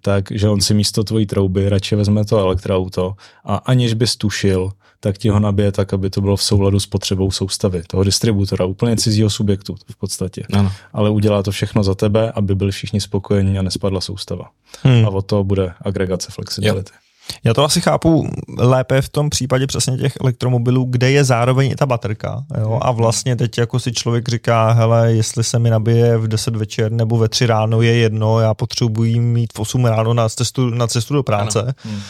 Takže 0.00 0.48
on 0.48 0.60
si 0.60 0.74
místo 0.74 1.04
tvojí 1.04 1.26
trouby 1.26 1.68
radši 1.68 1.96
vezme 1.96 2.24
to 2.24 2.38
elektroauto 2.38 3.14
a 3.44 3.56
aniž 3.56 3.94
bys 3.94 4.16
tušil, 4.16 4.72
tak 5.00 5.18
ti 5.18 5.28
ho 5.28 5.40
nabije 5.40 5.72
tak, 5.72 5.94
aby 5.94 6.10
to 6.10 6.20
bylo 6.20 6.36
v 6.36 6.42
souladu 6.42 6.80
s 6.80 6.86
potřebou 6.86 7.30
soustavy, 7.30 7.82
toho 7.86 8.04
distributora, 8.04 8.64
úplně 8.64 8.96
cizího 8.96 9.30
subjektu 9.30 9.76
v 9.90 9.96
podstatě. 9.96 10.42
Ano. 10.52 10.72
Ale 10.92 11.10
udělá 11.10 11.42
to 11.42 11.50
všechno 11.50 11.82
za 11.84 11.94
tebe, 11.94 12.32
aby 12.32 12.54
byli 12.54 12.72
všichni 12.72 13.00
spokojení 13.00 13.58
a 13.58 13.62
nespadla 13.62 14.00
soustava. 14.00 14.50
Hmm. 14.82 15.06
A 15.06 15.08
o 15.08 15.22
to 15.22 15.44
bude 15.44 15.74
agregace 15.80 16.32
flexibility. 16.32 16.92
Jo. 16.94 17.05
Já 17.44 17.54
to 17.54 17.64
asi 17.64 17.80
chápu 17.80 18.28
lépe 18.58 19.02
v 19.02 19.08
tom 19.08 19.30
případě 19.30 19.66
přesně 19.66 19.98
těch 19.98 20.12
elektromobilů, 20.20 20.84
kde 20.84 21.10
je 21.10 21.24
zároveň 21.24 21.70
i 21.70 21.76
ta 21.76 21.86
baterka. 21.86 22.44
Jo? 22.60 22.78
A 22.82 22.90
vlastně 22.90 23.36
teď 23.36 23.58
jako 23.58 23.80
si 23.80 23.92
člověk 23.92 24.28
říká, 24.28 24.72
hele, 24.72 25.12
jestli 25.12 25.44
se 25.44 25.58
mi 25.58 25.70
nabije 25.70 26.18
v 26.18 26.28
10 26.28 26.56
večer 26.56 26.92
nebo 26.92 27.18
ve 27.18 27.28
3 27.28 27.46
ráno 27.46 27.82
je 27.82 27.94
jedno, 27.94 28.40
já 28.40 28.54
potřebuji 28.54 29.20
mít 29.20 29.52
v 29.52 29.60
8 29.60 29.84
ráno 29.84 30.14
na 30.14 30.28
cestu, 30.28 30.70
na 30.70 30.86
cestu 30.86 31.14
do 31.14 31.22
práce. 31.22 31.74
Hmm. 31.78 31.96
E, 31.96 32.00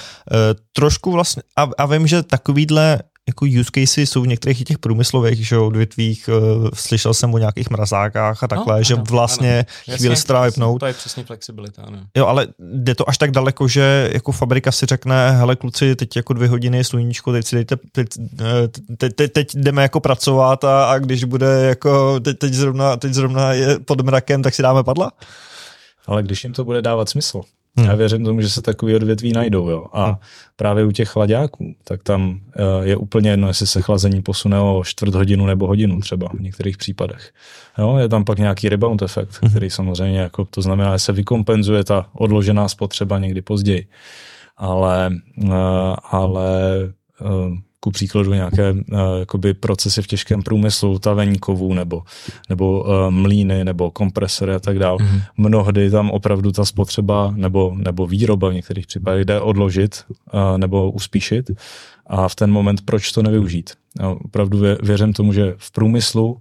trošku 0.72 1.12
vlastně, 1.12 1.42
a, 1.56 1.68
a 1.78 1.86
vím, 1.86 2.06
že 2.06 2.22
takovýhle 2.22 2.98
jako 3.28 3.46
use 3.60 3.70
cases 3.74 4.10
jsou 4.10 4.22
v 4.22 4.26
některých 4.26 4.64
těch 4.64 4.78
průmyslových 4.78 5.46
že, 5.46 5.58
odvětvích, 5.58 6.28
uh, 6.28 6.68
slyšel 6.74 7.14
jsem 7.14 7.34
o 7.34 7.38
nějakých 7.38 7.70
mrazákách 7.70 8.42
a 8.42 8.48
takhle, 8.48 8.76
no, 8.76 8.82
že 8.82 8.94
ano, 8.94 9.04
vlastně 9.10 9.66
ano. 9.88 9.96
chvíli 9.96 10.16
se. 10.16 10.26
To 10.78 10.86
je 10.86 10.92
přesně 10.92 11.24
flexibilita, 11.24 11.82
ano. 11.82 11.98
Jo, 12.16 12.26
ale 12.26 12.46
jde 12.58 12.94
to 12.94 13.08
až 13.08 13.18
tak 13.18 13.30
daleko, 13.30 13.68
že 13.68 14.10
jako 14.12 14.32
fabrika 14.32 14.72
si 14.72 14.86
řekne, 14.86 15.30
hele 15.30 15.56
kluci, 15.56 15.96
teď 15.96 16.16
jako 16.16 16.32
dvě 16.32 16.48
hodiny 16.48 16.84
sluníčko, 16.84 17.32
teď 17.32 17.46
si 17.46 17.56
dejte, 17.56 17.76
teď, 17.92 18.08
eh, 18.40 18.68
teď, 18.96 19.14
teď, 19.14 19.32
teď 19.32 19.54
jdeme 19.54 19.82
jako 19.82 20.00
pracovat 20.00 20.64
a, 20.64 20.84
a 20.84 20.98
když 20.98 21.24
bude 21.24 21.46
jako, 21.46 22.20
teď, 22.20 22.38
teď, 22.38 22.52
zrovna, 22.52 22.96
teď 22.96 23.12
zrovna 23.12 23.52
je 23.52 23.78
pod 23.78 24.00
mrakem, 24.00 24.42
tak 24.42 24.54
si 24.54 24.62
dáme 24.62 24.84
padla? 24.84 25.12
Ale 26.06 26.22
když 26.22 26.44
jim 26.44 26.52
to 26.52 26.64
bude 26.64 26.82
dávat 26.82 27.08
smysl, 27.08 27.42
Hmm. 27.76 27.86
Já 27.86 27.94
věřím 27.94 28.24
tomu, 28.24 28.40
že 28.40 28.50
se 28.50 28.62
takový 28.62 28.94
odvětví 28.94 29.32
najdou. 29.32 29.68
Jo. 29.68 29.86
A 29.92 30.04
hmm. 30.04 30.16
právě 30.56 30.84
u 30.84 30.90
těch 30.90 31.08
chladáků, 31.08 31.74
tak 31.84 32.02
tam 32.02 32.40
eh, 32.56 32.88
je 32.88 32.96
úplně 32.96 33.30
jedno, 33.30 33.48
jestli 33.48 33.66
se 33.66 33.82
chlazení 33.82 34.22
posune 34.22 34.60
o 34.60 34.82
čtvrt 34.84 35.14
hodinu 35.14 35.46
nebo 35.46 35.66
hodinu 35.66 36.00
třeba 36.00 36.28
v 36.28 36.40
některých 36.40 36.76
případech. 36.76 37.32
Jo, 37.78 37.96
je 37.96 38.08
tam 38.08 38.24
pak 38.24 38.38
nějaký 38.38 38.68
rebound 38.68 39.02
efekt, 39.02 39.38
hmm. 39.42 39.50
který 39.50 39.70
samozřejmě, 39.70 40.18
jako, 40.18 40.44
to 40.44 40.62
znamená, 40.62 40.92
že 40.92 40.98
se 40.98 41.12
vykompenzuje 41.12 41.84
ta 41.84 42.08
odložená 42.12 42.68
spotřeba 42.68 43.18
někdy 43.18 43.42
později. 43.42 43.86
Ale, 44.56 45.10
eh, 45.44 45.50
ale 46.10 46.60
eh, 47.20 47.65
ku 47.80 47.90
příkladu 47.90 48.34
nějaké 48.34 48.72
uh, 48.72 48.78
jakoby 49.18 49.54
procesy 49.54 50.02
v 50.02 50.06
těžkém 50.06 50.42
průmyslu, 50.42 50.98
tavení 50.98 51.38
kovů 51.38 51.74
nebo, 51.74 52.02
nebo 52.48 52.80
uh, 52.80 53.10
mlíny 53.10 53.64
nebo 53.64 53.90
kompresory 53.90 54.54
a 54.54 54.58
tak 54.58 54.78
dále. 54.78 54.98
Mm-hmm. 54.98 55.22
Mnohdy 55.36 55.90
tam 55.90 56.10
opravdu 56.10 56.52
ta 56.52 56.64
spotřeba 56.64 57.32
nebo, 57.36 57.74
nebo 57.76 58.06
výroba 58.06 58.48
v 58.48 58.54
některých 58.54 58.86
případech 58.86 59.24
jde 59.24 59.40
odložit 59.40 60.04
uh, 60.08 60.58
nebo 60.58 60.90
uspíšit 60.90 61.50
a 62.06 62.28
v 62.28 62.34
ten 62.34 62.50
moment 62.50 62.80
proč 62.84 63.12
to 63.12 63.22
nevyužít. 63.22 63.70
Já 64.00 64.08
opravdu 64.08 64.58
vě, 64.58 64.78
věřím 64.82 65.12
tomu, 65.12 65.32
že 65.32 65.54
v 65.58 65.70
průmyslu 65.70 66.40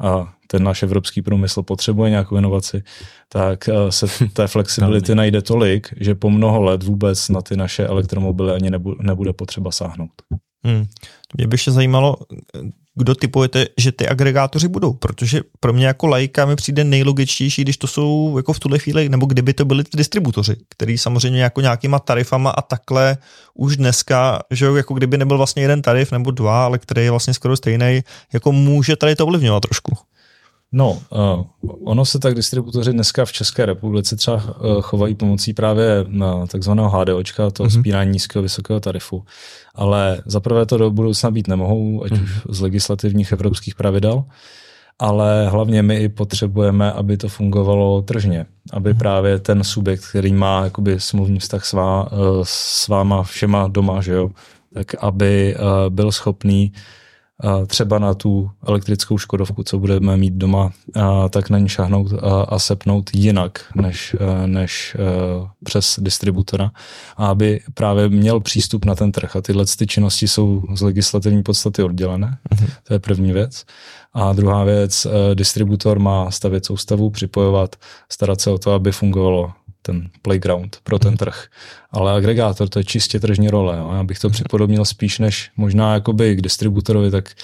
a 0.00 0.34
ten 0.46 0.62
náš 0.62 0.82
evropský 0.82 1.22
průmysl 1.22 1.62
potřebuje 1.62 2.10
nějakou 2.10 2.36
inovaci, 2.36 2.82
tak 3.28 3.68
se 3.90 4.06
té 4.32 4.46
flexibility 4.46 5.14
najde 5.14 5.42
tolik, 5.42 5.94
že 6.00 6.14
po 6.14 6.30
mnoho 6.30 6.62
let 6.62 6.82
vůbec 6.82 7.28
na 7.28 7.40
ty 7.42 7.56
naše 7.56 7.86
elektromobily 7.86 8.52
ani 8.52 8.70
nebude 9.00 9.32
potřeba 9.32 9.70
sáhnout. 9.70 10.10
Hmm. 10.64 10.86
Mě 11.36 11.46
by 11.46 11.54
ještě 11.54 11.70
zajímalo, 11.70 12.16
kdo 12.94 13.14
typujete, 13.14 13.66
že 13.78 13.92
ty 13.92 14.08
agregátoři 14.08 14.68
budou, 14.68 14.92
protože 14.92 15.40
pro 15.60 15.72
mě 15.72 15.86
jako 15.86 16.06
lajka 16.06 16.46
mi 16.46 16.56
přijde 16.56 16.84
nejlogičtější, 16.84 17.62
když 17.62 17.76
to 17.76 17.86
jsou 17.86 18.36
jako 18.36 18.52
v 18.52 18.60
tuhle 18.60 18.78
chvíli, 18.78 19.08
nebo 19.08 19.26
kdyby 19.26 19.54
to 19.54 19.64
byli 19.64 19.84
ty 19.84 19.96
distributoři, 19.96 20.56
který 20.68 20.98
samozřejmě 20.98 21.42
jako 21.42 21.60
nějakýma 21.60 21.98
tarifama 21.98 22.50
a 22.50 22.62
takhle 22.62 23.16
už 23.54 23.76
dneska, 23.76 24.42
že 24.50 24.66
jako 24.66 24.94
kdyby 24.94 25.18
nebyl 25.18 25.36
vlastně 25.36 25.62
jeden 25.62 25.82
tarif 25.82 26.12
nebo 26.12 26.30
dva, 26.30 26.64
ale 26.64 26.78
který 26.78 27.04
je 27.04 27.10
vlastně 27.10 27.34
skoro 27.34 27.56
stejný, 27.56 28.00
jako 28.32 28.52
může 28.52 28.96
tady 28.96 29.16
to 29.16 29.26
ovlivňovat 29.26 29.60
trošku. 29.60 29.96
No, 30.76 30.98
uh, 31.10 31.44
ono 31.84 32.04
se 32.04 32.18
tak 32.18 32.34
distributoři 32.34 32.92
dneska 32.92 33.24
v 33.24 33.32
České 33.32 33.66
republice 33.66 34.16
třeba 34.16 34.36
uh, 34.36 34.80
chovají 34.80 35.14
pomocí 35.14 35.52
právě 35.52 36.04
na 36.08 36.46
takzvaného 36.46 36.90
HDOčka, 36.90 37.50
to 37.50 37.64
mm-hmm. 37.64 37.80
spírání 37.80 38.10
nízkého 38.10 38.42
vysokého 38.42 38.80
tarifu. 38.80 39.24
Ale 39.74 40.22
zaprvé 40.26 40.66
to 40.66 40.78
do 40.78 40.90
budoucna 40.90 41.30
být 41.30 41.48
nemohou, 41.48 42.04
ať 42.04 42.12
mm-hmm. 42.12 42.22
už 42.22 42.56
z 42.56 42.60
legislativních 42.60 43.32
evropských 43.32 43.74
pravidel, 43.74 44.24
ale 44.98 45.48
hlavně 45.48 45.82
my 45.82 45.96
i 45.96 46.08
potřebujeme, 46.08 46.92
aby 46.92 47.16
to 47.16 47.28
fungovalo 47.28 48.02
tržně, 48.02 48.46
aby 48.72 48.94
mm-hmm. 48.94 48.98
právě 48.98 49.38
ten 49.38 49.64
subjekt, 49.64 50.06
který 50.10 50.32
má 50.32 50.64
jakoby 50.64 51.00
smluvní 51.00 51.38
vztah 51.38 51.64
s, 51.64 51.72
vá, 51.72 52.12
uh, 52.12 52.18
s 52.42 52.88
váma 52.88 53.22
všema 53.22 53.68
doma, 53.68 54.00
že 54.00 54.12
jo, 54.12 54.30
tak 54.74 54.94
aby 55.00 55.56
uh, 55.56 55.94
byl 55.94 56.12
schopný 56.12 56.72
uh, 56.74 56.80
třeba 57.66 57.98
na 57.98 58.14
tu 58.14 58.50
elektrickou 58.66 59.18
škodovku, 59.18 59.62
co 59.62 59.78
budeme 59.78 60.16
mít 60.16 60.34
doma, 60.34 60.72
tak 61.30 61.50
na 61.50 61.58
ní 61.58 61.68
šahnout 61.68 62.12
a 62.48 62.58
sepnout 62.58 63.10
jinak 63.14 63.64
než, 63.74 64.16
než 64.46 64.96
přes 65.64 65.98
distributora, 66.02 66.70
a 67.16 67.26
aby 67.26 67.60
právě 67.74 68.08
měl 68.08 68.40
přístup 68.40 68.84
na 68.84 68.94
ten 68.94 69.12
trh. 69.12 69.36
A 69.36 69.40
tyhle 69.40 69.64
ty 69.78 69.86
činnosti 69.86 70.28
jsou 70.28 70.62
z 70.74 70.80
legislativní 70.80 71.42
podstaty 71.42 71.82
oddělené. 71.82 72.38
Mm-hmm. 72.50 72.70
To 72.82 72.92
je 72.92 72.98
první 72.98 73.32
věc. 73.32 73.64
A 74.12 74.32
druhá 74.32 74.64
věc, 74.64 75.06
distributor 75.34 75.98
má 75.98 76.30
stavět 76.30 76.66
soustavu, 76.66 77.10
připojovat, 77.10 77.76
starat 78.12 78.40
se 78.40 78.50
o 78.50 78.58
to, 78.58 78.72
aby 78.72 78.92
fungovalo 78.92 79.52
ten 79.86 80.10
playground 80.22 80.78
pro 80.84 80.98
ten 80.98 81.08
mhm. 81.08 81.16
trh. 81.16 81.46
Ale 81.90 82.12
agregátor 82.12 82.68
to 82.68 82.78
je 82.78 82.84
čistě 82.84 83.20
tržní 83.20 83.48
role. 83.48 83.76
Jo. 83.78 83.92
Já 83.92 84.04
bych 84.04 84.18
to 84.18 84.28
mhm. 84.28 84.32
připodobnil 84.32 84.84
spíš 84.84 85.18
než 85.18 85.50
možná 85.56 85.94
jakoby 85.94 86.36
k 86.36 86.42
distributorovi, 86.42 87.10
tak 87.10 87.34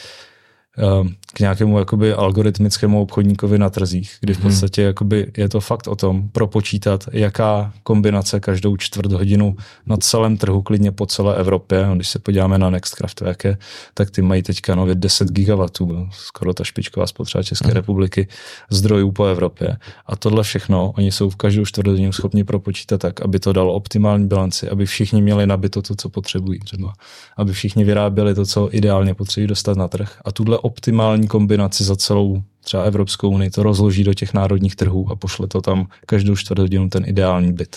k 0.77 1.41
k 1.41 1.41
nějakému 1.41 1.79
jakoby 1.79 2.13
algoritmickému 2.13 3.03
obchodníkovi 3.03 3.59
na 3.59 3.71
trzích, 3.71 4.17
kdy 4.21 4.35
v 4.35 4.39
mhm. 4.39 4.49
podstatě 4.49 4.83
jakoby 4.83 5.33
je 5.37 5.49
to 5.49 5.61
fakt 5.61 5.87
o 5.87 5.97
tom 5.97 6.29
propočítat, 6.29 7.05
jaká 7.13 7.73
kombinace 7.83 8.41
každou 8.41 8.77
čtvrt 8.77 9.13
hodinu 9.13 9.57
na 9.87 9.97
celém 9.97 10.37
trhu, 10.37 10.63
klidně 10.63 10.93
po 10.93 11.07
celé 11.07 11.37
Evropě. 11.37 11.89
Když 11.95 12.09
se 12.09 12.19
podíváme 12.19 12.59
na 12.59 12.71
Nextcraftwerke, 12.71 13.59
tak 13.95 14.11
ty 14.11 14.23
mají 14.23 14.43
teďka 14.43 14.75
nově 14.75 14.95
10 14.95 15.29
gigawatů, 15.29 16.09
skoro 16.11 16.55
ta 16.55 16.65
špičková 16.65 17.07
spotřeba 17.07 17.43
České 17.43 17.69
hmm. 17.69 17.75
republiky, 17.75 18.29
zdrojů 18.71 19.13
po 19.13 19.25
Evropě. 19.25 19.77
A 20.07 20.17
tohle 20.17 20.43
všechno, 20.43 20.93
oni 20.97 21.13
jsou 21.13 21.31
v 21.31 21.37
každou 21.37 21.65
čtvrt 21.65 21.87
hodinu 21.87 22.13
schopni 22.13 22.45
propočítat 22.45 23.01
tak, 23.01 23.21
aby 23.21 23.39
to 23.39 23.53
dalo 23.53 23.75
optimální 23.75 24.27
bilanci, 24.29 24.69
aby 24.69 24.87
všichni 24.87 25.23
měli 25.23 25.47
nabito 25.47 25.83
to, 25.83 25.95
co 25.95 26.09
potřebují 26.09 26.59
třeba, 26.59 26.93
aby 27.37 27.53
všichni 27.53 27.85
vyráběli 27.85 28.35
to, 28.35 28.47
co 28.47 28.69
ideálně 28.73 29.15
potřebují 29.15 29.49
dostat 29.49 29.77
na 29.77 29.89
trh. 29.89 30.21
A 30.25 30.33
tuhle 30.33 30.59
optimální 30.65 31.29
kombinaci 31.29 31.85
za 31.85 31.97
celou 31.97 32.43
třeba 32.61 32.83
Evropskou 32.83 33.31
unii 33.31 33.51
to 33.51 33.63
rozloží 33.63 34.05
do 34.05 34.15
těch 34.15 34.35
národních 34.35 34.77
trhů 34.77 35.11
a 35.11 35.17
pošle 35.17 35.47
to 35.49 35.61
tam 35.61 35.87
každou 36.07 36.37
čtvrt 36.37 36.59
hodinu 36.59 36.89
ten 36.89 37.05
ideální 37.07 37.53
byt. 37.53 37.77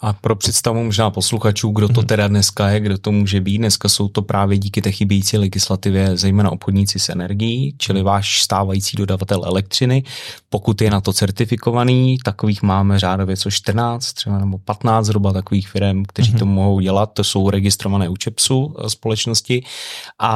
A 0.00 0.12
pro 0.12 0.36
představu 0.36 0.84
možná 0.84 1.10
posluchačů, 1.10 1.70
kdo 1.70 1.88
to 1.88 2.00
mhm. 2.00 2.06
teda 2.06 2.28
dneska 2.28 2.68
je, 2.68 2.80
kdo 2.80 2.98
to 2.98 3.12
může 3.12 3.40
být, 3.40 3.58
dneska 3.58 3.88
jsou 3.88 4.08
to 4.08 4.22
právě 4.22 4.58
díky 4.58 4.82
té 4.82 4.92
chybějící 4.92 5.38
legislativě 5.38 6.16
zejména 6.16 6.50
obchodníci 6.50 6.98
s 6.98 7.08
energií, 7.08 7.74
čili 7.78 8.02
váš 8.02 8.42
stávající 8.42 8.96
dodavatel 8.96 9.44
elektřiny. 9.44 10.02
Pokud 10.48 10.80
je 10.80 10.90
na 10.90 11.00
to 11.00 11.12
certifikovaný, 11.12 12.18
takových 12.24 12.62
máme 12.62 12.98
řádově 12.98 13.36
co 13.36 13.50
14 13.50 14.12
třeba 14.12 14.38
nebo 14.38 14.58
15 14.58 15.06
zhruba 15.06 15.32
takových 15.32 15.68
firm, 15.68 16.04
kteří 16.04 16.32
mm-hmm. 16.32 16.38
to 16.38 16.46
mohou 16.46 16.80
dělat, 16.80 17.12
to 17.12 17.24
jsou 17.24 17.50
registrované 17.50 18.08
u 18.08 18.16
ČEPSu 18.16 18.74
eh, 18.78 18.90
společnosti 18.90 19.62
a, 20.18 20.32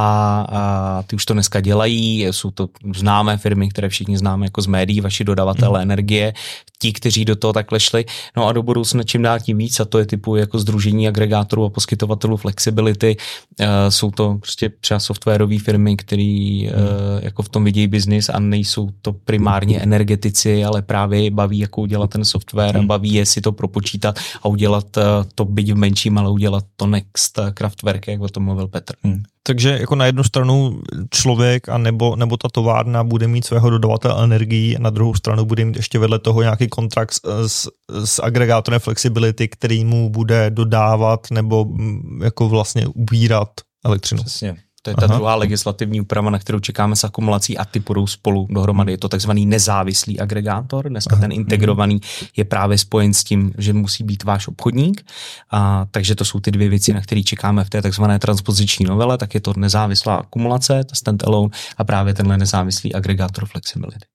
a 0.49 1.03
ty 1.03 1.17
už 1.17 1.25
to 1.25 1.33
dneska 1.33 1.61
dělají, 1.61 2.27
jsou 2.31 2.51
to 2.51 2.69
známé 2.97 3.37
firmy, 3.37 3.69
které 3.69 3.89
všichni 3.89 4.19
známe 4.19 4.47
jako 4.47 4.63
z 4.63 4.67
médií, 4.67 5.01
vaši 5.01 5.25
dodavatelé 5.25 5.83
energie, 5.83 6.33
ti, 6.79 6.93
kteří 6.93 7.25
do 7.25 7.37
toho 7.37 7.53
takhle 7.53 7.81
šli. 7.81 8.05
No 8.37 8.47
a 8.47 8.53
do 8.53 8.63
budoucna 8.63 9.03
čím 9.03 9.23
dál 9.23 9.41
tím 9.41 9.52
víc, 9.55 9.81
a 9.81 9.85
to 9.85 9.99
je 9.99 10.07
typu 10.07 10.37
jako 10.37 10.59
združení 10.59 11.09
agregátorů 11.09 11.65
a 11.65 11.71
poskytovatelů 11.71 12.37
flexibility. 12.37 13.17
Uh, 13.61 13.67
jsou 13.89 14.11
to 14.11 14.35
prostě 14.35 14.73
třeba 14.81 15.01
softwarové 15.01 15.59
firmy, 15.59 15.97
které 15.97 16.61
uh, 16.65 17.25
jako 17.25 17.43
v 17.43 17.49
tom 17.49 17.65
vidějí 17.65 17.87
biznis 17.87 18.29
a 18.29 18.39
nejsou 18.39 18.91
to 19.03 19.13
primárně 19.13 19.81
energetici, 19.81 20.65
ale 20.65 20.83
právě 20.83 21.31
baví, 21.31 21.59
jako 21.59 21.81
udělat 21.81 22.11
ten 22.11 22.25
software 22.25 22.77
a 22.77 22.79
hmm. 22.79 22.89
baví 22.89 23.13
je 23.13 23.27
si 23.27 23.41
to 23.41 23.53
propočítat 23.53 24.19
a 24.43 24.49
udělat 24.49 24.97
uh, 24.97 25.03
to 25.35 25.45
byť 25.45 25.73
v 25.73 25.77
menším, 25.77 26.19
ale 26.19 26.31
udělat 26.31 26.65
to 26.77 26.87
next 26.87 27.39
Kraftwerk, 27.55 28.09
jak 28.09 28.21
o 28.21 28.29
tom 28.29 28.45
mluvil 28.45 28.69
Petr. 28.69 28.95
Hmm. 29.03 29.23
Takže 29.47 29.79
jako 29.81 29.95
na 29.95 30.07
jednu 30.07 30.25
stranu 30.25 30.81
člověk 31.11 31.69
a 31.69 31.79
nebo, 31.79 32.17
nebo 32.17 32.37
ta 32.37 32.49
továrna 32.49 33.05
bude 33.05 33.29
mít 33.29 33.45
svého 33.45 33.71
dodavatele 33.71 34.25
energií 34.25 34.77
a 34.77 34.81
na 34.81 34.91
druhou 34.91 35.15
stranu 35.15 35.45
bude 35.45 35.65
mít 35.65 35.77
ještě 35.77 35.99
vedle 35.99 36.19
toho 36.19 36.43
nějaký 36.43 36.69
kontrakt 36.69 37.15
s, 37.47 37.69
s 38.05 38.23
agregátorem 38.23 38.81
flexibility, 38.81 39.49
který 39.49 39.85
mu 39.85 40.11
bude 40.11 40.51
dodávat 40.51 41.31
nebo 41.31 41.65
mm, 41.65 42.21
jako 42.25 42.49
vlastně 42.49 42.87
ubírat 42.87 43.49
elektřinu. 43.85 44.23
Přesně. 44.23 44.57
To 44.83 44.91
je 44.91 44.97
ta 44.97 45.07
Aha. 45.07 45.17
druhá 45.17 45.35
legislativní 45.35 46.01
úprava, 46.01 46.31
na 46.31 46.39
kterou 46.39 46.61
čekáme 46.61 46.97
s 46.97 47.05
akumulací 47.05 47.59
a 47.59 47.65
ty 47.65 47.81
půjdou 47.81 48.07
spolu 48.07 48.47
dohromady. 48.51 48.93
Je 48.93 48.99
to 48.99 49.09
takzvaný 49.09 49.47
nezávislý 49.47 50.21
agregátor. 50.21 50.89
Dneska 50.89 51.15
Aha. 51.15 51.21
ten 51.21 51.33
integrovaný 51.33 52.01
je 52.37 52.45
právě 52.45 52.79
spojen 52.79 53.15
s 53.15 53.25
tím, 53.25 53.53
že 53.59 53.73
musí 53.73 54.05
být 54.05 54.25
váš 54.25 54.49
obchodník. 54.49 55.07
A, 55.51 55.87
takže 55.91 56.15
to 56.15 56.25
jsou 56.25 56.41
ty 56.41 56.51
dvě 56.51 56.69
věci, 56.69 56.93
na 56.93 57.01
které 57.01 57.23
čekáme 57.23 57.65
v 57.65 57.71
té 57.71 57.83
takzvané 57.83 58.19
transpoziční 58.19 58.87
novele. 58.87 59.19
Tak 59.19 59.35
je 59.35 59.41
to 59.41 59.53
nezávislá 59.57 60.15
akumulace, 60.15 60.85
ta 60.85 60.95
standalone 60.95 61.49
a 61.77 61.85
právě 61.85 62.15
tenhle 62.15 62.39
nezávislý 62.39 62.95
agregátor 62.95 63.47
flexibility. 63.47 64.07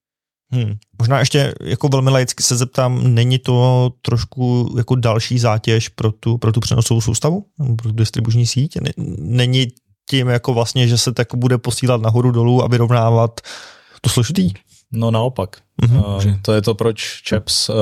Hmm. 0.52 0.74
Možná 0.98 1.18
ještě 1.18 1.54
jako 1.60 1.88
velmi 1.88 2.10
laicky 2.10 2.42
se 2.42 2.56
zeptám, 2.56 3.14
není 3.14 3.38
to 3.38 3.90
trošku 4.02 4.74
jako 4.78 4.94
další 4.94 5.38
zátěž 5.38 5.88
pro 5.88 6.12
tu, 6.12 6.38
pro 6.38 6.52
tu 6.52 6.60
přenosovou 6.60 7.00
soustavu, 7.00 7.44
pro 7.76 7.88
tu 7.88 7.92
distribuční 7.92 8.46
síť? 8.46 8.78
Není 9.18 9.66
tím 10.10 10.28
jako 10.28 10.54
vlastně, 10.54 10.88
že 10.88 10.98
se 10.98 11.12
tak 11.12 11.34
bude 11.34 11.58
posílat 11.58 12.00
nahoru 12.00 12.30
dolů 12.30 12.64
a 12.64 12.68
vyrovnávat 12.68 13.40
to 14.00 14.10
složitý? 14.10 14.52
No 14.92 15.10
naopak. 15.10 15.56
Mm-hmm. 15.82 16.28
Uh, 16.28 16.40
to 16.42 16.52
je 16.52 16.62
to, 16.62 16.74
proč 16.74 17.20
ČEPS 17.22 17.68
uh, 17.68 17.76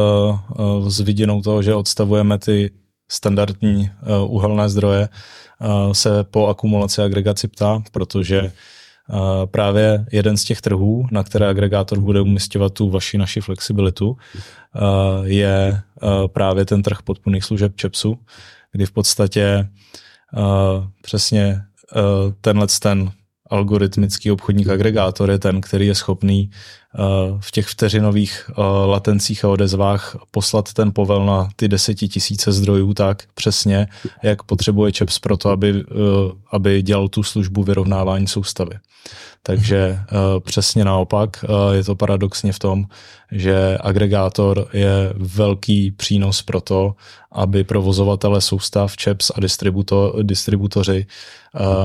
uh, 0.59 0.89
s 0.89 1.01
vidinou 1.01 1.43
toho, 1.43 1.63
že 1.63 1.75
odstavujeme 1.75 2.39
ty 2.39 2.71
standardní 3.11 3.91
uh, 4.23 4.35
uhelné 4.35 4.69
zdroje, 4.69 5.09
uh, 5.09 5.93
se 5.93 6.25
po 6.25 6.47
akumulaci 6.47 7.03
agregaci 7.03 7.49
ptá, 7.49 7.83
protože 7.93 8.43
uh, 8.43 8.51
právě 9.45 10.07
jeden 10.13 10.37
z 10.37 10.45
těch 10.45 10.61
trhů, 10.61 11.07
na 11.11 11.23
které 11.23 11.49
agregátor 11.49 12.01
bude 12.01 12.21
umistovat 12.21 12.73
tu 12.73 12.91
vaši 12.91 13.19
naši 13.19 13.41
flexibilitu, 13.41 14.09
uh, 14.09 14.17
je 15.25 15.83
uh, 16.03 16.29
právě 16.29 16.65
ten 16.65 16.83
trh 16.83 17.03
podpůrných 17.05 17.45
služeb 17.45 17.77
ČEPSu, 17.77 18.19
kdy 18.73 18.87
v 18.87 18.93
podstatě 18.93 19.69
uh, 20.37 20.85
přesně 21.03 21.63
Eh, 21.76 21.76
tenhle 22.41 22.67
ten 22.83 23.13
algoritmický 23.51 24.31
obchodník 24.31 24.69
agregátor 24.69 25.31
je 25.31 25.39
ten, 25.39 25.61
který 25.61 25.87
je 25.87 25.95
schopný 25.95 26.51
eh, 26.51 26.55
v 27.41 27.51
těch 27.51 27.67
vteřinových 27.67 28.51
eh, 28.51 28.63
latencích 28.87 29.45
a 29.45 29.49
odezvách 29.49 30.17
poslat 30.31 30.73
ten 30.73 30.93
povel 30.93 31.27
na 31.27 31.49
ty 31.57 31.69
desetitisíce 31.69 32.53
zdrojů 32.53 32.95
tak 32.95 33.23
přesně, 33.35 33.87
jak 34.23 34.43
potřebuje 34.43 34.93
ČEPS 34.93 35.19
pro 35.19 35.37
to, 35.37 35.51
aby, 35.51 35.85
aby 36.53 36.83
dělal 36.83 37.09
tu 37.09 37.23
službu 37.23 37.63
vyrovnávání 37.63 38.27
soustavy. 38.27 38.79
Takže 39.43 39.99
přesně 40.41 40.85
naopak 40.85 41.45
je 41.73 41.85
to 41.85 41.95
paradoxně 41.95 42.53
v 42.53 42.59
tom, 42.59 42.85
že 43.33 43.79
agregátor 43.81 44.69
je 44.73 45.13
velký 45.17 45.91
přínos 45.91 46.43
pro 46.43 46.61
to, 46.61 46.95
aby 47.33 47.65
provozovatele 47.65 48.41
soustav, 48.41 48.97
ČEPS 48.97 49.31
a 49.35 49.41
distributo, 49.41 50.15
distributoři 50.23 51.07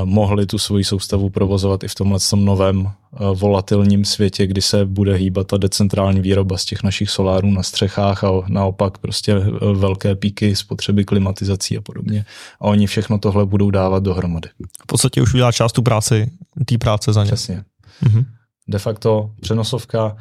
mohli 0.04 0.46
tu 0.46 0.58
svoji 0.58 0.84
soustavu 0.84 1.30
provozovat 1.30 1.84
i 1.84 1.88
v 1.88 1.96
tomhle 1.96 2.20
novém 2.36 2.92
volatilním 3.34 4.06
světě, 4.06 4.48
kdy 4.48 4.62
se 4.62 4.86
bude 5.02 5.16
hýbat 5.16 5.48
ta 5.48 5.58
decentrální 5.58 6.22
výroba 6.22 6.58
z 6.58 6.66
těch 6.66 6.84
našich 6.84 7.10
solárů 7.10 7.52
na 7.52 7.64
střechách 7.64 8.24
a 8.24 8.30
naopak 8.48 8.98
prostě 8.98 9.38
uh, 9.38 9.78
velké 9.78 10.16
píky 10.16 10.56
spotřeby 10.56 11.06
klimatizací 11.06 11.78
a 11.78 11.82
podobně. 11.82 12.26
A 12.60 12.62
oni 12.62 12.88
všechno 12.88 13.18
tohle 13.18 13.46
budou 13.46 13.72
dávat 13.72 14.04
dohromady. 14.04 14.50
V 14.84 14.86
podstatě 14.86 15.22
už 15.22 15.34
udělá 15.34 15.52
část 15.52 15.72
tu 15.72 15.82
práci, 15.82 16.32
té 16.66 16.78
práce 16.78 17.14
za 17.14 17.24
ně. 17.24 17.32
Přesně. 17.32 17.64
Mm-hmm. 18.04 18.26
De 18.68 18.80
facto 18.80 19.32
přenosovka 19.42 20.18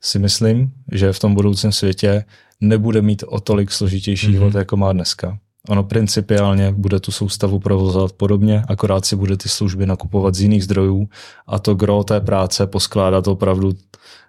si 0.00 0.18
myslím, 0.18 0.72
že 0.92 1.12
v 1.12 1.18
tom 1.18 1.34
budoucím 1.34 1.72
světě 1.72 2.24
nebude 2.60 3.02
mít 3.02 3.24
o 3.26 3.40
tolik 3.40 3.72
složitější 3.72 4.26
mm-hmm. 4.26 4.30
život, 4.30 4.54
jako 4.54 4.76
má 4.76 4.92
dneska. 4.92 5.38
Ono 5.68 5.84
principiálně 5.84 6.72
bude 6.72 7.00
tu 7.00 7.12
soustavu 7.12 7.58
provozovat 7.58 8.12
podobně, 8.12 8.62
akorát 8.68 9.04
si 9.04 9.16
bude 9.16 9.36
ty 9.36 9.48
služby 9.48 9.86
nakupovat 9.86 10.34
z 10.34 10.40
jiných 10.40 10.64
zdrojů 10.64 11.08
a 11.46 11.58
to 11.58 11.74
gro 11.74 12.04
té 12.04 12.20
práce 12.20 12.66
poskládat 12.66 13.28
opravdu 13.28 13.72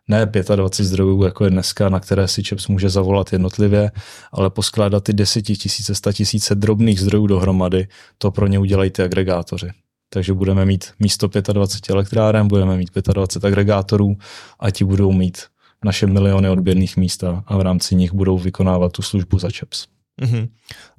ne 0.07 0.31
25 0.55 0.85
zdrojů, 0.85 1.23
jako 1.23 1.43
je 1.43 1.49
dneska, 1.49 1.89
na 1.89 1.99
které 1.99 2.27
si 2.27 2.43
ČEPS 2.43 2.67
může 2.67 2.89
zavolat 2.89 3.33
jednotlivě, 3.33 3.91
ale 4.31 4.49
poskládat 4.49 5.03
ty 5.03 5.13
desetitisíce, 5.13 5.93
tisíce 6.13 6.55
drobných 6.55 7.01
zdrojů 7.01 7.27
dohromady, 7.27 7.88
to 8.17 8.31
pro 8.31 8.47
ně 8.47 8.59
udělají 8.59 8.91
ty 8.91 9.03
agregátoři. 9.03 9.69
Takže 10.09 10.33
budeme 10.33 10.65
mít 10.65 10.85
místo 10.99 11.27
25 11.27 11.93
elektráren, 11.93 12.47
budeme 12.47 12.77
mít 12.77 12.89
25 13.13 13.47
agregátorů 13.47 14.17
a 14.59 14.71
ti 14.71 14.83
budou 14.83 15.11
mít 15.11 15.38
naše 15.85 16.07
miliony 16.07 16.49
odběrných 16.49 16.97
míst 16.97 17.23
a 17.23 17.57
v 17.57 17.61
rámci 17.61 17.95
nich 17.95 18.13
budou 18.13 18.38
vykonávat 18.38 18.91
tu 18.91 19.01
službu 19.01 19.39
za 19.39 19.51
ČEPS. 19.51 19.85
Mm-hmm. 20.21 20.47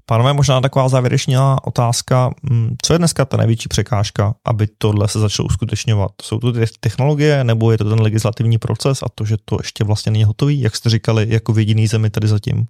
Pánové, 0.08 0.32
možná 0.32 0.60
taková 0.60 0.88
závěrečná 0.88 1.66
otázka. 1.66 2.30
Mm, 2.42 2.76
co 2.82 2.92
je 2.92 2.98
dneska 2.98 3.24
ta 3.24 3.36
největší 3.36 3.68
překážka, 3.68 4.34
aby 4.44 4.68
tohle 4.78 5.08
se 5.08 5.18
začalo 5.18 5.46
uskutečňovat? 5.46 6.10
Jsou 6.22 6.38
to 6.38 6.52
ty 6.52 6.64
technologie, 6.80 7.44
nebo 7.44 7.72
je 7.72 7.78
to 7.78 7.84
ten 7.84 8.00
legislativní 8.00 8.58
proces 8.58 9.02
a 9.02 9.06
to, 9.14 9.24
že 9.24 9.36
to 9.44 9.58
ještě 9.60 9.84
vlastně 9.84 10.12
není 10.12 10.24
hotový, 10.24 10.60
jak 10.60 10.76
jste 10.76 10.90
říkali, 10.90 11.26
jako 11.28 11.52
v 11.52 11.58
jediný 11.58 11.86
zemi 11.86 12.10
tady 12.10 12.28
zatím? 12.28 12.66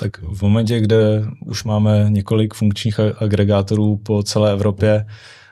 Tak 0.00 0.22
v 0.22 0.42
momentě, 0.42 0.80
kde 0.80 1.24
už 1.46 1.64
máme 1.64 2.06
několik 2.08 2.54
funkčních 2.54 3.00
agregátorů 3.00 3.96
po 3.96 4.22
celé 4.22 4.52
Evropě, 4.52 5.06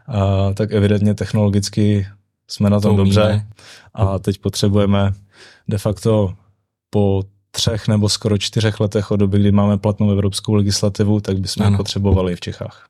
a 0.08 0.52
tak 0.54 0.72
evidentně 0.72 1.14
technologicky 1.14 2.06
jsme 2.48 2.70
na 2.70 2.80
tom 2.80 2.96
to 2.96 3.04
dobře 3.04 3.46
a 3.94 4.18
teď 4.18 4.38
potřebujeme 4.38 5.12
de 5.68 5.78
facto 5.78 6.34
po 6.90 7.22
třech 7.56 7.88
nebo 7.88 8.08
skoro 8.08 8.38
čtyřech 8.38 8.80
letech 8.80 9.10
od 9.10 9.16
doby, 9.16 9.38
kdy 9.38 9.52
máme 9.52 9.78
platnou 9.78 10.10
evropskou 10.10 10.54
legislativu, 10.54 11.20
tak 11.20 11.38
bychom 11.38 11.66
ano. 11.66 11.76
potřebovali 11.76 12.36
v 12.36 12.40
Čechách. 12.40 12.86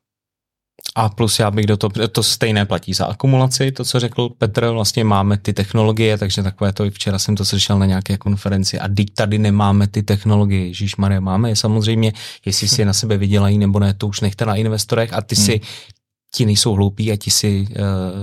A 0.94 1.08
plus 1.08 1.38
já 1.38 1.50
bych 1.50 1.66
do 1.66 1.76
toho, 1.76 1.90
to 2.12 2.22
stejné 2.22 2.64
platí 2.64 2.94
za 2.94 3.06
akumulaci, 3.06 3.72
to, 3.72 3.84
co 3.84 4.00
řekl 4.00 4.28
Petr, 4.28 4.66
vlastně 4.66 5.04
máme 5.04 5.36
ty 5.36 5.52
technologie, 5.52 6.18
takže 6.18 6.42
takové 6.42 6.72
to, 6.72 6.90
včera 6.90 7.18
jsem 7.18 7.36
to 7.36 7.44
slyšel 7.44 7.78
na 7.78 7.86
nějaké 7.86 8.16
konferenci 8.16 8.78
a 8.78 8.88
teď 8.88 9.06
tady 9.14 9.38
nemáme 9.38 9.86
ty 9.86 10.02
technologie, 10.02 10.66
Ježíš 10.66 10.96
Maria, 10.96 11.20
máme 11.20 11.48
je 11.48 11.56
samozřejmě, 11.56 12.12
jestli 12.44 12.68
si 12.68 12.80
je 12.80 12.86
na 12.86 12.92
sebe 12.92 13.16
vydělají 13.16 13.58
nebo 13.58 13.78
ne, 13.78 13.94
to 13.94 14.06
už 14.06 14.20
nechte 14.20 14.46
na 14.46 14.54
investorech 14.54 15.12
a 15.12 15.20
ty 15.22 15.36
hmm. 15.36 15.44
si 15.44 15.60
ti 16.34 16.46
nejsou 16.46 16.72
hloupí 16.72 17.12
a 17.12 17.16
ti 17.16 17.30
si 17.30 17.66
uh, 17.70 17.76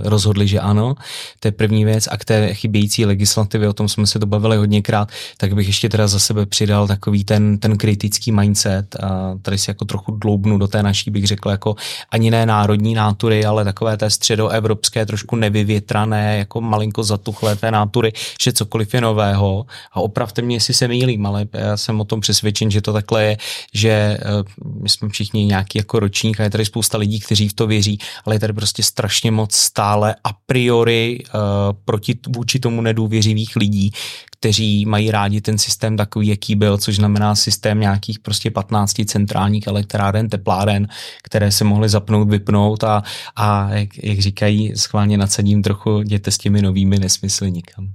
rozhodli, 0.03 0.47
že 0.47 0.59
ano. 0.59 0.95
To 1.39 1.47
je 1.47 1.51
první 1.51 1.85
věc. 1.85 2.07
A 2.11 2.17
k 2.17 2.25
té 2.25 2.53
chybějící 2.53 3.05
legislativě, 3.05 3.69
o 3.69 3.73
tom 3.73 3.89
jsme 3.89 4.07
se 4.07 4.19
dobavili 4.19 4.57
hodněkrát, 4.57 5.09
tak 5.37 5.53
bych 5.53 5.67
ještě 5.67 5.89
teda 5.89 6.07
za 6.07 6.19
sebe 6.19 6.45
přidal 6.45 6.87
takový 6.87 7.23
ten, 7.23 7.57
ten 7.57 7.77
kritický 7.77 8.31
mindset. 8.31 8.95
A 8.95 9.35
tady 9.41 9.57
si 9.57 9.69
jako 9.69 9.85
trochu 9.85 10.11
dloubnu 10.11 10.57
do 10.57 10.67
té 10.67 10.83
naší, 10.83 11.11
bych 11.11 11.27
řekl, 11.27 11.49
jako 11.49 11.75
ani 12.11 12.31
ne 12.31 12.45
národní 12.45 12.93
nátury, 12.93 13.45
ale 13.45 13.63
takové 13.63 13.97
té 13.97 14.09
středoevropské, 14.09 15.05
trošku 15.05 15.35
nevyvětrané, 15.35 16.37
jako 16.37 16.61
malinko 16.61 17.03
zatuchlé 17.03 17.55
té 17.55 17.71
nátury, 17.71 18.11
že 18.41 18.53
cokoliv 18.53 18.93
je 18.93 19.01
nového. 19.01 19.65
A 19.91 19.99
opravdu 19.99 20.45
mě, 20.45 20.55
jestli 20.55 20.73
se 20.73 20.87
mýlím, 20.87 21.25
ale 21.25 21.45
já 21.53 21.77
jsem 21.77 22.01
o 22.01 22.05
tom 22.05 22.21
přesvědčen, 22.21 22.71
že 22.71 22.81
to 22.81 22.93
takhle 22.93 23.23
je, 23.23 23.37
že 23.73 24.17
uh, 24.25 24.73
my 24.81 24.89
jsme 24.89 25.09
všichni 25.09 25.45
nějaký 25.45 25.77
jako 25.77 25.99
ročník 25.99 26.39
a 26.39 26.43
je 26.43 26.49
tady 26.49 26.65
spousta 26.65 26.97
lidí, 26.97 27.19
kteří 27.19 27.49
v 27.49 27.53
to 27.53 27.67
věří 27.67 27.92
ale 28.25 28.35
je 28.35 28.39
tady 28.39 28.53
prostě 28.53 28.83
strašně 28.83 29.31
moc 29.31 29.55
stále 29.55 30.15
a 30.23 30.29
priori 30.45 31.19
uh, 31.23 31.41
proti, 31.85 32.19
vůči 32.35 32.59
tomu 32.59 32.81
nedůvěřivých 32.81 33.55
lidí, 33.55 33.91
kteří 34.31 34.85
mají 34.85 35.11
rádi 35.11 35.41
ten 35.41 35.57
systém 35.57 35.97
takový, 35.97 36.27
jaký 36.27 36.55
byl, 36.55 36.77
což 36.77 36.95
znamená 36.95 37.35
systém 37.35 37.79
nějakých 37.79 38.19
prostě 38.19 38.51
15 38.51 38.93
centrálních 39.05 39.67
elektráren, 39.67 40.29
tepláren, 40.29 40.87
které 41.23 41.51
se 41.51 41.63
mohly 41.63 41.89
zapnout, 41.89 42.29
vypnout 42.29 42.83
a, 42.83 43.03
a 43.35 43.69
jak, 43.69 44.03
jak 44.03 44.19
říkají, 44.19 44.71
schválně 44.75 45.17
nadsadím 45.17 45.63
trochu, 45.63 46.01
jděte 46.01 46.31
s 46.31 46.37
těmi 46.37 46.61
novými 46.61 46.99
nesmysly 46.99 47.51
nikam. 47.51 47.93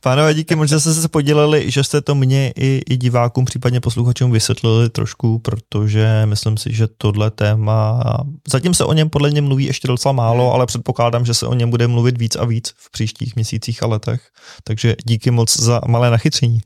Pánové, 0.00 0.34
díky 0.34 0.54
moc, 0.54 0.68
že 0.68 0.80
jste 0.80 0.94
se 0.94 1.08
podělili, 1.08 1.70
že 1.70 1.84
jste 1.84 2.00
to 2.00 2.14
mě 2.14 2.52
i, 2.56 2.82
i 2.90 2.96
divákům, 2.96 3.44
případně 3.44 3.80
posluchačům 3.80 4.30
vysvětlili 4.30 4.90
trošku, 4.90 5.38
protože 5.38 6.22
myslím 6.24 6.56
si, 6.56 6.72
že 6.72 6.88
tohle 6.98 7.30
téma, 7.30 8.02
zatím 8.48 8.74
se 8.74 8.84
o 8.84 8.92
něm 8.92 9.10
podle 9.10 9.30
mě 9.30 9.42
mluví 9.42 9.64
ještě 9.64 9.88
docela 9.88 10.12
málo, 10.12 10.52
ale 10.52 10.66
předpokládám, 10.66 11.24
že 11.24 11.34
se 11.34 11.46
o 11.46 11.54
něm 11.54 11.70
bude 11.70 11.86
mluvit 11.86 12.18
víc 12.18 12.36
a 12.36 12.44
víc 12.44 12.74
v 12.76 12.90
příštích 12.90 13.36
měsících 13.36 13.82
a 13.82 13.86
letech. 13.86 14.28
Takže 14.64 14.96
díky 15.04 15.30
moc 15.30 15.60
za 15.60 15.80
malé 15.86 16.10
nachytření. 16.10 16.60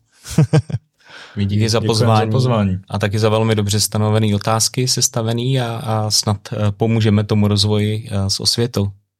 My 1.36 1.44
díky 1.44 1.68
za 1.68 1.80
pozvání, 1.80 2.30
za 2.30 2.32
pozvání 2.32 2.78
a 2.88 2.98
taky 2.98 3.18
za 3.18 3.28
velmi 3.28 3.54
dobře 3.54 3.80
stanovené 3.80 4.34
otázky 4.34 4.88
sestavený 4.88 5.60
a, 5.60 5.76
a 5.76 6.10
snad 6.10 6.38
eh, 6.52 6.72
pomůžeme 6.72 7.24
tomu 7.24 7.48
rozvoji 7.48 8.08
eh, 8.10 8.30
s 8.30 8.40
osvětou. 8.40 8.90